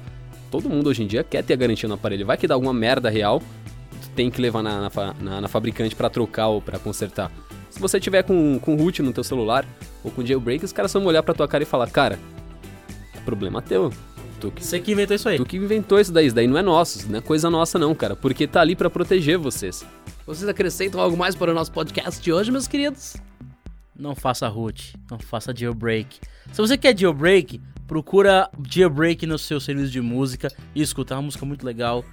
Todo 0.52 0.70
mundo 0.70 0.88
hoje 0.88 1.04
em 1.04 1.08
dia 1.08 1.24
quer 1.24 1.44
ter 1.44 1.54
a 1.54 1.58
garantia 1.58 1.90
no 1.90 1.96
aparelho. 1.96 2.26
Vai 2.26 2.38
que 2.38 2.48
dá 2.48 2.54
alguma 2.54 2.74
merda 2.74 3.10
real, 3.10 3.42
tem 4.16 4.30
que 4.30 4.40
levar 4.40 4.62
na, 4.62 4.82
na, 4.82 5.14
na- 5.20 5.42
na 5.42 5.48
fabricante 5.48 5.96
pra 5.96 6.10
trocar 6.10 6.48
ou 6.50 6.62
pra 6.62 6.78
consertar. 6.78 7.32
Se 7.74 7.80
você 7.80 8.00
tiver 8.00 8.22
com, 8.22 8.60
com 8.60 8.76
root 8.76 9.02
no 9.02 9.12
teu 9.12 9.24
celular 9.24 9.66
ou 10.04 10.12
com 10.12 10.24
jailbreak, 10.24 10.64
os 10.64 10.72
caras 10.72 10.94
vão 10.94 11.06
olhar 11.06 11.24
pra 11.24 11.34
tua 11.34 11.48
cara 11.48 11.64
e 11.64 11.66
falar, 11.66 11.90
cara, 11.90 12.20
é 13.16 13.20
problema 13.22 13.64
teu. 13.64 13.92
Tu 14.40 14.52
que, 14.52 14.64
Você 14.64 14.80
que 14.80 14.92
inventou 14.92 15.16
isso 15.16 15.28
aí. 15.28 15.38
tu 15.38 15.46
que 15.46 15.58
inventou 15.58 16.00
isso 16.00 16.12
daí, 16.12 16.28
isso 16.28 16.36
daí 16.36 16.46
não 16.46 16.56
é 16.56 16.62
nosso, 16.62 17.10
não 17.10 17.18
é 17.18 17.22
coisa 17.22 17.50
nossa 17.50 17.80
não, 17.80 17.96
cara, 17.96 18.16
porque 18.16 18.46
tá 18.46 18.62
ali 18.62 18.76
pra 18.76 18.92
proteger 18.92 19.40
vocês. 19.40 19.84
Vocês 20.24 20.48
acrescentam 20.48 21.02
algo 21.02 21.18
mais 21.18 21.34
para 21.34 21.50
o 21.50 21.54
nosso 21.56 21.72
podcast 21.72 22.22
de 22.22 22.32
hoje, 22.32 22.52
meus 22.52 22.68
queridos? 22.68 23.18
Não 23.96 24.14
faça 24.14 24.48
root, 24.48 24.96
não 25.10 25.18
faça 25.18 25.52
jailbreak. 25.56 26.20
Se 26.52 26.62
você 26.62 26.78
quer 26.78 26.96
jailbreak, 26.96 27.60
procura 27.88 28.52
jailbreak 28.70 29.26
no 29.26 29.40
seu 29.40 29.60
serviço 29.60 29.92
de 29.92 30.00
música 30.00 30.48
e 30.76 30.82
escuta 30.84 31.16
uma 31.16 31.24
música 31.24 31.44
muito 31.44 31.66
legal. 31.66 32.06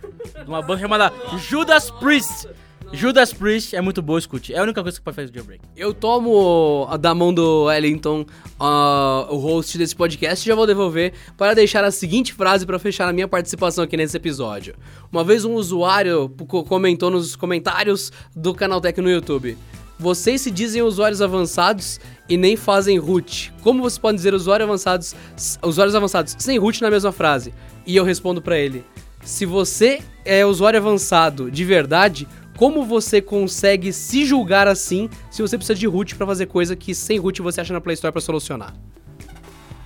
de 0.42 0.49
Uma 0.49 0.62
banda 0.62 0.81
chamada 0.81 1.12
Judas 1.37 1.90
Priest. 1.90 2.49
Judas 2.92 3.33
Priest 3.33 3.76
é 3.76 3.81
muito 3.81 4.03
boa, 4.03 4.18
escute. 4.18 4.53
É 4.53 4.59
a 4.59 4.62
única 4.64 4.83
coisa 4.83 4.98
que 4.98 5.05
pode 5.05 5.14
fazer 5.14 5.33
jailbreak. 5.33 5.62
Eu 5.76 5.94
tomo 5.94 6.87
a- 6.90 6.96
da 6.96 7.14
mão 7.14 7.33
do 7.33 7.64
Wellington 7.64 8.26
ah, 8.59 9.26
o 9.31 9.37
host 9.37 9.79
desse 9.79 9.94
podcast 9.94 10.44
e 10.44 10.48
já 10.48 10.57
vou 10.57 10.66
devolver 10.66 11.12
para 11.38 11.55
deixar 11.55 11.85
a 11.85 11.92
seguinte 11.92 12.35
frase 12.35 12.66
para 12.66 12.81
fechar 12.81 13.09
a 13.09 13.12
minha 13.12 13.29
participação 13.29 13.85
aqui 13.85 13.96
nesse 13.96 14.16
episódio. 14.16 14.74
Uma 15.12 15.22
vez 15.22 15.44
um 15.44 15.55
usuário 15.55 16.29
co- 16.48 16.64
comentou 16.64 17.11
nos 17.11 17.37
comentários 17.37 18.11
do 18.35 18.53
Canaltech 18.53 19.00
no 19.00 19.09
YouTube. 19.11 19.57
Vocês 19.96 20.40
se 20.40 20.50
dizem 20.50 20.83
usuários 20.83 21.22
avançados 21.22 22.00
e 22.29 22.37
nem 22.37 22.57
fazem 22.57 22.98
root. 22.98 23.53
Como 23.62 23.83
vocês 23.83 23.98
podem 23.98 24.16
dizer 24.16 24.35
usuários 24.35 24.68
avançados, 24.68 25.14
usuários 25.62 25.94
avançados 25.94 26.35
sem 26.40 26.59
root 26.59 26.83
na 26.83 26.90
mesma 26.90 27.12
frase? 27.12 27.55
E 27.87 27.94
eu 27.96 28.03
respondo 28.05 28.40
para 28.42 28.59
ele: 28.59 28.83
se 29.22 29.44
você 29.46 30.00
é 30.24 30.44
usuário 30.44 30.81
avançado 30.81 31.50
de 31.50 31.64
verdade, 31.64 32.26
como 32.61 32.85
você 32.85 33.23
consegue 33.23 33.90
se 33.90 34.27
julgar 34.27 34.68
assim 34.68 35.09
se 35.31 35.40
você 35.40 35.57
precisa 35.57 35.79
de 35.79 35.87
root 35.87 36.14
pra 36.14 36.27
fazer 36.27 36.44
coisa 36.44 36.77
que 36.77 36.94
sem 36.94 37.18
root 37.18 37.40
você 37.40 37.62
acha 37.62 37.73
na 37.73 37.81
Play 37.81 37.94
Store 37.94 38.12
pra 38.12 38.20
solucionar? 38.20 38.77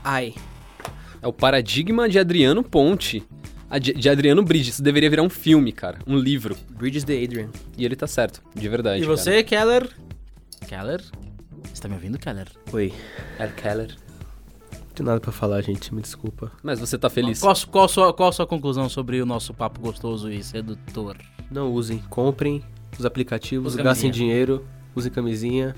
Ai. 0.03 0.35
É 1.23 1.29
o 1.29 1.33
paradigma 1.33 2.09
de 2.09 2.19
Adriano 2.19 2.65
Ponte. 2.65 3.23
De, 3.81 3.93
de 3.93 4.09
Adriano 4.09 4.43
Bridges. 4.43 4.75
Isso 4.75 4.83
deveria 4.83 5.09
virar 5.09 5.23
um 5.23 5.31
filme, 5.31 5.71
cara. 5.71 6.01
Um 6.05 6.19
livro. 6.19 6.57
Bridges 6.69 7.05
the 7.05 7.13
Adrian. 7.23 7.49
E 7.79 7.85
ele 7.85 7.95
tá 7.95 8.09
certo, 8.09 8.43
de 8.53 8.69
verdade. 8.69 9.05
E 9.05 9.07
você, 9.07 9.45
Keller? 9.45 9.89
Keller? 10.67 11.01
Você 11.73 11.81
tá 11.81 11.89
me 11.89 11.95
ouvindo, 11.95 12.19
Keller? 12.19 12.49
Oi. 12.73 12.93
Cara. 13.39 13.51
É 13.51 13.53
Keller. 13.53 13.97
Não 14.73 14.95
tem 14.97 15.07
nada 15.07 15.21
pra 15.21 15.31
falar, 15.31 15.63
gente, 15.63 15.95
me 15.95 16.03
desculpa. 16.03 16.51
Mas 16.61 16.81
você 16.81 16.99
tá 16.99 17.09
feliz. 17.09 17.39
Qual, 17.39 17.55
qual, 17.71 17.85
a 17.85 17.89
sua, 17.89 18.13
qual 18.13 18.29
a 18.31 18.33
sua 18.33 18.49
conclusão 18.49 18.89
sobre 18.89 19.23
o 19.23 19.27
nosso 19.27 19.55
papo 19.55 19.81
gostoso 19.81 20.29
e 20.29 20.43
sedutor? 20.43 21.17
Não 21.55 21.73
usem, 21.73 21.99
comprem 22.11 22.65
os 22.99 23.07
aplicativos, 23.07 23.77
gastem 23.77 24.11
dinheiro, 24.11 24.67
usem 24.93 25.13
camisinha 25.13 25.73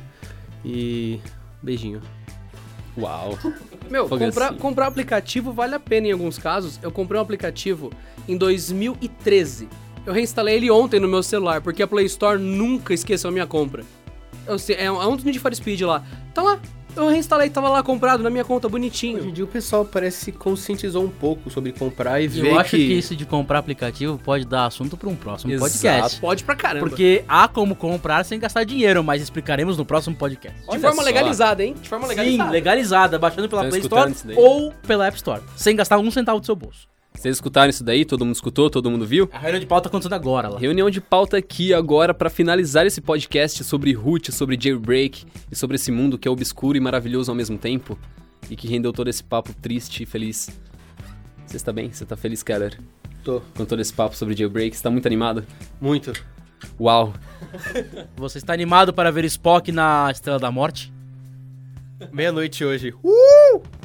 e 0.65 1.21
beijinho. 1.63 2.01
Uau. 2.97 3.39
Meu, 3.91 4.09
comprar, 4.09 4.49
assim. 4.49 4.59
comprar 4.59 4.87
aplicativo 4.87 5.53
vale 5.53 5.75
a 5.75 5.79
pena 5.79 6.09
em 6.09 6.13
alguns 6.13 6.39
casos. 6.39 6.81
Eu 6.83 6.91
comprei 6.91 7.21
um 7.21 7.23
aplicativo 7.23 7.93
em 8.27 8.39
2013. 8.39 9.69
Eu 10.07 10.15
reinstalei 10.15 10.57
ele 10.57 10.71
ontem 10.71 10.99
no 10.99 11.07
meu 11.07 11.23
celular, 11.23 11.61
porque 11.61 11.83
a 11.83 11.87
Play 11.87 12.07
Store 12.07 12.41
nunca 12.41 12.95
esqueceu 12.95 13.29
a 13.29 13.33
minha 13.33 13.47
compra. 13.47 13.85
Eu 14.47 14.59
sei, 14.59 14.77
é 14.77 14.91
um 14.91 15.03
é 15.03 15.07
um 15.07 15.15
dos 15.15 15.25
Need 15.25 15.39
for 15.39 15.55
Speed 15.55 15.83
lá. 15.83 16.03
Tá 16.33 16.43
lá. 16.43 16.61
Eu 16.97 17.09
reinstalei, 17.09 17.51
tava 17.51 17.69
lá 17.69 17.83
comprado 17.83 18.23
na 18.23 18.31
minha 18.31 18.45
conta, 18.45 18.67
Hoje 18.67 18.73
bonitinho. 18.73 19.29
em 19.29 19.33
dia 19.33 19.45
o 19.45 19.49
pessoal 19.49 19.85
parece 19.85 20.25
se 20.27 20.33
conscientizou 20.33 21.05
um 21.05 21.11
pouco 21.11 21.51
sobre 21.51 21.71
comprar 21.73 22.21
e 22.21 22.27
ver 22.27 22.53
Eu 22.53 22.59
acho 22.59 22.71
que... 22.71 22.79
que 22.87 22.95
isso 22.95 23.15
de 23.15 23.27
comprar 23.27 23.59
aplicativo 23.59 24.19
pode 24.19 24.47
dar 24.47 24.67
assunto 24.67 24.97
para 24.97 25.09
um 25.09 25.15
próximo 25.15 25.53
Exato, 25.53 25.71
podcast. 25.73 26.21
Pode 26.21 26.45
pra 26.45 26.57
caramba. 26.57 26.87
Porque 26.89 27.23
há 27.29 27.47
como 27.47 27.77
comprar 27.77 28.25
sem 28.25 28.41
gastar 28.41 28.65
dinheiro, 28.65 29.05
mas 29.05 29.21
explicaremos 29.21 29.77
no 29.77 29.85
próximo 29.85 30.17
podcast. 30.17 30.59
De 30.59 30.65
Olha 30.69 30.81
forma 30.81 30.97
só. 30.97 31.03
legalizada, 31.03 31.63
hein? 31.63 31.75
De 31.81 31.89
forma 31.89 32.07
Sim, 32.07 32.15
legalizada. 32.15 32.51
legalizada, 32.51 33.19
baixando 33.19 33.49
pela 33.49 33.69
Estão 33.69 33.89
Play 33.91 34.13
Store 34.15 34.35
ou 34.37 34.73
pela 34.87 35.07
App 35.07 35.17
Store, 35.17 35.43
sem 35.55 35.77
gastar 35.77 35.99
um 35.99 36.11
centavo 36.11 36.41
do 36.41 36.47
seu 36.47 36.57
bolso. 36.57 36.89
Vocês 37.17 37.37
escutaram 37.37 37.71
isso 37.71 37.83
daí? 37.83 38.05
Todo 38.05 38.25
mundo 38.25 38.35
escutou? 38.35 38.69
Todo 38.69 38.91
mundo 38.91 39.07
viu? 39.07 39.29
A 39.33 39.39
reunião 39.39 39.61
de 39.61 39.67
pauta 39.67 39.89
acontecendo 39.89 40.13
agora 40.13 40.49
lá. 40.49 40.59
Reunião 40.59 40.91
de 40.91 41.01
pauta 41.01 41.37
aqui 41.39 41.73
agora 41.73 42.13
para 42.13 42.29
finalizar 42.29 42.87
esse 42.87 43.01
podcast 43.01 43.65
sobre 43.65 43.93
root, 43.93 44.31
sobre 44.33 44.59
jailbreak 44.61 45.25
e 45.51 45.57
sobre 45.57 45.77
esse 45.77 45.91
mundo 45.91 46.19
que 46.19 46.29
é 46.29 46.31
obscuro 46.31 46.77
e 46.77 46.81
maravilhoso 46.81 47.31
ao 47.31 47.35
mesmo 47.35 47.57
tempo 47.59 47.99
e 48.51 48.55
que 48.55 48.69
rendeu 48.69 48.93
todo 48.93 49.09
esse 49.09 49.25
papo 49.25 49.53
triste 49.55 50.03
e 50.03 50.07
feliz. 50.07 50.51
Você 51.47 51.57
está 51.57 51.73
bem? 51.73 51.91
Você 51.91 52.05
tá 52.05 52.17
feliz, 52.17 52.43
Keller? 52.43 52.79
Tô. 53.25 53.41
Com 53.57 53.65
todo 53.65 53.81
esse 53.81 53.93
papo 53.93 54.17
sobre 54.17 54.37
jailbreak? 54.37 54.77
Você 54.77 54.83
tá 54.83 54.91
muito 54.91 55.07
animado? 55.07 55.45
Muito. 55.81 56.13
Uau! 56.81 57.15
Você 58.17 58.39
está 58.39 58.53
animado 58.53 58.93
para 58.93 59.11
ver 59.11 59.25
Spock 59.25 59.73
na 59.73 60.11
Estrela 60.11 60.39
da 60.39 60.51
Morte? 60.51 60.93
Meia-noite 62.13 62.65
hoje. 62.65 62.95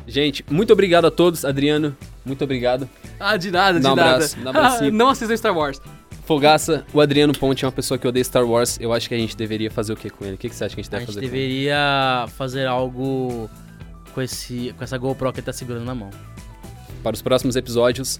Gente, 0.06 0.44
muito 0.50 0.74
obrigado 0.74 1.06
a 1.06 1.12
todos. 1.12 1.46
Adriano, 1.46 1.96
muito 2.26 2.44
obrigado. 2.44 2.90
Ah, 3.22 3.38
de 3.38 3.52
nada, 3.52 3.80
de 3.80 3.86
um 3.86 3.96
nada. 3.96 4.16
abraço, 4.16 4.38
um 4.40 4.50
abracinho. 4.50 4.90
Ah, 4.90 4.92
não 4.98 5.10
assistam 5.10 5.38
Star 5.38 5.56
Wars. 5.58 5.82
Fogaça, 6.26 6.86
o 6.94 7.02
Adriano 7.02 7.34
Ponte 7.34 7.66
é 7.66 7.68
uma 7.68 7.72
pessoa 7.72 7.98
que 7.98 8.08
odeia 8.08 8.24
Star 8.24 8.46
Wars. 8.46 8.78
Eu 8.80 8.94
acho 8.94 9.08
que 9.08 9.16
a 9.16 9.18
gente 9.18 9.36
deveria 9.36 9.70
fazer 9.70 9.94
o 9.94 9.96
que 9.96 10.10
com 10.10 10.24
ele? 10.24 10.36
O 10.36 10.38
que, 10.38 10.50
que 10.50 10.56
você 10.56 10.64
acha 10.66 10.76
que 10.76 10.82
a 10.82 10.84
gente 10.84 10.94
A 10.94 10.98
deve 11.00 11.06
gente 11.06 11.16
fazer 11.16 11.28
deveria 11.28 12.26
fazer 12.38 12.68
algo 12.68 13.50
com, 14.14 14.22
esse, 14.22 14.74
com 14.78 14.84
essa 14.84 14.98
GoPro 14.98 15.32
que 15.34 15.40
ele 15.40 15.46
tá 15.46 15.54
segurando 15.54 15.86
na 15.86 15.96
mão. 15.96 16.10
Para 17.04 17.14
os 17.14 17.22
próximos 17.22 17.56
episódios, 17.56 18.20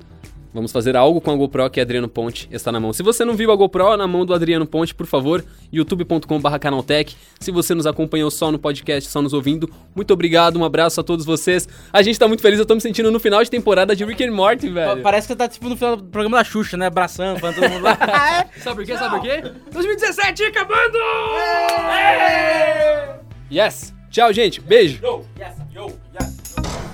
vamos 0.54 0.72
fazer 0.72 0.96
algo 0.96 1.22
com 1.22 1.32
a 1.32 1.36
GoPro 1.36 1.70
que 1.70 1.80
Adriano 1.80 2.08
Ponte 2.08 2.48
está 2.52 2.72
na 2.72 2.80
mão. 2.80 2.94
Se 2.94 3.04
você 3.04 3.24
não 3.26 3.36
viu 3.36 3.52
a 3.52 3.56
GoPro 3.56 3.98
na 3.98 4.08
mão 4.08 4.26
do 4.26 4.34
Adriano 4.34 4.66
Ponte, 4.66 4.94
por 4.94 5.06
favor, 5.06 5.44
youtube.com.br 5.72 6.58
canaltech. 6.60 7.16
Se 7.40 7.52
você 7.52 7.74
nos 7.74 7.88
acompanhou 7.88 8.30
só 8.30 8.52
no 8.52 8.60
podcast, 8.60 9.10
só 9.10 9.22
nos 9.22 9.34
ouvindo, 9.34 9.70
muito 9.96 10.14
obrigado, 10.14 10.58
um 10.58 10.66
abraço 10.66 11.00
a 11.00 11.04
todos 11.04 11.26
vocês. 11.26 11.68
A 11.92 12.02
gente 12.02 12.20
tá 12.20 12.28
muito 12.28 12.42
feliz, 12.42 12.60
eu 12.60 12.66
tô 12.66 12.76
me 12.76 12.82
sentindo 12.82 13.12
no 13.12 13.20
final 13.20 13.44
de 13.44 13.50
temporada 13.50 13.96
de 13.96 14.04
Rick 14.06 14.24
and 14.24 14.32
Morty, 14.32 14.70
velho. 14.70 15.02
Parece 15.02 15.28
que 15.28 15.34
você 15.34 15.38
tá 15.38 15.48
tipo 15.48 15.70
no 15.70 15.76
final 15.76 15.96
do 15.98 16.04
programa 16.04 16.38
da 16.38 16.44
Xuxa, 16.44 16.78
né? 16.78 16.88
Abraçando, 16.88 17.40
falando 17.40 17.56
todo 17.56 17.70
mundo 17.70 17.84
lá. 17.84 17.98
Sabe 18.62 18.76
por 18.76 18.86
quê? 18.86 18.98
Sabe 18.98 19.16
por 19.16 19.22
quê? 19.22 19.52
2017 19.72 20.44
acabando! 20.44 20.98
Yes! 23.52 23.94
Tchau, 24.10 24.34
gente. 24.34 24.60
Beijo. 24.60 25.02
Yes. 25.40 26.91